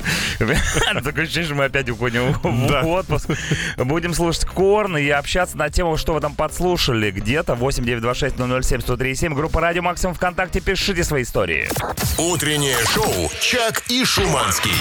Такое 1.04 1.24
ощущение, 1.24 1.46
что 1.46 1.56
мы 1.56 1.66
опять 1.66 1.90
уходим 1.90 2.34
в 2.34 2.88
отпуск. 2.88 3.30
Будем 3.78 4.14
слушать 4.14 4.46
Корн 4.46 4.98
и 4.98 5.08
общаться 5.10 5.58
на 5.58 5.67
тему, 5.70 5.98
что 5.98 6.14
вы 6.14 6.20
там 6.22 6.34
подслушали. 6.36 7.12
Где-то 7.12 7.54
8926-007-1037. 7.54 9.34
Группа 9.34 9.62
Радио 9.62 9.82
Максимум 9.82 10.16
ВКонтакте. 10.16 10.60
Пишите 10.62 11.04
свои 11.04 11.24
истории. 11.24 11.70
Утреннее 12.18 12.78
шоу 12.86 13.30
«Чак 13.42 13.84
и 13.90 14.04
Шуманский». 14.06 14.72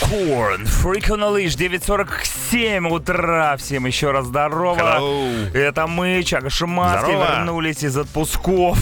Корн, 0.00 0.62
Freak 0.62 1.08
on 1.08 1.24
a 1.24 1.44
Leash, 1.44 1.56
9.47 1.58 2.88
утра. 2.88 3.56
Всем 3.56 3.84
еще 3.86 4.12
раз 4.12 4.26
здорово. 4.26 4.76
Hello. 4.78 5.52
Это 5.56 5.88
мы, 5.88 6.22
Чака 6.22 6.50
Шуманский, 6.50 7.10
Здорово. 7.14 7.36
вернулись 7.38 7.82
из 7.82 7.96
отпусков. 7.96 8.78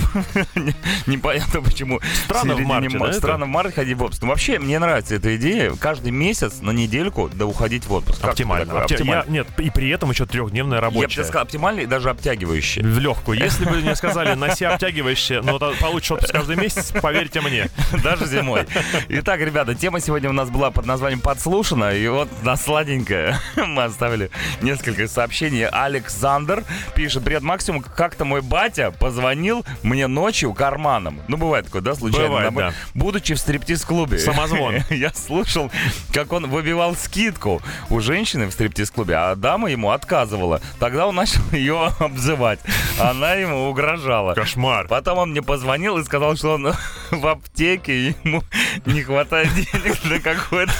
Не- 0.54 0.74
Непонятно 1.06 1.62
почему. 1.62 2.00
Странно 2.26 2.54
в 2.56 2.60
марте, 2.60 2.90
ма- 2.98 3.06
да, 3.06 3.10
это? 3.12 3.18
Странно 3.18 3.46
в 3.46 3.48
марте 3.48 3.72
ходить 3.74 3.96
в 3.96 4.02
отпуск. 4.02 4.22
Но 4.22 4.28
вообще, 4.28 4.58
мне 4.58 4.78
нравится 4.78 5.14
эта 5.14 5.34
идея. 5.36 5.72
Каждый 5.80 6.12
месяц 6.12 6.60
на 6.60 6.70
недельку 6.70 7.30
да 7.32 7.46
уходить 7.46 7.86
в 7.86 7.92
отпуск. 7.94 8.22
Оптимально. 8.22 8.82
Оптимально. 8.82 9.24
я- 9.26 9.32
нет, 9.32 9.46
и 9.58 9.70
при 9.70 9.88
этом 9.88 10.10
еще 10.10 10.26
трехдневная 10.26 10.80
Я 10.80 10.90
бы 10.90 10.96
рабочая. 10.98 11.24
сказал, 11.24 11.45
оптимально 11.46 11.80
и 11.80 11.86
даже 11.86 12.10
обтягивающий. 12.10 12.82
В 12.82 12.98
легкую. 12.98 13.38
Если 13.38 13.64
бы 13.64 13.76
мне 13.76 13.94
сказали, 13.94 14.34
носи 14.34 14.64
обтягивающее, 14.64 15.40
но 15.42 15.58
то 15.58 15.74
получишь 15.80 16.10
отпуск 16.12 16.32
каждый 16.32 16.56
месяц, 16.56 16.92
поверьте 17.00 17.40
мне. 17.40 17.68
Даже 18.02 18.26
зимой. 18.26 18.66
Итак, 19.08 19.40
ребята, 19.40 19.74
тема 19.74 20.00
сегодня 20.00 20.28
у 20.28 20.32
нас 20.32 20.50
была 20.50 20.70
под 20.70 20.86
названием 20.86 21.20
«Подслушано». 21.20 21.94
И 21.94 22.06
вот 22.08 22.28
на 22.42 22.56
сладенькое 22.56 23.38
мы 23.56 23.84
оставили 23.84 24.30
несколько 24.60 25.06
сообщений. 25.06 25.66
Александр 25.66 26.64
пишет, 26.94 27.24
«Привет, 27.24 27.42
Максимум, 27.42 27.82
как-то 27.82 28.24
мой 28.24 28.42
батя 28.42 28.90
позвонил 28.90 29.64
мне 29.82 30.08
ночью 30.08 30.52
карманом». 30.52 31.20
Ну, 31.28 31.36
бывает 31.36 31.66
такое, 31.66 31.82
да, 31.82 31.94
случайно? 31.94 32.28
Бывает, 32.28 32.54
да. 32.54 32.72
Будучи 32.94 33.34
в 33.34 33.38
стриптиз-клубе. 33.38 34.18
Самозвон. 34.18 34.76
Я 34.90 35.12
слушал, 35.12 35.70
как 36.12 36.32
он 36.32 36.48
выбивал 36.48 36.96
скидку 36.96 37.62
у 37.88 38.00
женщины 38.00 38.46
в 38.46 38.52
стриптиз-клубе, 38.52 39.14
а 39.14 39.36
дама 39.36 39.70
ему 39.70 39.90
отказывала. 39.90 40.60
Тогда 40.80 41.06
он 41.06 41.18
начал 41.26 41.40
ее 41.52 41.92
обзывать. 41.98 42.60
Она 43.00 43.34
ему 43.34 43.68
угрожала. 43.68 44.34
Кошмар. 44.34 44.86
Потом 44.88 45.18
он 45.18 45.30
мне 45.30 45.42
позвонил 45.42 45.98
и 45.98 46.04
сказал, 46.04 46.36
что 46.36 46.54
он 46.54 46.72
в 47.10 47.26
аптеке, 47.26 48.08
ему 48.24 48.42
не 48.84 49.02
хватает 49.02 49.52
денег 49.54 50.04
на 50.04 50.20
какое-то 50.20 50.72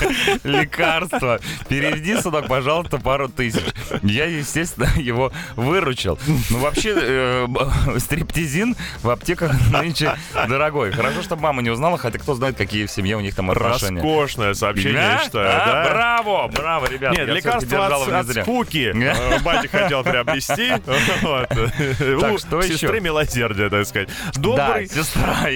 лекарство. 0.45 1.41
Переведи, 1.69 2.17
сынок, 2.21 2.47
пожалуйста, 2.47 2.99
пару 2.99 3.29
тысяч. 3.29 3.63
Я, 4.03 4.27
естественно, 4.27 4.89
его 4.97 5.33
выручил. 5.57 6.19
Ну, 6.51 6.59
вообще, 6.59 6.95
э, 6.97 7.47
стриптизин 7.99 8.77
в 9.03 9.11
аптеках 9.11 9.53
нынче 9.71 10.17
дорогой. 10.49 10.93
Хорошо, 10.93 11.23
что 11.23 11.37
мама 11.37 11.63
не 11.63 11.71
узнала, 11.71 11.99
хотя 11.99 12.19
кто 12.19 12.35
знает, 12.35 12.57
какие 12.57 12.87
в 12.87 12.91
семье 12.91 13.17
у 13.17 13.21
них 13.21 13.35
там 13.35 13.51
отношения. 13.51 14.01
Роскошное 14.01 14.55
сообщение, 14.55 14.95
Да? 14.95 15.13
я 15.13 15.25
считаю, 15.25 15.49
А, 15.49 15.67
да? 15.67 15.91
Браво, 15.91 16.49
браво, 16.49 16.87
ребят. 16.87 17.13
Нет, 17.13 17.29
лекарство 17.29 17.87
от, 17.87 18.29
скуки 18.29 18.95
батя 19.45 19.69
хотел 19.69 20.05
приобрести. 20.05 20.36
Вот. 21.23 22.35
У 22.35 22.39
что 22.39 22.61
еще? 22.61 22.79
сестры 22.79 23.01
милосердия, 23.01 23.69
так 23.69 23.87
сказать. 23.87 24.09
Добрый, 24.35 24.89
сестра. 24.89 25.47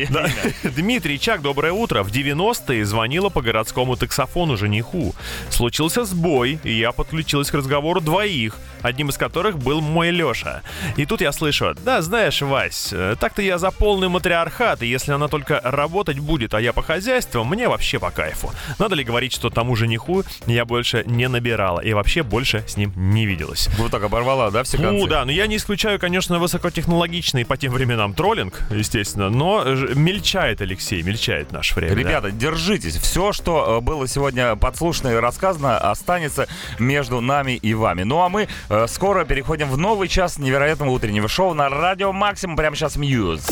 Дмитрий 0.63 1.19
Чак, 1.19 1.43
доброе 1.43 1.73
утро. 1.73 2.03
В 2.03 2.11
90-е 2.11 2.85
звонила 2.85 3.29
по 3.29 3.43
городскому 3.43 3.97
таксофону 3.97 4.57
жениху. 4.57 5.15
Случился 5.51 6.05
сбой, 6.05 6.59
и 6.65 6.73
я 6.73 6.93
подключилась 6.93 7.51
к 7.51 7.55
разговору 7.55 8.01
двоих, 8.01 8.57
одним 8.83 9.11
из 9.11 9.17
которых 9.17 9.59
был 9.59 9.81
мой 9.81 10.11
Леша. 10.11 10.63
И 10.97 11.07
тут 11.07 11.21
я 11.21 11.33
слышу, 11.33 11.75
да, 11.85 12.03
знаешь, 12.03 12.43
Вась, 12.43 12.91
э, 12.93 13.17
так-то 13.19 13.43
я 13.43 13.59
за 13.59 13.71
полный 13.71 14.09
матриархат, 14.09 14.83
и 14.83 14.87
если 14.87 15.13
она 15.13 15.29
только 15.29 15.61
работать 15.63 16.19
будет, 16.19 16.55
а 16.55 16.61
я 16.61 16.73
по 16.73 16.83
хозяйству, 16.83 17.45
мне 17.45 17.69
вообще 17.69 17.99
по 17.99 18.11
кайфу. 18.11 18.51
Надо 18.79 18.95
ли 18.95 19.05
говорить, 19.05 19.33
что 19.33 19.51
тому 19.51 19.77
жениху 19.77 20.25
я 20.47 20.65
больше 20.65 21.05
не 21.07 21.29
набирала, 21.29 21.81
и 21.81 21.93
вообще 21.93 22.23
больше 22.23 22.65
с 22.67 22.77
ним 22.77 22.93
не 22.97 23.27
виделась. 23.27 23.69
Вот 23.79 23.91
так 23.91 24.03
оборвала, 24.03 24.51
да, 24.51 24.65
все 24.77 24.91
Ну 24.91 25.07
да, 25.07 25.25
но 25.25 25.33
я 25.33 25.47
не 25.47 25.57
исключаю, 25.57 25.99
конечно, 25.99 26.39
высокотехнологичный 26.39 27.45
по 27.45 27.57
тем 27.57 27.73
временам 27.73 28.15
троллинг, 28.15 28.61
естественно, 28.71 29.31
но 29.31 29.65
мельчает 29.65 30.61
Алексей, 30.61 31.03
мельчает 31.03 31.53
наше 31.53 31.75
время. 31.75 31.95
да. 31.95 32.01
Ребята, 32.01 32.31
держитесь. 32.31 32.97
Все, 32.97 33.33
что 33.33 33.79
э, 33.79 33.81
было 33.81 34.07
сегодня 34.07 34.57
подслушано 34.57 35.09
и 35.09 35.15
рассказано, 35.15 35.79
останется 35.79 36.49
между 36.79 37.21
нами 37.21 37.53
и 37.53 37.75
вами. 37.75 38.03
Ну 38.03 38.21
а 38.21 38.29
мы 38.29 38.49
э, 38.69 38.87
скоро 38.89 39.25
переходим 39.25 39.69
в 39.69 39.77
новый 39.77 40.09
час 40.09 40.39
невероятного 40.39 40.91
утреннего 40.91 41.29
шоу 41.29 41.55
на 41.55 41.69
Радио 41.69 42.13
Максимум. 42.13 42.57
Прямо 42.57 42.77
сейчас 42.77 42.97
Мьюз. 42.97 43.47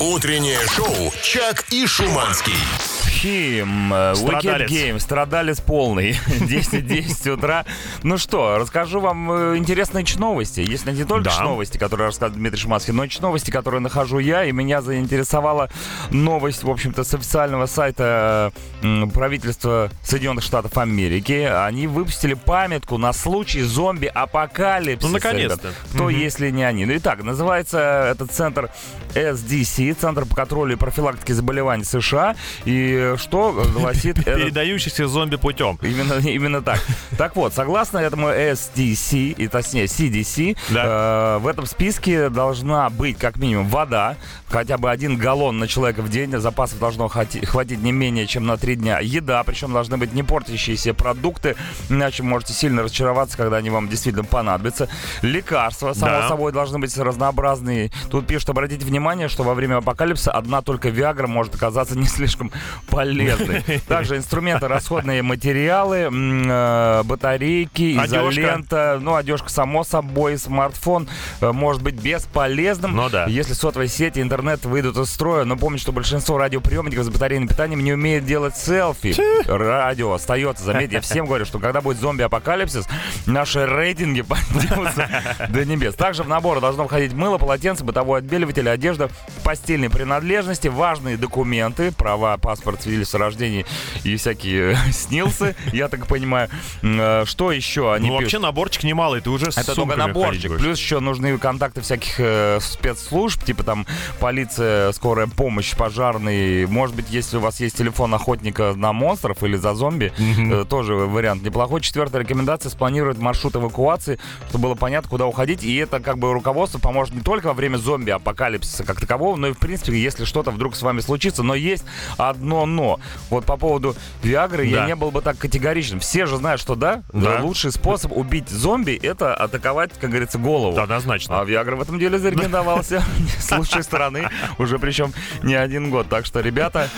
Утреннее 0.00 0.58
шоу 0.68 1.12
«Чак 1.22 1.64
и 1.70 1.86
Шуманский». 1.86 3.13
Хим, 3.24 3.90
э, 3.94 4.12
Wicked. 4.16 4.66
Game, 4.68 5.00
страдалец 5.00 5.58
полный. 5.58 6.10
10-10 6.26 7.30
утра. 7.30 7.64
Ну 8.02 8.18
что, 8.18 8.58
расскажу 8.58 9.00
вам 9.00 9.32
э, 9.32 9.56
интересные 9.56 10.04
новости. 10.18 10.60
Есть 10.60 10.84
не 10.84 11.04
только 11.04 11.30
Да. 11.30 11.42
новости, 11.42 11.78
которые 11.78 12.08
рассказывает 12.08 12.38
Дмитрий 12.38 12.60
Шманский, 12.60 12.92
но 12.92 13.04
и 13.04 13.08
новости, 13.22 13.50
которые 13.50 13.80
нахожу 13.80 14.18
я. 14.18 14.44
И 14.44 14.52
меня 14.52 14.82
заинтересовала 14.82 15.70
новость, 16.10 16.64
в 16.64 16.70
общем-то, 16.70 17.02
с 17.02 17.14
официального 17.14 17.64
сайта 17.64 18.52
э, 18.82 19.06
правительства 19.06 19.88
Соединенных 20.02 20.44
Штатов 20.44 20.76
Америки. 20.76 21.48
Они 21.50 21.86
выпустили 21.86 22.34
памятку 22.34 22.98
на 22.98 23.14
случай 23.14 23.62
зомби-апокалипсиса. 23.62 25.06
Ну, 25.08 25.14
наконец-то. 25.14 25.72
Кто, 25.94 26.10
если 26.10 26.50
не 26.50 26.62
они? 26.62 26.84
Ну, 26.84 26.94
итак, 26.94 27.22
называется 27.24 28.10
этот 28.10 28.32
центр 28.32 28.68
SDC, 29.14 29.94
Центр 29.94 30.26
по 30.26 30.34
контролю 30.34 30.74
и 30.74 30.76
профилактике 30.76 31.32
заболеваний 31.32 31.84
США. 31.84 32.36
И 32.66 33.13
что 33.16 33.52
гласит 33.72 34.24
Передающийся 34.24 35.06
зомби 35.08 35.36
путем. 35.36 35.78
Именно, 35.82 36.14
именно 36.28 36.62
так. 36.62 36.80
Так 37.16 37.36
вот, 37.36 37.52
согласно 37.54 37.98
этому 37.98 38.28
SDC, 38.28 39.32
и 39.32 39.48
точнее 39.48 39.84
CDC, 39.86 40.56
э, 40.74 41.38
в 41.38 41.46
этом 41.46 41.66
списке 41.66 42.28
должна 42.28 42.90
быть 42.90 43.18
как 43.18 43.36
минимум 43.36 43.68
вода, 43.68 44.16
хотя 44.48 44.78
бы 44.78 44.90
один 44.90 45.16
галлон 45.16 45.58
на 45.58 45.68
человека 45.68 46.02
в 46.02 46.08
день, 46.08 46.32
запасов 46.38 46.78
должно 46.78 47.08
хвати- 47.08 47.44
хватить 47.44 47.82
не 47.82 47.92
менее 47.92 48.26
чем 48.26 48.46
на 48.46 48.56
три 48.56 48.74
дня. 48.76 48.98
Еда, 49.00 49.42
причем 49.44 49.72
должны 49.72 49.96
быть 49.96 50.12
не 50.12 50.22
портящиеся 50.22 50.94
продукты, 50.94 51.56
иначе 51.88 52.22
можете 52.22 52.52
сильно 52.52 52.82
разочароваться, 52.82 53.36
когда 53.36 53.56
они 53.58 53.70
вам 53.70 53.88
действительно 53.88 54.24
понадобятся. 54.24 54.88
Лекарства, 55.22 55.92
само 55.92 56.12
Да. 56.22 56.28
собой, 56.28 56.52
должны 56.52 56.78
быть 56.78 56.96
разнообразные. 56.96 57.90
Тут 58.10 58.26
пишут, 58.26 58.50
обратите 58.50 58.84
внимание, 58.84 59.28
что 59.28 59.42
во 59.42 59.54
время 59.54 59.76
апокалипсиса 59.78 60.30
одна 60.32 60.62
только 60.62 60.88
Виагра 60.88 61.26
может 61.26 61.54
оказаться 61.54 61.96
не 61.98 62.06
слишком 62.06 62.50
полезной. 62.88 63.03
Также 63.88 64.16
инструменты, 64.16 64.68
расходные 64.68 65.22
материалы, 65.22 66.08
э, 66.10 67.02
батарейки, 67.04 67.96
изолента, 68.04 68.98
ну, 69.00 69.14
одежка, 69.14 69.50
само 69.50 69.84
собой, 69.84 70.38
смартфон 70.38 71.08
э, 71.40 71.52
может 71.52 71.82
быть 71.82 71.94
бесполезным, 71.94 72.94
Ну 72.96 73.08
да. 73.08 73.26
если 73.26 73.52
сотовые 73.52 73.88
сети, 73.88 74.20
интернет 74.20 74.64
выйдут 74.64 74.96
из 74.96 75.10
строя. 75.10 75.44
Но 75.44 75.56
помните, 75.56 75.82
что 75.82 75.92
большинство 75.92 76.38
радиоприемников 76.38 77.04
с 77.04 77.08
батарейным 77.08 77.48
питанием 77.48 77.82
не 77.82 77.92
умеет 77.92 78.24
делать 78.24 78.56
селфи. 78.56 79.14
Радио 79.48 80.12
остается. 80.12 80.64
Заметьте, 80.64 80.96
я 80.96 81.00
всем 81.00 81.26
говорю, 81.26 81.44
что 81.44 81.58
когда 81.58 81.80
будет 81.80 81.98
зомби-апокалипсис, 81.98 82.86
наши 83.26 83.66
рейтинги 83.66 84.22
поднимутся 84.22 85.08
до 85.48 85.64
небес. 85.64 85.94
Также 85.94 86.22
в 86.22 86.28
набор 86.28 86.60
должно 86.60 86.86
входить 86.86 87.12
мыло, 87.12 87.38
полотенце, 87.38 87.84
бытовой 87.84 88.20
отбеливатель, 88.20 88.68
одежда, 88.68 89.10
постельные 89.42 89.90
принадлежности, 89.90 90.68
важные 90.68 91.16
документы, 91.16 91.92
права, 91.92 92.36
паспорт, 92.38 92.82
свидетельство 92.82 92.93
о 93.02 93.18
рождении 93.18 93.66
и 94.04 94.16
всякие 94.16 94.72
э, 94.72 94.76
снилсы, 94.92 95.56
я 95.72 95.88
так 95.88 96.06
понимаю. 96.06 96.48
Э, 96.82 97.24
Что 97.26 97.52
еще 97.52 97.92
они 97.92 98.08
Ну, 98.08 98.14
вообще 98.14 98.38
наборчик 98.38 98.84
немалый, 98.84 99.20
ты 99.20 99.30
уже 99.30 99.50
с 99.52 99.58
Это 99.58 99.74
только 99.74 99.96
наборчик. 99.96 100.56
Плюс 100.58 100.78
еще 100.78 101.00
нужны 101.00 101.36
контакты 101.38 101.80
всяких 101.80 102.14
э, 102.18 102.58
спецслужб, 102.60 103.42
типа 103.44 103.62
там 103.62 103.86
полиция, 104.20 104.92
скорая 104.92 105.26
помощь, 105.26 105.74
пожарные. 105.76 106.66
Может 106.66 106.94
быть, 106.96 107.06
если 107.10 107.36
у 107.36 107.40
вас 107.40 107.60
есть 107.60 107.76
телефон 107.76 108.14
охотника 108.14 108.74
на 108.76 108.92
монстров 108.92 109.42
или 109.42 109.56
за 109.56 109.74
зомби, 109.74 110.12
э, 110.18 110.64
тоже 110.68 110.94
вариант 110.94 111.42
неплохой. 111.42 111.80
Четвертая 111.80 112.22
рекомендация 112.22 112.70
спланировать 112.70 113.18
маршрут 113.18 113.56
эвакуации, 113.56 114.18
чтобы 114.48 114.64
было 114.64 114.74
понятно, 114.74 115.08
куда 115.10 115.26
уходить. 115.26 115.62
И 115.64 115.74
это 115.76 116.00
как 116.00 116.18
бы 116.18 116.32
руководство 116.32 116.78
поможет 116.78 117.14
не 117.14 117.20
только 117.20 117.46
во 117.46 117.54
время 117.54 117.76
зомби-апокалипсиса 117.76 118.84
как 118.84 119.00
такового, 119.00 119.36
но 119.36 119.48
и 119.48 119.52
в 119.52 119.58
принципе, 119.58 119.98
если 120.00 120.24
что-то 120.24 120.50
вдруг 120.50 120.76
с 120.76 120.82
вами 120.82 121.00
случится. 121.00 121.42
Но 121.42 121.54
есть 121.54 121.84
одно 122.16 122.66
но, 122.74 122.84
но. 122.84 123.00
Вот 123.30 123.44
по 123.46 123.56
поводу 123.56 123.94
Виагры 124.22 124.66
я 124.66 124.78
Да. 124.80 124.86
не 124.86 124.94
был 124.96 125.10
бы 125.10 125.22
так 125.22 125.38
категоричным. 125.38 126.00
Все 126.00 126.26
же 126.26 126.36
знают, 126.36 126.60
что 126.60 126.74
да, 126.74 127.02
Да. 127.12 127.40
лучший 127.40 127.72
способ 127.72 128.12
убить 128.16 128.48
зомби 128.48 128.98
это 129.02 129.34
атаковать, 129.34 129.90
как 130.00 130.10
говорится, 130.10 130.38
голову. 130.38 130.78
Однозначно. 130.78 131.40
А 131.40 131.44
Виагра 131.44 131.76
в 131.76 131.80
этом 131.82 131.98
деле 131.98 132.18
зарекомендовался 132.18 133.02
с 133.38 133.50
лучшей 133.56 133.82
стороны, 133.82 134.28
уже 134.58 134.78
причем 134.78 135.12
не 135.42 135.54
один 135.54 135.90
год. 135.90 136.08
Так 136.08 136.26
что, 136.26 136.40
ребята, 136.40 136.88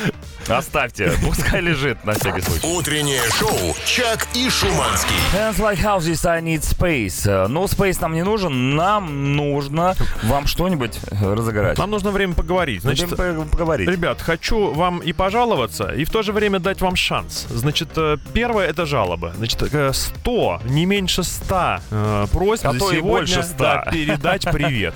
оставьте, 0.48 1.12
пускай 1.24 1.60
лежит 1.60 2.04
на 2.04 2.12
всякий 2.14 2.40
случай. 2.40 2.66
Утреннее 2.66 3.22
шоу 3.38 3.74
«Чак 3.84 4.26
и 4.34 4.48
Шуманский». 4.50 5.14
Hands 5.34 5.56
like 5.58 5.82
houses, 5.82 6.26
I 6.28 6.40
need 6.42 6.60
space. 6.62 7.28
Э, 7.28 7.46
Ну, 7.48 7.64
space 7.64 7.98
нам 8.00 8.12
не 8.14 8.22
нужен, 8.24 8.74
нам 8.76 9.36
нужно 9.36 9.94
вам 10.24 10.46
что-нибудь 10.46 10.98
э, 11.10 11.34
разыграть. 11.34 11.78
Нам 11.78 11.90
нужно 11.90 12.10
время 12.10 12.34
поговорить. 12.34 12.82
Значит, 12.82 13.10
поговорить. 13.16 13.88
Ребят, 13.88 14.20
хочу 14.20 14.72
вам 14.72 14.98
и 15.00 15.12
пожаловаться, 15.12 15.65
и 15.96 16.04
в 16.04 16.10
то 16.10 16.22
же 16.22 16.32
время 16.32 16.58
дать 16.58 16.80
вам 16.80 16.96
шанс. 16.96 17.46
Значит, 17.50 17.88
э, 17.96 18.16
первое 18.32 18.66
это 18.68 18.86
жалоба. 18.86 19.32
Значит, 19.36 19.62
э, 19.72 19.92
100, 19.92 20.62
не 20.66 20.86
меньше 20.86 21.22
100 21.22 21.78
э, 21.90 22.26
просьб 22.32 22.66
А 22.66 22.72
за 22.72 22.78
сегодня 22.78 23.02
больше 23.02 23.42
100. 23.42 23.54
да, 23.58 23.84
передать 23.90 24.44
привет. 24.50 24.94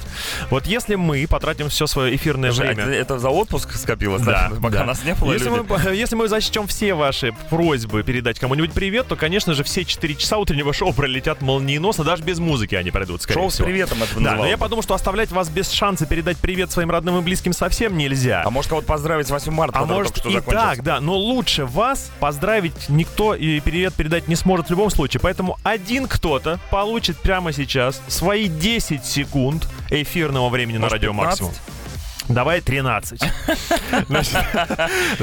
Вот 0.51 0.67
если 0.67 0.95
мы 0.95 1.27
потратим 1.29 1.69
все 1.69 1.87
свое 1.87 2.15
эфирное 2.17 2.53
Слушай, 2.53 2.71
а 2.71 2.75
время... 2.75 2.91
это, 2.91 2.93
это 3.01 3.19
за 3.19 3.31
отпуск 3.31 3.73
скопилось, 3.75 4.23
Да, 4.23 4.51
пока 4.63 4.79
да. 4.81 4.85
нас 4.87 5.05
не 5.05 5.15
было. 5.15 5.33
Если 5.33 5.49
люди? 5.49 5.67
мы, 5.69 5.95
если 5.95 6.15
мы 6.17 6.29
зачтем 6.29 6.67
все 6.67 6.95
ваши 6.95 7.33
просьбы 7.49 8.03
передать 8.03 8.39
кому-нибудь 8.39 8.73
привет, 8.73 9.07
то, 9.09 9.17
конечно 9.17 9.55
же, 9.55 9.65
все 9.65 9.85
4 9.85 10.15
часа 10.17 10.39
утреннего 10.39 10.73
шоу 10.73 10.93
пролетят 10.93 11.43
молниеносно, 11.43 12.05
даже 12.05 12.23
без 12.23 12.39
музыки 12.39 12.75
они 12.75 12.91
пройдут, 12.91 13.23
скорее 13.23 13.41
Шоу 13.41 13.51
с 13.51 13.55
всего. 13.55 13.67
приветом 13.67 14.03
это 14.03 14.21
Да, 14.21 14.35
но 14.37 14.47
я 14.47 14.57
подумал, 14.57 14.83
что 14.83 14.95
оставлять 14.95 15.31
вас 15.31 15.49
без 15.49 15.71
шанса 15.71 16.07
передать 16.07 16.37
привет 16.39 16.71
своим 16.71 16.91
родным 16.91 17.19
и 17.19 17.23
близким 17.23 17.53
совсем 17.53 17.97
нельзя. 17.97 18.43
А 18.45 18.51
может 18.51 18.69
кого-то 18.69 18.87
поздравить 18.87 19.27
с 19.27 19.31
8 19.31 19.53
марта, 19.53 19.79
А 19.79 19.85
может 19.85 20.19
и 20.19 20.33
закончился? 20.33 20.51
Так, 20.63 20.83
да, 20.83 21.01
но 21.01 21.17
лучше 21.17 21.65
вас 21.65 22.11
поздравить 22.21 22.89
никто 22.89 23.35
и 23.35 23.61
привет 23.61 23.95
передать 23.95 24.29
не 24.29 24.37
сможет 24.37 24.67
в 24.67 24.71
любом 24.71 24.91
случае. 24.91 25.21
Поэтому 25.21 25.59
один 25.63 26.07
кто-то 26.07 26.59
получит 26.71 27.17
прямо 27.19 27.53
сейчас 27.53 28.01
свои 28.09 28.49
10 28.49 29.05
секунд 29.05 29.69
эфирного 29.91 30.49
времени 30.49 30.77
на 30.77 30.83
Может, 30.83 30.93
радио 30.95 31.13
15? 31.13 31.41
максимум. 31.41 31.53
Давай 32.29 32.61
13. 32.61 33.21
Значит, 34.09 34.39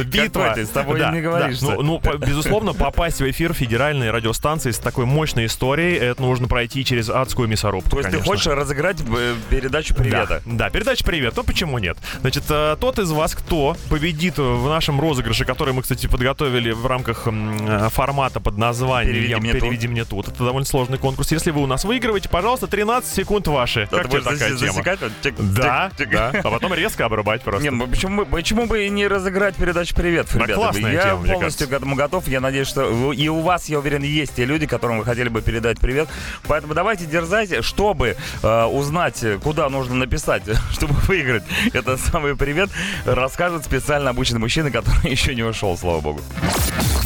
битва. 0.06 0.54
Ты? 0.56 0.66
С 0.66 0.70
тобой 0.70 1.00
Да, 1.00 1.12
не 1.12 1.22
говоришь, 1.22 1.60
да. 1.60 1.76
Ну, 1.76 1.82
ну, 1.82 2.18
безусловно, 2.18 2.74
попасть 2.74 3.22
в 3.22 3.30
эфир 3.30 3.54
федеральной 3.54 4.12
радиостанции 4.12 4.72
с 4.72 4.80
такой 4.80 5.06
мощной 5.06 5.46
историей, 5.46 5.96
это 5.96 6.22
нужно 6.22 6.48
пройти 6.48 6.84
через 6.84 7.10
адскую 7.10 7.48
мясорубку, 7.48 7.90
То 7.90 7.98
есть 7.98 8.10
ты 8.10 8.18
конечно. 8.18 8.32
хочешь 8.34 8.48
разыграть 8.48 8.98
э, 9.02 9.36
передачу 9.50 9.96
привета? 9.96 10.42
Да, 10.46 10.66
да, 10.66 10.70
передача 10.70 11.04
привет. 11.04 11.34
Ну 11.36 11.44
почему 11.44 11.78
нет? 11.78 11.98
Значит, 12.22 12.44
э, 12.50 12.76
тот 12.80 13.00
из 13.00 13.12
вас, 13.12 13.36
кто 13.36 13.78
победит 13.90 14.38
в 14.38 14.68
нашем 14.68 15.00
розыгрыше, 15.00 15.46
который 15.46 15.74
мы, 15.74 15.82
кстати, 15.82 16.08
подготовили 16.08 16.72
в 16.72 16.86
рамках 16.86 17.24
э, 17.26 17.90
формата 17.92 18.40
под 18.40 18.58
названием 18.58 19.14
«Переведи 19.14 19.36
мне 19.36 19.54
«Переведи 19.54 19.88
мне 19.88 20.06
тут». 20.06 20.28
Это 20.28 20.44
довольно 20.44 20.66
сложный 20.66 20.98
конкурс. 20.98 21.32
Если 21.32 21.52
вы 21.52 21.62
у 21.62 21.68
нас 21.68 21.84
выигрываете, 21.86 22.30
пожалуйста, 22.30 22.68
13 22.68 23.14
секунд 23.14 23.48
ваши. 23.48 23.88
Да, 23.92 23.98
как 23.98 24.10
ты 24.10 24.20
тебе 24.20 24.22
такая 24.22 24.56
тема? 24.56 24.72
засекать, 24.74 25.00
Да, 25.38 25.92
да. 26.12 26.32
А 26.44 26.52
потом 26.52 26.74
резко 26.74 26.97
обрубать 27.06 27.42
просто. 27.42 27.64
Не, 27.64 27.70
ну 27.72 27.88
почему, 27.88 28.24
бы- 28.24 28.26
почему 28.26 28.66
бы 28.66 28.86
и 28.86 28.90
не 28.90 29.08
разыграть 29.08 29.56
передачу 29.56 29.96
«Привет», 29.96 30.28
Да, 30.34 30.40
ребята? 30.40 30.54
классная 30.54 30.92
я 30.94 31.02
тема, 31.04 31.22
мне 31.22 31.34
полностью 31.34 31.68
к 31.68 31.72
этому 31.74 31.96
готов. 31.96 32.28
Я 32.28 32.40
надеюсь, 32.42 32.68
что 32.68 33.12
и 33.14 33.28
у 33.28 33.42
вас, 33.42 33.70
я 33.70 33.80
уверен, 33.80 34.04
есть 34.04 34.36
те 34.36 34.46
люди, 34.46 34.66
которым 34.68 35.00
вы 35.00 35.06
хотели 35.06 35.30
бы 35.30 35.42
передать 35.42 35.80
привет. 35.80 36.08
Поэтому 36.48 36.74
давайте 36.74 37.06
дерзайте, 37.06 37.62
чтобы 37.62 38.16
э, 38.44 38.64
узнать, 38.66 39.24
куда 39.44 39.70
нужно 39.70 39.96
написать, 39.96 40.44
чтобы 40.72 40.94
выиграть 41.08 41.44
этот 41.74 42.00
самый 42.00 42.36
привет, 42.36 42.70
расскажет 43.06 43.66
специально 43.66 44.10
обученный 44.10 44.40
мужчина, 44.40 44.72
который 44.72 45.10
еще 45.12 45.36
не 45.36 45.44
ушел, 45.44 45.78
слава 45.78 46.02
богу. 46.02 46.22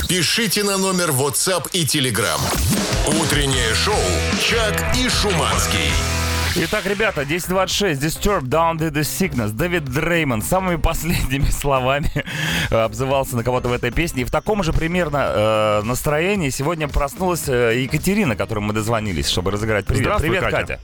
Пишите 0.08 0.64
на 0.64 0.78
номер 0.78 1.10
WhatsApp 1.12 1.70
и 1.72 1.86
Telegram. 1.86 2.40
Утреннее 3.22 3.74
шоу 3.76 3.96
«Чак 4.42 4.96
и 4.98 5.08
Шуманский». 5.10 5.90
Итак, 6.54 6.86
ребята, 6.86 7.22
1026, 7.22 8.02
Disturbed, 8.02 8.50
Down 8.50 8.78
to 8.78 8.92
the 8.92 9.02
Sickness, 9.02 9.52
Дэвид 9.52 9.86
Дреймон 9.86 10.42
самыми 10.42 10.76
последними 10.76 11.46
словами 11.50 12.12
э, 12.70 12.76
обзывался 12.76 13.38
на 13.38 13.44
кого-то 13.44 13.70
в 13.70 13.74
этой 13.74 13.92
песне. 13.92 14.24
И 14.24 14.26
в 14.26 14.32
таком 14.32 14.62
же 14.62 14.74
примерно 14.74 15.32
э, 15.34 15.82
настроении 15.84 16.50
сегодня 16.50 16.90
проснулась 16.90 17.48
э, 17.48 17.82
Екатерина, 17.82 18.36
которой 18.36 18.60
мы 18.60 18.74
дозвонились, 18.74 19.30
чтобы 19.30 19.52
разыграть 19.52 19.86
привет. 19.86 20.04
Здравствуй, 20.04 20.30
привет, 20.30 20.44
Катя. 20.44 20.58
Катя. 20.58 20.80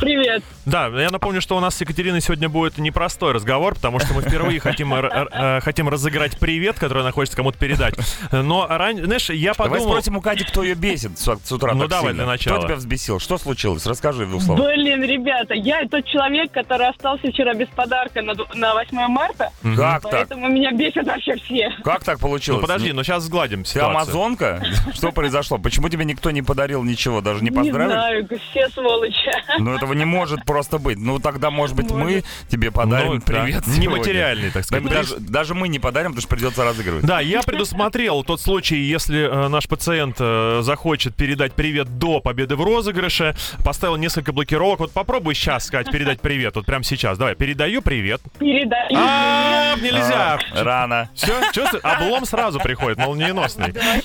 Привет. 0.00 0.42
Да, 0.64 0.86
я 0.86 1.10
напомню, 1.10 1.40
что 1.40 1.56
у 1.56 1.60
нас 1.60 1.74
с 1.76 1.80
Екатериной 1.80 2.20
сегодня 2.20 2.48
будет 2.48 2.78
непростой 2.78 3.32
разговор, 3.32 3.74
потому 3.74 3.98
что 3.98 4.14
мы 4.14 4.22
впервые 4.22 4.60
хотим, 4.60 4.94
р- 4.94 5.06
р- 5.06 5.28
э, 5.32 5.60
хотим 5.60 5.88
разыграть 5.88 6.38
привет, 6.38 6.78
который 6.78 7.00
она 7.02 7.10
хочет 7.10 7.34
кому-то 7.34 7.58
передать. 7.58 7.94
Но, 8.30 8.66
ран- 8.68 9.04
знаешь, 9.04 9.28
я 9.30 9.54
Давай 9.54 9.70
подумал... 9.70 9.92
спросим 9.94 10.16
у 10.16 10.20
Кати, 10.20 10.44
кто 10.44 10.62
ее 10.62 10.74
бесит 10.74 11.18
с, 11.18 11.24
с 11.44 11.52
утра 11.52 11.74
Ну, 11.74 11.88
давай 11.88 12.14
для 12.14 12.26
начала. 12.26 12.58
Кто 12.58 12.66
тебя 12.68 12.76
взбесил? 12.76 13.18
Что 13.18 13.38
случилось? 13.38 13.84
Расскажи 13.86 14.24
в 14.24 14.30
двух 14.30 14.42
словах. 14.42 14.64
Блин, 14.64 15.02
ребята, 15.02 15.54
я 15.54 15.82
тот 15.88 16.04
человек, 16.06 16.52
который 16.52 16.88
остался 16.88 17.30
вчера 17.32 17.54
без 17.54 17.66
подарка 17.68 18.22
на, 18.22 18.34
на 18.54 18.74
8 18.74 18.96
марта, 19.08 19.50
Как 19.76 20.02
так? 20.02 20.12
поэтому 20.12 20.48
меня 20.48 20.70
бесят 20.72 21.06
вообще 21.06 21.34
все. 21.36 21.70
Как 21.82 22.04
так 22.04 22.18
Ну, 22.20 22.28
получилось? 22.28 22.60
подожди, 22.62 22.92
ну 22.92 23.02
сейчас 23.02 23.24
сгладим 23.24 23.64
Ты 23.64 23.70
ситуацию. 23.70 23.90
амазонка? 23.96 24.62
Что 24.94 25.10
произошло? 25.10 25.58
Почему 25.58 25.88
тебе 25.88 26.04
никто 26.04 26.30
не 26.30 26.42
подарил 26.42 26.84
ничего, 26.84 27.20
даже 27.20 27.42
не 27.42 27.50
Не 27.50 27.56
поздравил? 27.56 27.90
знаю, 27.90 28.28
все 28.50 28.68
сволочи. 28.68 29.32
Ну 29.58 29.74
этого 29.74 29.92
не 29.94 30.04
может 30.04 30.44
просто 30.52 30.78
быть. 30.78 30.98
Ну 30.98 31.18
тогда, 31.18 31.50
может 31.50 31.74
быть, 31.74 31.90
мы 31.90 31.98
Может. 31.98 32.24
тебе 32.48 32.70
подарим 32.70 33.14
Ну, 33.14 33.18
да. 33.20 33.24
привет. 33.24 33.64
сегодня. 33.64 33.82
Нематериальный, 33.82 34.50
так 34.50 34.64
сказать. 34.64 34.84
Да, 34.84 34.90
даже, 34.90 35.16
даже 35.16 35.54
мы 35.54 35.68
не 35.68 35.78
подарим, 35.78 36.10
потому 36.10 36.20
что 36.20 36.28
придется 36.28 36.62
разыгрывать. 36.62 37.06
Да, 37.06 37.20
я 37.20 37.42
предусмотрел 37.42 38.22
тот 38.22 38.38
случай, 38.38 38.76
если 38.76 39.30
э, 39.30 39.48
наш 39.48 39.66
пациент 39.66 40.16
э, 40.20 40.60
захочет 40.62 41.14
передать 41.14 41.54
привет 41.54 41.98
до 41.98 42.20
победы 42.20 42.56
в 42.56 42.62
розыгрыше, 42.62 43.34
поставил 43.64 43.96
несколько 43.96 44.32
блокировок. 44.34 44.80
Вот 44.80 44.92
попробуй 44.92 45.34
сейчас 45.34 45.64
сказать 45.64 45.90
передать 45.90 46.20
привет, 46.20 46.54
вот 46.56 46.66
прямо 46.66 46.84
сейчас. 46.84 47.16
Давай, 47.16 47.34
передаю 47.34 47.80
привет. 47.80 48.20
Передаю. 48.38 48.94
А, 48.94 49.74
нельзя. 49.76 50.38
А, 50.54 50.64
Рано. 50.64 51.08
Все, 51.14 51.32
чувствуешь? 51.52 51.82
Облом 51.82 52.26
сразу 52.26 52.60
приходит, 52.60 52.98
молниеносный. 52.98 53.72
Да. 53.72 53.96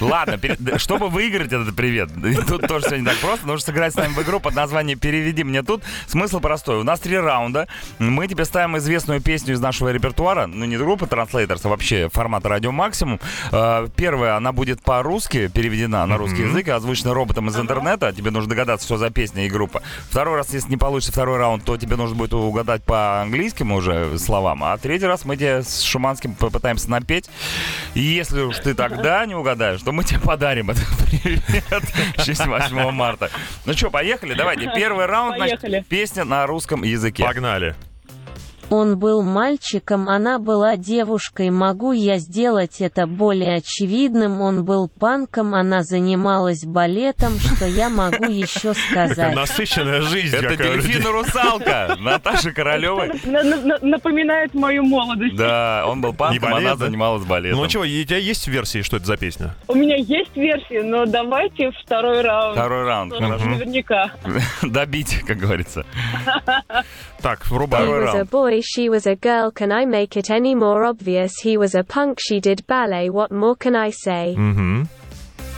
Ладно, 0.00 0.38
чтобы 0.76 1.08
выиграть 1.08 1.50
этот 1.52 1.74
привет, 1.74 2.10
тут 2.46 2.66
тоже 2.68 2.86
все 2.86 2.96
не 2.98 3.06
так 3.06 3.16
просто, 3.16 3.46
нужно 3.46 3.64
сыграть 3.64 3.94
с 3.94 3.96
нами 3.96 4.12
в 4.12 4.22
игру 4.22 4.38
под 4.38 4.54
названием 4.54 4.98
«Переведи 5.30 5.44
мне 5.44 5.62
тут». 5.62 5.84
Смысл 6.08 6.40
простой. 6.40 6.80
У 6.80 6.82
нас 6.82 6.98
три 6.98 7.16
раунда. 7.16 7.68
Мы 8.00 8.26
тебе 8.26 8.44
ставим 8.44 8.76
известную 8.78 9.20
песню 9.20 9.54
из 9.54 9.60
нашего 9.60 9.90
репертуара, 9.92 10.46
ну 10.46 10.64
не 10.64 10.76
группы 10.76 11.06
Translators, 11.06 11.60
а 11.62 11.68
вообще 11.68 12.08
формата 12.12 12.48
радио 12.48 12.72
максимум. 12.72 13.20
Э, 13.52 13.86
Первая, 13.94 14.36
она 14.36 14.50
будет 14.50 14.82
по-русски 14.82 15.46
переведена 15.46 16.04
на 16.06 16.16
русский 16.16 16.42
язык 16.42 16.68
озвучена 16.68 17.14
роботом 17.14 17.48
из 17.48 17.56
интернета. 17.56 18.12
Тебе 18.12 18.32
нужно 18.32 18.50
догадаться, 18.50 18.86
что 18.86 18.96
за 18.96 19.10
песня 19.10 19.46
и 19.46 19.48
группа. 19.48 19.82
Второй 20.08 20.34
раз, 20.36 20.52
если 20.52 20.70
не 20.70 20.76
получится 20.76 21.12
второй 21.12 21.38
раунд, 21.38 21.64
то 21.64 21.76
тебе 21.76 21.94
нужно 21.94 22.16
будет 22.16 22.34
угадать 22.34 22.82
по 22.82 23.22
английским 23.22 23.70
уже 23.70 24.18
словам. 24.18 24.64
А 24.64 24.76
третий 24.78 25.06
раз 25.06 25.24
мы 25.24 25.36
тебе 25.36 25.62
с 25.62 25.82
Шуманским 25.82 26.34
попытаемся 26.34 26.90
напеть. 26.90 27.30
И 27.94 28.00
если 28.00 28.42
уж 28.42 28.56
ты 28.58 28.74
тогда 28.74 29.24
не 29.26 29.36
угадаешь, 29.36 29.80
то 29.82 29.92
мы 29.92 30.02
тебе 30.02 30.18
подарим 30.18 30.70
этот 30.70 30.88
привет 31.22 31.84
в 32.16 32.24
честь 32.24 32.44
8 32.44 32.90
марта. 32.90 33.30
Ну 33.64 33.74
что, 33.74 33.90
поехали? 33.90 34.34
Давайте. 34.34 34.72
Первый 34.74 35.06
раунд, 35.06 35.19
значит, 35.28 35.60
Поехали. 35.60 35.84
песня 35.88 36.24
на 36.24 36.46
русском 36.46 36.82
языке. 36.82 37.24
Погнали. 37.24 37.74
Он 38.70 38.98
был 38.98 39.22
мальчиком, 39.22 40.08
она 40.08 40.38
была 40.38 40.76
девушкой. 40.76 41.50
Могу 41.50 41.90
я 41.90 42.18
сделать 42.18 42.80
это 42.80 43.08
более 43.08 43.56
очевидным? 43.56 44.40
Он 44.40 44.64
был 44.64 44.88
панком, 44.88 45.54
она 45.56 45.82
занималась 45.82 46.64
балетом. 46.64 47.32
Что 47.40 47.66
я 47.66 47.88
могу 47.88 48.24
еще 48.26 48.72
сказать? 48.90 49.34
Насыщенная 49.34 50.02
жизнь 50.02 50.36
Это 50.36 50.50
какая 50.50 50.70
у 50.72 50.76
людей. 50.76 50.92
дельфин 50.92 51.08
и 51.08 51.12
русалка 51.12 51.96
Наташа 52.00 52.52
Королева. 52.52 53.06
На- 53.24 53.42
на- 53.42 53.56
на- 53.56 53.78
Напоминает 53.82 54.54
мою 54.54 54.84
молодость. 54.84 55.34
Да, 55.34 55.84
он 55.88 56.00
был 56.00 56.12
панком, 56.14 56.54
она 56.54 56.76
занималась 56.76 57.24
балетом. 57.24 57.58
Ну 57.60 57.68
что, 57.68 57.80
у 57.80 57.84
тебя 57.86 58.18
есть 58.18 58.46
версии, 58.46 58.82
что 58.82 58.98
это 58.98 59.06
за 59.06 59.16
песня? 59.16 59.56
У 59.66 59.74
меня 59.74 59.96
есть 59.96 60.36
версия, 60.36 60.84
но 60.84 61.06
давайте 61.06 61.70
второй 61.84 62.22
раунд. 62.22 62.54
Второй 62.56 62.84
раунд. 62.84 63.18
Наверняка. 63.18 64.12
Добить, 64.62 65.22
как 65.26 65.38
говорится. 65.38 65.84
Так, 67.20 67.44
врубай. 67.50 67.82
Второй 67.82 68.04
раунд. 68.04 68.30
boy, 68.59 68.59
she 68.59 68.89
was 68.89 69.07
a 69.07 69.15
girl. 69.15 69.49
Can 69.49 69.71
I 69.71 69.85
make 69.85 70.17
it 70.17 70.29
any 70.29 70.53
more 70.55 70.83
obvious? 70.83 71.31
He 71.41 71.55
was 71.55 71.73
a 71.73 71.83
punk, 71.83 72.19
she 72.19 72.41
did 72.41 72.67
ballet. 72.67 73.09
What 73.09 73.31
more 73.31 73.55
can 73.55 73.75
I 73.77 73.91
say? 73.91 74.35
Мгм. 74.37 74.87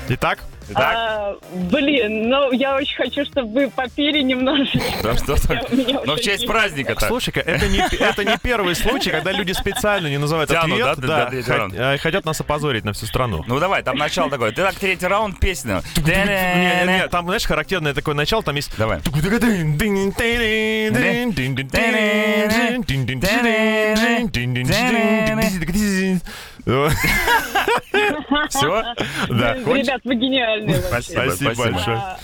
Итак, 0.09 0.37
Итак, 0.72 0.94
А, 0.96 1.36
блин, 1.54 2.28
ну 2.28 2.52
я 2.52 2.76
очень 2.76 2.96
хочу, 2.96 3.24
чтобы 3.24 3.52
вы 3.52 3.70
попили 3.70 4.20
немножечко. 4.22 4.80
да 5.02 5.16
что 5.16 5.46
так? 5.46 5.70
Ну, 5.70 6.14
в 6.14 6.20
честь 6.20 6.42
есть. 6.42 6.46
праздника-то. 6.46 7.06
Слушай-ка, 7.06 7.40
это 7.40 7.68
не, 7.68 7.78
это 7.78 8.24
не 8.24 8.38
первый 8.38 8.74
случай, 8.74 9.10
когда 9.10 9.32
люди 9.32 9.52
специально 9.52 10.06
не 10.08 10.18
называют 10.18 10.50
ответ, 10.50 10.98
да, 10.98 11.30
да, 11.30 11.94
э, 11.94 11.98
хотят 11.98 12.24
нас 12.24 12.40
опозорить 12.40 12.84
на 12.84 12.92
всю 12.92 13.06
страну. 13.06 13.44
Ну 13.46 13.58
давай, 13.58 13.82
там 13.82 13.96
начало 13.96 14.30
такое. 14.30 14.50
Ты 14.50 14.62
так 14.62 14.74
третий 14.74 15.06
раунд 15.06 15.38
песня. 15.38 15.82
Не, 15.96 16.02
не, 16.02 16.98
не, 16.98 17.08
там, 17.08 17.26
знаешь, 17.26 17.44
характерное 17.44 17.94
такое 17.94 18.14
начало, 18.14 18.42
там 18.42 18.56
есть... 18.56 18.76
Давай. 18.76 19.00
Все? 28.48 28.82
Да, 29.28 29.54
Ребят, 29.54 30.00
вы 30.04 30.14
гениальные 30.14 30.76
спасибо. 30.76 31.54
большое. 31.54 32.16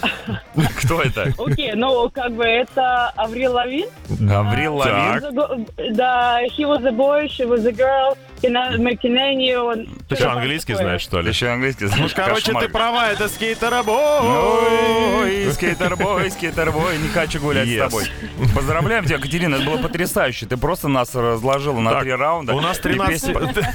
А, 0.58 0.68
Кто 0.80 1.02
это? 1.02 1.32
Окей, 1.38 1.72
ну 1.74 2.10
как 2.10 2.32
бы 2.32 2.44
это 2.44 3.08
Аврил 3.10 3.52
Лавин. 3.54 3.86
Аврил 4.30 4.76
Лавин. 4.76 5.22
The 5.24 5.32
go- 5.32 5.92
Да, 5.94 6.40
he 6.56 6.64
was 6.64 6.86
a 6.86 6.90
boy, 6.92 7.26
she 7.26 7.46
was 7.46 7.66
a 7.66 7.72
girl. 7.72 8.16
Ты 8.40 10.14
что, 10.16 10.30
английский 10.30 10.74
знаешь, 10.74 11.00
что 11.02 11.16
Ты 11.18 11.22
ли? 11.24 11.28
еще 11.30 11.48
английский 11.48 11.84
Ну, 11.86 11.90
знаешь? 11.90 12.14
короче, 12.14 12.44
Кошмар. 12.46 12.62
ты 12.64 12.68
права, 12.68 13.10
это 13.10 13.28
скейтеробой. 13.28 13.94
Ой, 13.96 15.52
скейтербой, 15.52 16.30
скейтербой, 16.30 16.98
не 16.98 17.08
хочу 17.08 17.40
гулять 17.40 17.68
с 17.68 17.76
тобой. 17.78 18.04
Поздравляем 18.54 19.04
тебя, 19.06 19.18
Катерина, 19.18 19.56
это 19.56 19.64
было 19.64 19.78
потрясающе. 19.78 20.46
Ты 20.46 20.56
просто 20.56 20.86
нас 20.88 21.14
разложила 21.14 21.80
на 21.80 21.98
три 22.00 22.12
раунда. 22.14 22.54
У 22.54 22.60
нас 22.60 22.78
И 22.78 22.82
13... 22.82 23.32
песня- 23.34 23.74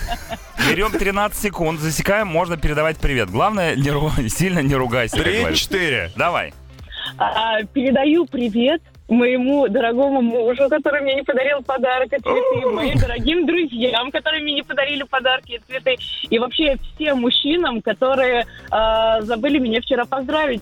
Берем 0.69 0.91
13 0.91 1.37
секунд, 1.41 1.81
засекаем, 1.81 2.27
можно 2.27 2.55
передавать 2.55 2.97
привет. 2.97 3.29
Главное, 3.29 3.75
не 3.75 3.89
ру- 3.89 4.29
сильно 4.29 4.59
не 4.59 4.75
ругайся. 4.75 5.17
3-4. 5.17 6.11
Давай. 6.15 6.53
А, 7.17 7.63
передаю 7.63 8.25
привет 8.25 8.81
моему 9.09 9.67
дорогому 9.67 10.21
мужу, 10.21 10.69
который 10.69 11.01
мне 11.01 11.15
не 11.15 11.23
подарил 11.23 11.61
подарок 11.61 12.11
и 12.13 12.17
цветы, 12.17 12.67
моим 12.67 12.97
дорогим 12.97 13.45
друзьям, 13.45 14.11
которые 14.11 14.41
мне 14.43 14.53
не 14.55 14.63
подарили 14.63 15.03
подарки 15.03 15.53
и 15.53 15.59
цветы, 15.59 15.97
и 16.29 16.39
вообще 16.39 16.77
всем 16.95 17.21
мужчинам, 17.21 17.81
которые 17.81 18.45
а, 18.71 19.21
забыли 19.21 19.59
меня 19.59 19.81
вчера 19.81 20.05
поздравить. 20.05 20.61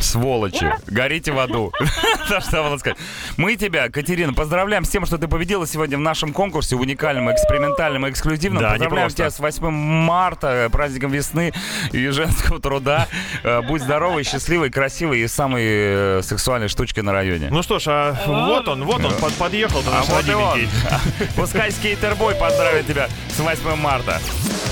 Сволочи, 0.00 0.72
горите 0.86 1.32
в 1.32 1.38
аду. 1.38 1.72
Мы 3.36 3.56
тебя, 3.56 3.88
Катерина, 3.88 4.32
поздравляем 4.32 4.84
с 4.84 4.88
тем, 4.88 5.06
что 5.06 5.18
ты 5.18 5.28
победила 5.28 5.66
сегодня 5.66 5.96
в 5.96 6.00
нашем 6.00 6.32
конкурсе 6.32 6.76
уникальном, 6.76 7.32
экспериментальном 7.32 8.06
и 8.06 8.10
эксклюзивном. 8.10 8.62
Да, 8.62 8.70
Поздравляем 8.70 9.10
тебя 9.10 9.30
с 9.30 9.38
8 9.38 9.70
марта, 9.70 10.68
праздником 10.70 11.10
весны 11.10 11.52
и 11.92 12.08
женского 12.08 12.60
труда. 12.60 13.08
Э, 13.42 13.62
Будь 13.62 13.82
здоровый, 13.82 14.24
счастливый, 14.24 14.70
красивый 14.70 15.20
и 15.20 15.28
самой 15.28 15.64
э, 15.66 16.20
сексуальной 16.22 16.68
штучкой 16.68 17.02
на 17.02 17.12
районе. 17.12 17.48
Ну 17.50 17.62
что 17.62 17.78
ж, 17.78 17.84
а 17.88 18.16
вот 18.26 18.68
он, 18.68 18.84
вот 18.84 19.04
он, 19.04 19.14
под- 19.14 19.34
подъехал 19.34 19.82
до 19.82 19.90
А 19.98 20.02
вот 20.02 20.28
и 20.28 20.34
он. 20.34 20.60
Пускай 21.36 21.70
скейтербой 21.70 22.34
поздравит 22.34 22.86
тебя 22.86 23.08
с 23.28 23.38
8 23.38 23.76
марта. 23.76 24.20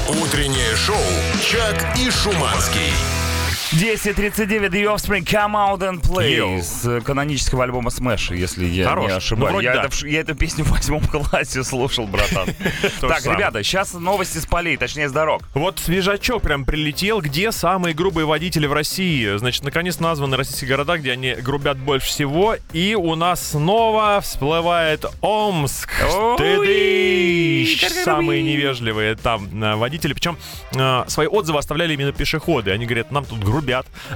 Утреннее 0.08 0.76
шоу 0.76 0.96
«Чак 1.42 1.96
и 1.98 2.10
Шуманский». 2.10 2.92
10.39 3.74 4.70
The 4.70 4.84
Offspring 4.84 5.24
Come 5.24 5.54
Out 5.56 5.80
and 5.80 6.00
Play 6.00 6.36
Йоу. 6.36 6.62
с 6.62 7.00
канонического 7.04 7.64
альбома 7.64 7.90
Smash, 7.90 8.32
если 8.36 8.66
я 8.66 8.88
Хорош. 8.88 9.06
не 9.06 9.10
Ну, 9.10 9.16
ошибаюсь. 9.16 9.50
вроде 9.52 9.66
я, 9.66 9.74
да. 9.74 9.82
это 9.86 10.06
я 10.06 10.20
эту 10.20 10.36
песню 10.36 10.64
в 10.64 10.70
восьмом 10.70 11.00
классе 11.04 11.64
слушал, 11.64 12.06
братан. 12.06 12.46
Так, 13.00 13.24
ребята, 13.26 13.64
сейчас 13.64 13.92
новости 13.94 14.38
с 14.38 14.46
полей, 14.46 14.76
точнее 14.76 15.08
с 15.08 15.12
дорог. 15.12 15.42
Вот 15.54 15.80
свежачок 15.80 16.42
прям 16.42 16.64
прилетел, 16.64 17.20
где 17.20 17.50
самые 17.50 17.94
грубые 17.96 18.26
водители 18.26 18.68
в 18.68 18.72
России. 18.72 19.36
Значит, 19.38 19.64
наконец 19.64 19.98
названы 19.98 20.36
российские 20.36 20.68
города, 20.68 20.96
где 20.96 21.10
они 21.10 21.32
грубят 21.34 21.76
больше 21.76 22.06
всего. 22.06 22.54
И 22.72 22.94
у 22.94 23.16
нас 23.16 23.50
снова 23.50 24.20
всплывает 24.22 25.04
Омск. 25.20 25.90
Самые 28.04 28.42
вы. 28.42 28.48
невежливые 28.48 29.16
там 29.16 29.48
э, 29.64 29.74
водители. 29.74 30.12
Причем 30.12 30.38
э, 30.76 31.04
свои 31.08 31.26
отзывы 31.26 31.58
оставляли 31.58 31.94
именно 31.94 32.12
пешеходы. 32.12 32.70
Они 32.70 32.86
говорят, 32.86 33.10
нам 33.10 33.24
тут 33.24 33.40
грубят, 33.40 33.63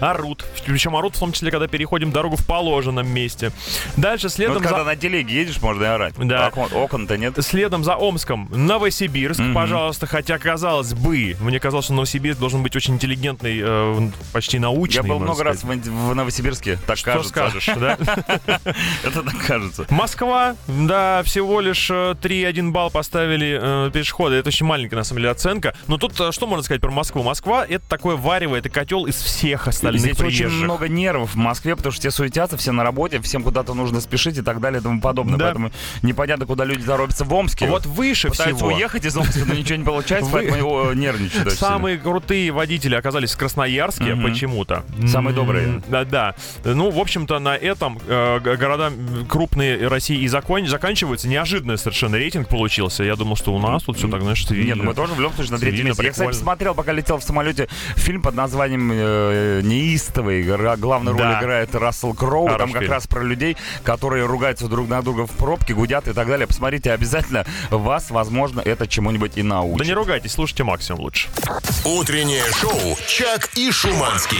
орут. 0.00 0.44
Причем 0.66 0.96
орут 0.96 1.16
в 1.16 1.18
том 1.18 1.32
числе, 1.32 1.50
когда 1.50 1.66
переходим 1.66 2.10
дорогу 2.12 2.36
в 2.36 2.46
положенном 2.46 3.08
месте. 3.08 3.52
Дальше 3.96 4.26
Ну, 4.26 4.30
следом 4.30 4.54
вот 4.54 4.62
когда 4.62 4.78
за... 4.80 4.84
на 4.84 4.96
телеге 4.96 5.34
едешь, 5.34 5.60
можно 5.62 5.84
и 5.84 5.86
орать. 5.86 6.14
Да. 6.18 6.48
Окон- 6.48 6.72
Окон-то 6.74 7.16
нет. 7.16 7.34
Следом 7.44 7.84
за 7.84 7.96
Омском 7.96 8.48
Новосибирск, 8.50 9.40
Мгм. 9.40 9.54
пожалуйста. 9.54 10.06
Хотя, 10.06 10.38
казалось 10.38 10.94
бы, 10.94 11.36
мне 11.40 11.60
казалось, 11.60 11.86
что 11.86 11.94
Новосибирск 11.94 12.38
должен 12.40 12.62
быть 12.62 12.74
очень 12.76 12.94
интеллигентный, 12.94 13.60
э, 13.62 14.10
почти 14.32 14.58
научный. 14.58 14.96
Я 14.96 15.02
был 15.02 15.18
много 15.18 15.44
раз 15.44 15.58
сказать. 15.60 15.86
в, 15.86 16.08
в 16.10 16.14
Новосибирске, 16.14 16.78
так 16.86 16.96
Что 16.98 17.12
кажется. 17.12 17.30
скажешь, 17.30 17.68
да? 17.76 17.96
Это 19.04 19.22
так 19.22 19.36
кажется. 19.46 19.86
Москва, 19.90 20.56
да, 20.66 21.22
всего 21.24 21.60
лишь 21.60 21.90
э, 21.90 22.14
3,1 22.20 22.70
балл 22.70 22.90
поставили 22.90 23.58
э, 23.60 23.90
пешеходы. 23.92 24.36
Это 24.36 24.48
очень 24.48 24.66
маленькая, 24.66 24.96
на 24.96 25.04
самом 25.04 25.20
деле, 25.20 25.30
оценка. 25.30 25.74
Но 25.86 25.96
тут 25.98 26.18
э, 26.20 26.32
что 26.32 26.46
можно 26.46 26.62
сказать 26.62 26.80
про 26.80 26.90
Москву? 26.90 27.22
Москва— 27.22 27.64
это 27.68 27.84
такое 27.88 28.16
варево, 28.16 28.56
это 28.56 28.68
котел 28.68 29.06
из 29.06 29.16
всех 29.16 29.37
остальных 29.66 30.00
Здесь 30.02 30.20
очень 30.20 30.38
приезжих. 30.38 30.64
много 30.64 30.88
нервов 30.88 31.32
в 31.34 31.36
Москве, 31.36 31.76
потому 31.76 31.92
что 31.92 32.00
все 32.00 32.10
суетятся, 32.10 32.56
все 32.56 32.72
на 32.72 32.82
работе, 32.84 33.20
всем 33.20 33.42
куда-то 33.42 33.74
нужно 33.74 34.00
спешить 34.00 34.36
и 34.38 34.42
так 34.42 34.60
далее 34.60 34.80
и 34.80 34.82
тому 34.82 35.00
подобное. 35.00 35.36
Да. 35.38 35.44
Поэтому 35.46 35.70
непонятно, 36.02 36.46
куда 36.46 36.64
люди 36.64 36.82
торопятся 36.82 37.24
в 37.24 37.32
Омске. 37.32 37.66
Вот 37.68 37.86
выше 37.86 38.28
Пытаются 38.28 38.56
всего. 38.64 38.68
уехать 38.76 39.04
из 39.04 39.16
Омска, 39.16 39.40
но 39.46 39.54
ничего 39.54 39.76
не 39.78 39.84
получается, 39.84 40.30
Вы- 40.30 40.38
поэтому 40.40 40.56
его 40.56 40.92
нервничают 40.94 41.46
очень. 41.48 41.56
Самые 41.56 41.98
крутые 41.98 42.50
водители 42.50 42.94
оказались 42.94 43.32
в 43.32 43.38
Красноярске 43.38 44.16
почему-то. 44.16 44.84
Самые 45.06 45.34
добрые. 45.34 45.82
Да, 45.88 46.04
да. 46.04 46.34
Ну, 46.64 46.90
в 46.90 46.98
общем-то, 46.98 47.38
на 47.38 47.56
этом 47.56 47.98
э, 48.06 48.40
города 48.40 48.92
крупные 49.28 49.86
России 49.88 50.18
и 50.20 50.28
закон- 50.28 50.66
заканчиваются. 50.66 51.28
Неожиданный 51.28 51.78
совершенно 51.78 52.16
рейтинг 52.16 52.48
получился. 52.48 53.04
Я 53.04 53.16
думал, 53.16 53.36
что 53.36 53.54
у 53.54 53.58
нас 53.58 53.82
тут 53.82 53.96
все 53.98 54.08
так, 54.08 54.22
знаешь, 54.22 54.48
Нет, 54.50 54.76
ну 54.76 54.84
мы 54.84 54.94
тоже 54.94 55.14
в 55.14 55.20
любом 55.20 55.34
случае 55.34 55.52
на 55.52 55.58
третьем 55.58 55.86
месте. 55.86 56.04
Я, 56.04 56.10
кстати, 56.12 56.34
смотрел, 56.36 56.74
пока 56.74 56.92
летел 56.92 57.18
в 57.18 57.22
самолете, 57.24 57.68
фильм 57.96 58.22
под 58.22 58.34
названием 58.34 58.90
э, 59.32 59.60
«Неистовый». 59.62 60.42
Главную 60.76 61.16
роль 61.16 61.22
Да. 61.26 61.40
играет 61.40 61.74
Рассел 61.74 62.14
Кроу. 62.14 62.46
Хороший 62.46 62.58
Там 62.58 62.72
как 62.72 62.82
фильм. 62.82 62.92
раз 62.92 63.06
про 63.06 63.22
людей, 63.22 63.56
которые 63.84 64.26
ругаются 64.26 64.68
друг 64.68 64.88
на 64.88 65.02
друга 65.02 65.26
в 65.26 65.30
пробке, 65.32 65.74
гудят 65.74 66.08
и 66.08 66.12
так 66.12 66.26
далее. 66.28 66.46
Посмотрите, 66.46 66.92
обязательно 66.92 67.44
вас, 67.70 68.10
возможно, 68.10 68.60
это 68.60 68.86
чему-нибудь 68.86 69.32
и 69.36 69.42
научит. 69.42 69.78
Да 69.78 69.84
не 69.84 69.92
ругайтесь, 69.92 70.32
слушайте 70.32 70.64
максимум 70.64 71.00
лучше. 71.02 71.28
Утреннее 71.84 72.44
шоу 72.60 72.96
«Чак 73.06 73.50
и 73.56 73.70
Шуманский». 73.70 74.38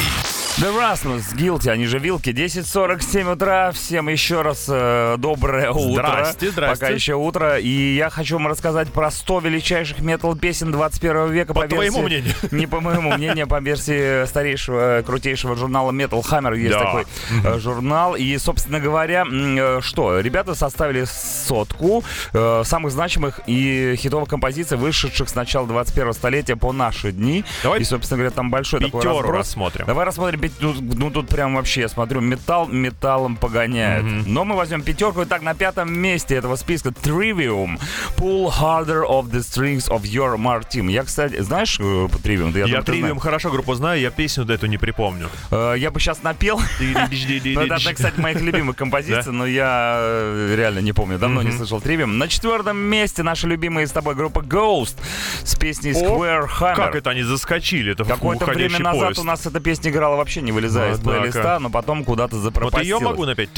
The 0.59 0.77
Rasmus, 0.77 1.37
Guilty, 1.37 1.71
они 1.71 1.87
же 1.87 2.01
Вилки. 2.01 2.31
10.47 2.31 3.33
утра. 3.33 3.71
Всем 3.71 4.09
еще 4.09 4.43
раз 4.43 4.67
э, 4.69 5.15
доброе 5.17 5.71
утро. 5.71 6.03
Здрасте, 6.09 6.51
здрасте. 6.51 6.81
Пока 6.85 6.93
еще 6.93 7.15
утро. 7.15 7.59
И 7.59 7.95
я 7.95 8.11
хочу 8.11 8.35
вам 8.35 8.49
рассказать 8.49 8.93
про 8.93 9.13
100 9.13 9.39
величайших 9.41 10.01
метал-песен 10.01 10.73
21 10.73 11.31
века. 11.31 11.55
По 11.55 11.61
версии- 11.61 11.75
твоему 11.75 12.03
мнению. 12.03 12.35
Не 12.51 12.67
по 12.67 12.81
моему 12.81 13.13
мнению, 13.13 13.47
по 13.47 13.61
версии 13.61 14.27
старейшего, 14.27 14.68
э, 14.69 15.03
крутейшего 15.03 15.57
журнала 15.57 15.91
Metal 15.93 16.23
Hammer. 16.23 16.57
Есть 16.57 16.73
Да. 16.73 16.85
такой 16.85 17.05
э, 17.45 17.59
журнал. 17.59 18.17
И, 18.17 18.37
собственно 18.39 18.81
говоря, 18.81 19.25
э, 19.29 19.81
что? 19.83 20.21
Ребята 20.21 20.55
составили 20.55 21.05
сотку 21.05 22.05
э, 22.33 22.63
самых 22.65 22.93
значимых 22.93 23.41
и 23.47 23.95
хитовых 23.97 24.29
композиций, 24.29 24.77
вышедших 24.77 25.29
с 25.29 25.35
начала 25.35 25.67
21 25.67 26.13
столетия 26.13 26.57
по 26.57 26.73
наши 26.73 27.13
дни. 27.13 27.45
Давай 27.63 27.81
И, 27.81 27.85
собственно 27.85 28.19
говоря, 28.19 28.31
там 28.35 28.51
большой 28.51 28.81
такой 28.81 29.03
разброс. 29.03 29.37
рассмотрим. 29.39 29.87
Давай 29.87 30.05
рассмотрим, 30.07 30.41
ну, 30.61 30.75
ну 30.81 31.11
тут 31.11 31.29
прям 31.29 31.55
вообще, 31.55 31.83
я 31.83 31.89
смотрю, 31.89 32.21
металл 32.21 32.69
металлом 32.69 33.37
погоняет. 33.37 34.05
Но 34.27 34.45
мы 34.45 34.57
возьмем 34.57 34.83
пятерку. 34.83 35.23
Итак, 35.25 35.43
на 35.43 35.55
пятом 35.55 35.93
месте 35.93 36.35
этого 36.35 36.57
списка 36.57 36.91
Trivium. 36.91 37.79
Pull 38.17 38.51
harder 38.51 39.05
of 39.07 39.31
the 39.31 39.41
strings 39.41 39.89
of 39.89 40.03
your 40.03 40.37
Martin. 40.37 40.91
Я, 40.91 41.05
кстати, 41.05 41.41
знаешь 41.41 41.77
по 41.79 41.83
Trivium? 42.19 42.53
Да 42.53 42.61
Я, 42.61 42.67
думаю, 42.67 42.83
ты 42.85 42.93
Тривиум 42.93 43.19
хорошо 43.19 43.51
группу 43.51 43.75
знаю, 43.75 44.01
я 44.01 44.11
песню 44.11 44.45
эту 44.59 44.67
не 44.67 44.79
припомню. 44.79 45.29
Э, 45.51 45.75
Я 45.79 45.91
бы 45.91 46.01
сейчас 46.01 46.23
напел. 46.23 46.61
Это 46.81 47.75
одна, 47.77 47.93
кстати, 47.95 48.21
моих 48.21 48.41
любимых 48.41 48.77
композиций, 48.77 49.33
но 49.33 49.47
я 49.47 49.97
э, 50.01 50.55
реально 50.57 50.81
не 50.81 50.93
помню. 50.93 51.19
Давно 51.19 51.43
не 51.43 51.53
слышал 51.53 51.79
Trivium. 51.79 52.07
На 52.07 52.29
четвертом 52.29 52.77
месте 52.79 53.23
наша 53.23 53.47
любимая 53.47 53.87
с 53.87 53.93
тобой 53.93 54.15
группа 54.15 54.41
Ghost 54.41 54.97
с 55.45 55.55
песней 55.55 55.93
Square 55.93 56.49
Hammer. 56.61 56.75
Как 56.77 56.95
это 56.95 57.11
они 57.11 57.23
заскочили? 57.23 57.93
Это 57.93 58.05
Какое-то 58.05 58.47
время 58.47 58.79
назад 58.81 59.19
у 59.19 59.25
нас 59.25 59.47
эта 59.47 59.61
песня 59.61 59.91
играла 59.91 60.17
вообще 60.17 60.43
не 60.43 60.53
вылезая 60.53 60.93
из 60.95 60.99
плейлиста, 60.99 61.59
но 61.61 61.71
потом 61.71 62.05
куда-то 62.05 62.37
Вот 62.37 62.43
запропастилась. 62.43 62.87
ее 62.87 62.99
могу 62.99 63.25
напеть. 63.25 63.51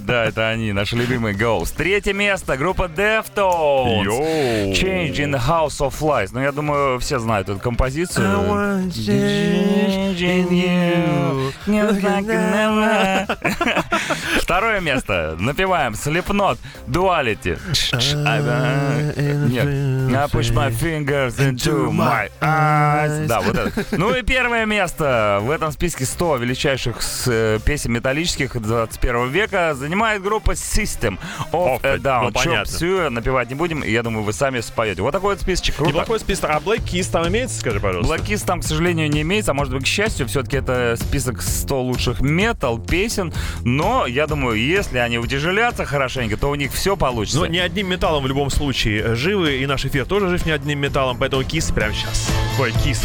Да, 0.00 0.24
это 0.24 0.48
они, 0.48 0.72
наши 0.72 0.96
любимые 0.96 1.34
Ghost. 1.34 1.74
Третье 1.76 2.12
место, 2.12 2.56
группа 2.56 2.84
Deftones. 2.84 4.06
Change 4.72 5.16
in 5.16 5.34
House 5.34 5.80
of 5.80 5.94
Flies. 6.00 6.30
Ну, 6.32 6.40
я 6.40 6.52
думаю, 6.52 6.69
все 7.00 7.18
знают 7.18 7.48
эту 7.48 7.58
композицию. 7.60 8.26
Второе 14.50 14.80
место. 14.80 15.36
Напеваем 15.38 15.92
Duality. 16.88 17.56
Нет. 19.48 19.90
I 20.12 20.26
push 20.26 20.50
my 20.52 20.70
fingers 20.70 21.38
into 21.38 21.90
my 21.90 22.28
eyes. 22.40 23.26
Да, 23.26 23.40
вот 23.40 23.56
это. 23.56 23.72
Ну 23.96 24.12
и 24.14 24.22
первое 24.22 24.66
место 24.66 25.38
в 25.40 25.50
этом 25.50 25.70
списке 25.70 26.04
100 26.04 26.36
величайших 26.38 26.98
э, 27.26 27.58
песен 27.64 27.92
металлических 27.92 28.60
21 28.60 29.28
века 29.28 29.74
занимает 29.74 30.22
группа 30.22 30.50
System 30.52 31.18
of 31.52 31.80
a 31.84 31.96
Down. 31.98 32.32
ну. 32.44 32.64
Все, 32.64 33.08
напевать 33.08 33.50
не 33.50 33.54
будем, 33.54 33.84
я 33.84 34.02
думаю, 34.02 34.24
вы 34.24 34.32
сами 34.32 34.60
споете. 34.60 35.02
Вот 35.02 35.12
такой 35.12 35.34
вот 35.34 35.40
списочек. 35.40 35.76
Круто. 35.76 35.92
Неплохой 35.92 36.18
список. 36.18 36.50
А 36.50 36.58
Black 36.58 36.84
Kiss 36.84 37.08
там 37.10 37.28
имеется, 37.28 37.60
скажи, 37.60 37.78
пожалуйста? 37.78 38.12
Блэкист 38.12 38.44
там, 38.44 38.60
к 38.60 38.64
сожалению, 38.64 39.08
не 39.08 39.22
имеется, 39.22 39.52
а 39.52 39.54
может 39.54 39.72
быть, 39.72 39.84
к 39.84 39.86
счастью, 39.86 40.26
все-таки 40.26 40.56
это 40.56 40.96
список 41.00 41.40
100 41.40 41.82
лучших 41.82 42.20
метал 42.20 42.78
песен, 42.78 43.32
но 43.64 44.06
я 44.06 44.26
думаю, 44.26 44.39
если 44.52 44.98
они 44.98 45.18
утяжелятся 45.18 45.84
хорошенько, 45.84 46.36
то 46.36 46.48
у 46.48 46.54
них 46.54 46.72
все 46.72 46.96
получится. 46.96 47.40
Но 47.40 47.46
не 47.46 47.58
одним 47.58 47.88
металлом 47.88 48.24
в 48.24 48.26
любом 48.26 48.50
случае 48.50 49.14
живы, 49.14 49.58
и 49.58 49.66
наш 49.66 49.84
эфир 49.84 50.06
тоже 50.06 50.28
жив 50.28 50.46
не 50.46 50.52
одним 50.52 50.78
металлом, 50.78 51.18
поэтому 51.18 51.44
кис 51.44 51.70
прямо 51.70 51.94
сейчас. 51.94 52.28
Ой, 52.58 52.72
кис. 52.84 53.02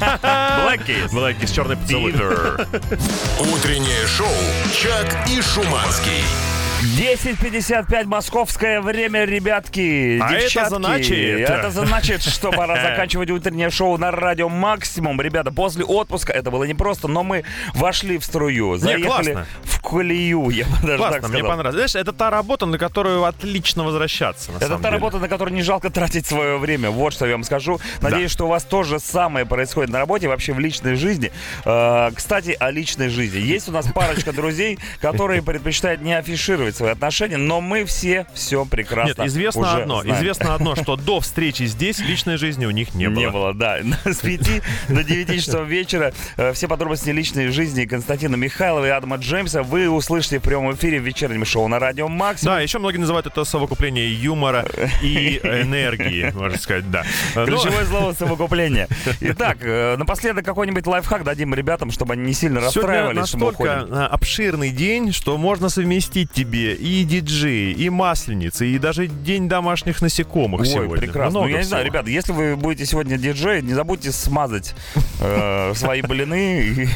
Black 0.00 0.86
Kiss. 0.86 1.10
Black 1.12 1.40
Kiss, 1.40 1.54
черный 1.54 1.76
поцелуй. 1.76 2.12
Утреннее 3.40 4.06
шоу 4.06 4.28
«Чак 4.72 5.28
и 5.28 5.40
Шуманский». 5.40 6.61
10.55 6.82 8.06
московское 8.06 8.80
время, 8.80 9.24
ребятки, 9.24 10.18
А 10.20 10.32
это 10.32 10.40
девчатки. 10.42 10.74
значит- 10.74 11.48
Это 11.48 11.70
значит, 11.70 12.22
что 12.22 12.50
пора 12.50 12.74
заканчивать 12.82 13.30
утреннее 13.30 13.70
шоу 13.70 13.98
на 13.98 14.10
радио 14.10 14.48
Максимум. 14.48 15.20
Ребята, 15.20 15.52
после 15.52 15.84
отпуска 15.84 16.32
это 16.32 16.50
было 16.50 16.64
непросто, 16.64 17.06
но 17.06 17.22
мы 17.22 17.44
вошли 17.74 18.18
в 18.18 18.24
струю, 18.24 18.78
заехали 18.78 19.04
классно. 19.32 19.46
в 19.62 19.80
колею, 19.80 20.48
я 20.50 20.64
бы 20.64 20.70
даже 20.82 20.86
так 20.88 20.96
Классно, 20.98 21.28
мне 21.28 21.38
сказал. 21.38 21.50
понравилось. 21.50 21.74
Знаешь, 21.90 21.94
это 22.06 22.12
та 22.12 22.30
работа, 22.30 22.66
на 22.66 22.78
которую 22.78 23.24
отлично 23.26 23.84
возвращаться, 23.84 24.50
на 24.50 24.56
Это 24.56 24.70
та 24.70 24.76
деле. 24.78 24.90
работа, 24.90 25.18
на 25.18 25.28
которую 25.28 25.54
не 25.54 25.62
жалко 25.62 25.88
тратить 25.88 26.26
свое 26.26 26.58
время. 26.58 26.90
Вот 26.90 27.12
что 27.12 27.26
я 27.26 27.32
вам 27.32 27.44
скажу. 27.44 27.80
Надеюсь, 28.00 28.32
что 28.32 28.46
у 28.46 28.48
вас 28.48 28.64
то 28.64 28.82
же 28.82 28.98
самое 28.98 29.46
происходит 29.46 29.90
на 29.90 30.00
работе, 30.00 30.26
вообще 30.26 30.52
в 30.52 30.58
личной 30.58 30.96
жизни. 30.96 31.30
Э, 31.64 32.10
Кстати, 32.12 32.56
о 32.58 32.70
личной 32.72 33.08
жизни. 33.08 33.38
Есть 33.38 33.68
у 33.68 33.72
нас 33.72 33.86
парочка 33.86 34.32
друзей, 34.32 34.80
которые 35.00 35.42
предпочитают 35.42 36.00
не 36.02 36.14
афишировать 36.18 36.71
свои 36.76 36.90
отношения, 36.90 37.36
но 37.36 37.60
мы 37.60 37.84
все 37.84 38.26
все 38.34 38.64
прекрасно 38.64 39.22
Нет, 39.22 39.28
известно 39.28 39.60
уже 39.62 39.82
одно. 39.82 40.02
знаем. 40.02 40.18
Известно 40.18 40.54
одно, 40.54 40.76
что 40.76 40.96
до 40.96 41.20
встречи 41.20 41.64
здесь 41.64 41.98
личной 42.00 42.36
жизни 42.36 42.66
у 42.66 42.70
них 42.70 42.94
не 42.94 43.08
было. 43.08 43.18
Не 43.18 43.30
было, 43.30 43.54
да. 43.54 43.78
С 44.04 44.18
5 44.18 44.62
до 44.88 45.04
9 45.04 45.44
часов 45.44 45.66
вечера 45.66 46.12
э, 46.36 46.52
все 46.52 46.68
подробности 46.68 47.10
личной 47.10 47.48
жизни 47.48 47.84
Константина 47.84 48.36
Михайлова 48.36 48.86
и 48.86 48.90
Адама 48.90 49.16
Джеймса 49.16 49.62
вы 49.62 49.88
услышите 49.88 50.38
в 50.38 50.42
прямом 50.42 50.74
эфире 50.74 51.00
в 51.00 51.04
вечернем 51.04 51.44
шоу 51.44 51.68
на 51.68 51.78
радио 51.78 52.08
Максимум. 52.08 52.54
Да, 52.54 52.60
еще 52.60 52.78
многие 52.78 52.98
называют 52.98 53.26
это 53.26 53.44
совокупление 53.44 54.12
юмора 54.12 54.66
и 55.02 55.40
энергии, 55.42 56.30
можно 56.34 56.58
сказать, 56.58 56.90
да. 56.90 57.04
Ключевое 57.34 57.84
слово 57.86 58.12
совокупление. 58.18 58.88
Итак, 59.20 59.58
э, 59.62 59.96
напоследок 59.96 60.44
какой-нибудь 60.44 60.86
лайфхак 60.86 61.24
дадим 61.24 61.54
ребятам, 61.54 61.90
чтобы 61.90 62.14
они 62.14 62.24
не 62.24 62.34
сильно 62.34 62.60
Сегодня 62.60 62.66
расстраивались, 62.66 63.34
мы 63.34 63.40
настолько 63.40 63.86
а, 63.90 64.06
обширный 64.08 64.70
день, 64.70 65.12
что 65.12 65.36
можно 65.36 65.68
совместить 65.68 66.32
тебе 66.32 66.61
и 66.62 67.04
диджей, 67.04 67.72
и 67.72 67.90
масленицы, 67.90 68.66
и 68.66 68.78
даже 68.78 69.06
день 69.06 69.48
домашних 69.48 70.00
насекомых 70.02 70.62
Ой, 70.62 70.66
сегодня. 70.66 70.96
прекрасно. 70.96 71.30
Много 71.30 71.44
ну, 71.46 71.54
я 71.54 71.58
не 71.58 71.64
знаю, 71.64 71.84
ребята, 71.84 72.10
если 72.10 72.32
вы 72.32 72.56
будете 72.56 72.86
сегодня 72.86 73.18
диджей, 73.18 73.62
не 73.62 73.74
забудьте 73.74 74.12
смазать 74.12 74.74
э, 75.20 75.72
свои 75.76 76.02
блины 76.02 76.88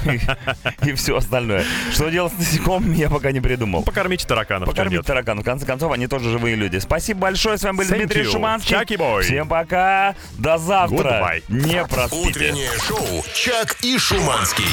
и, 0.85 0.93
все 0.95 1.17
остальное. 1.17 1.65
Что 1.93 2.09
делать 2.09 2.33
с 2.35 2.39
насекомыми, 2.39 2.97
я 2.97 3.11
пока 3.11 3.33
не 3.33 3.41
придумал. 3.41 3.83
Покормите 3.83 4.27
тараканов. 4.27 4.77
Нет. 4.77 5.05
тараканов. 5.05 5.43
В 5.43 5.47
конце 5.47 5.67
концов, 5.67 5.93
они 5.93 6.07
тоже 6.07 6.31
живые 6.31 6.57
люди. 6.57 6.79
Спасибо 6.79 7.21
большое. 7.21 7.59
С 7.59 7.63
вами 7.63 7.79
был 7.79 7.85
Thank 7.85 7.97
Дмитрий 7.97 8.23
you. 8.23 8.31
Шуманский. 8.31 8.77
Chucky 8.77 8.97
boy. 8.99 9.23
Всем 9.23 9.49
пока. 9.49 10.15
До 10.39 10.59
завтра. 10.59 10.97
Goodbye. 10.97 11.43
Не 11.49 11.85
проспите. 11.85 12.29
Утреннее 12.29 12.71
шоу 12.87 13.25
«Чак 13.35 13.77
и 13.83 13.99
Шуманский». 13.99 14.65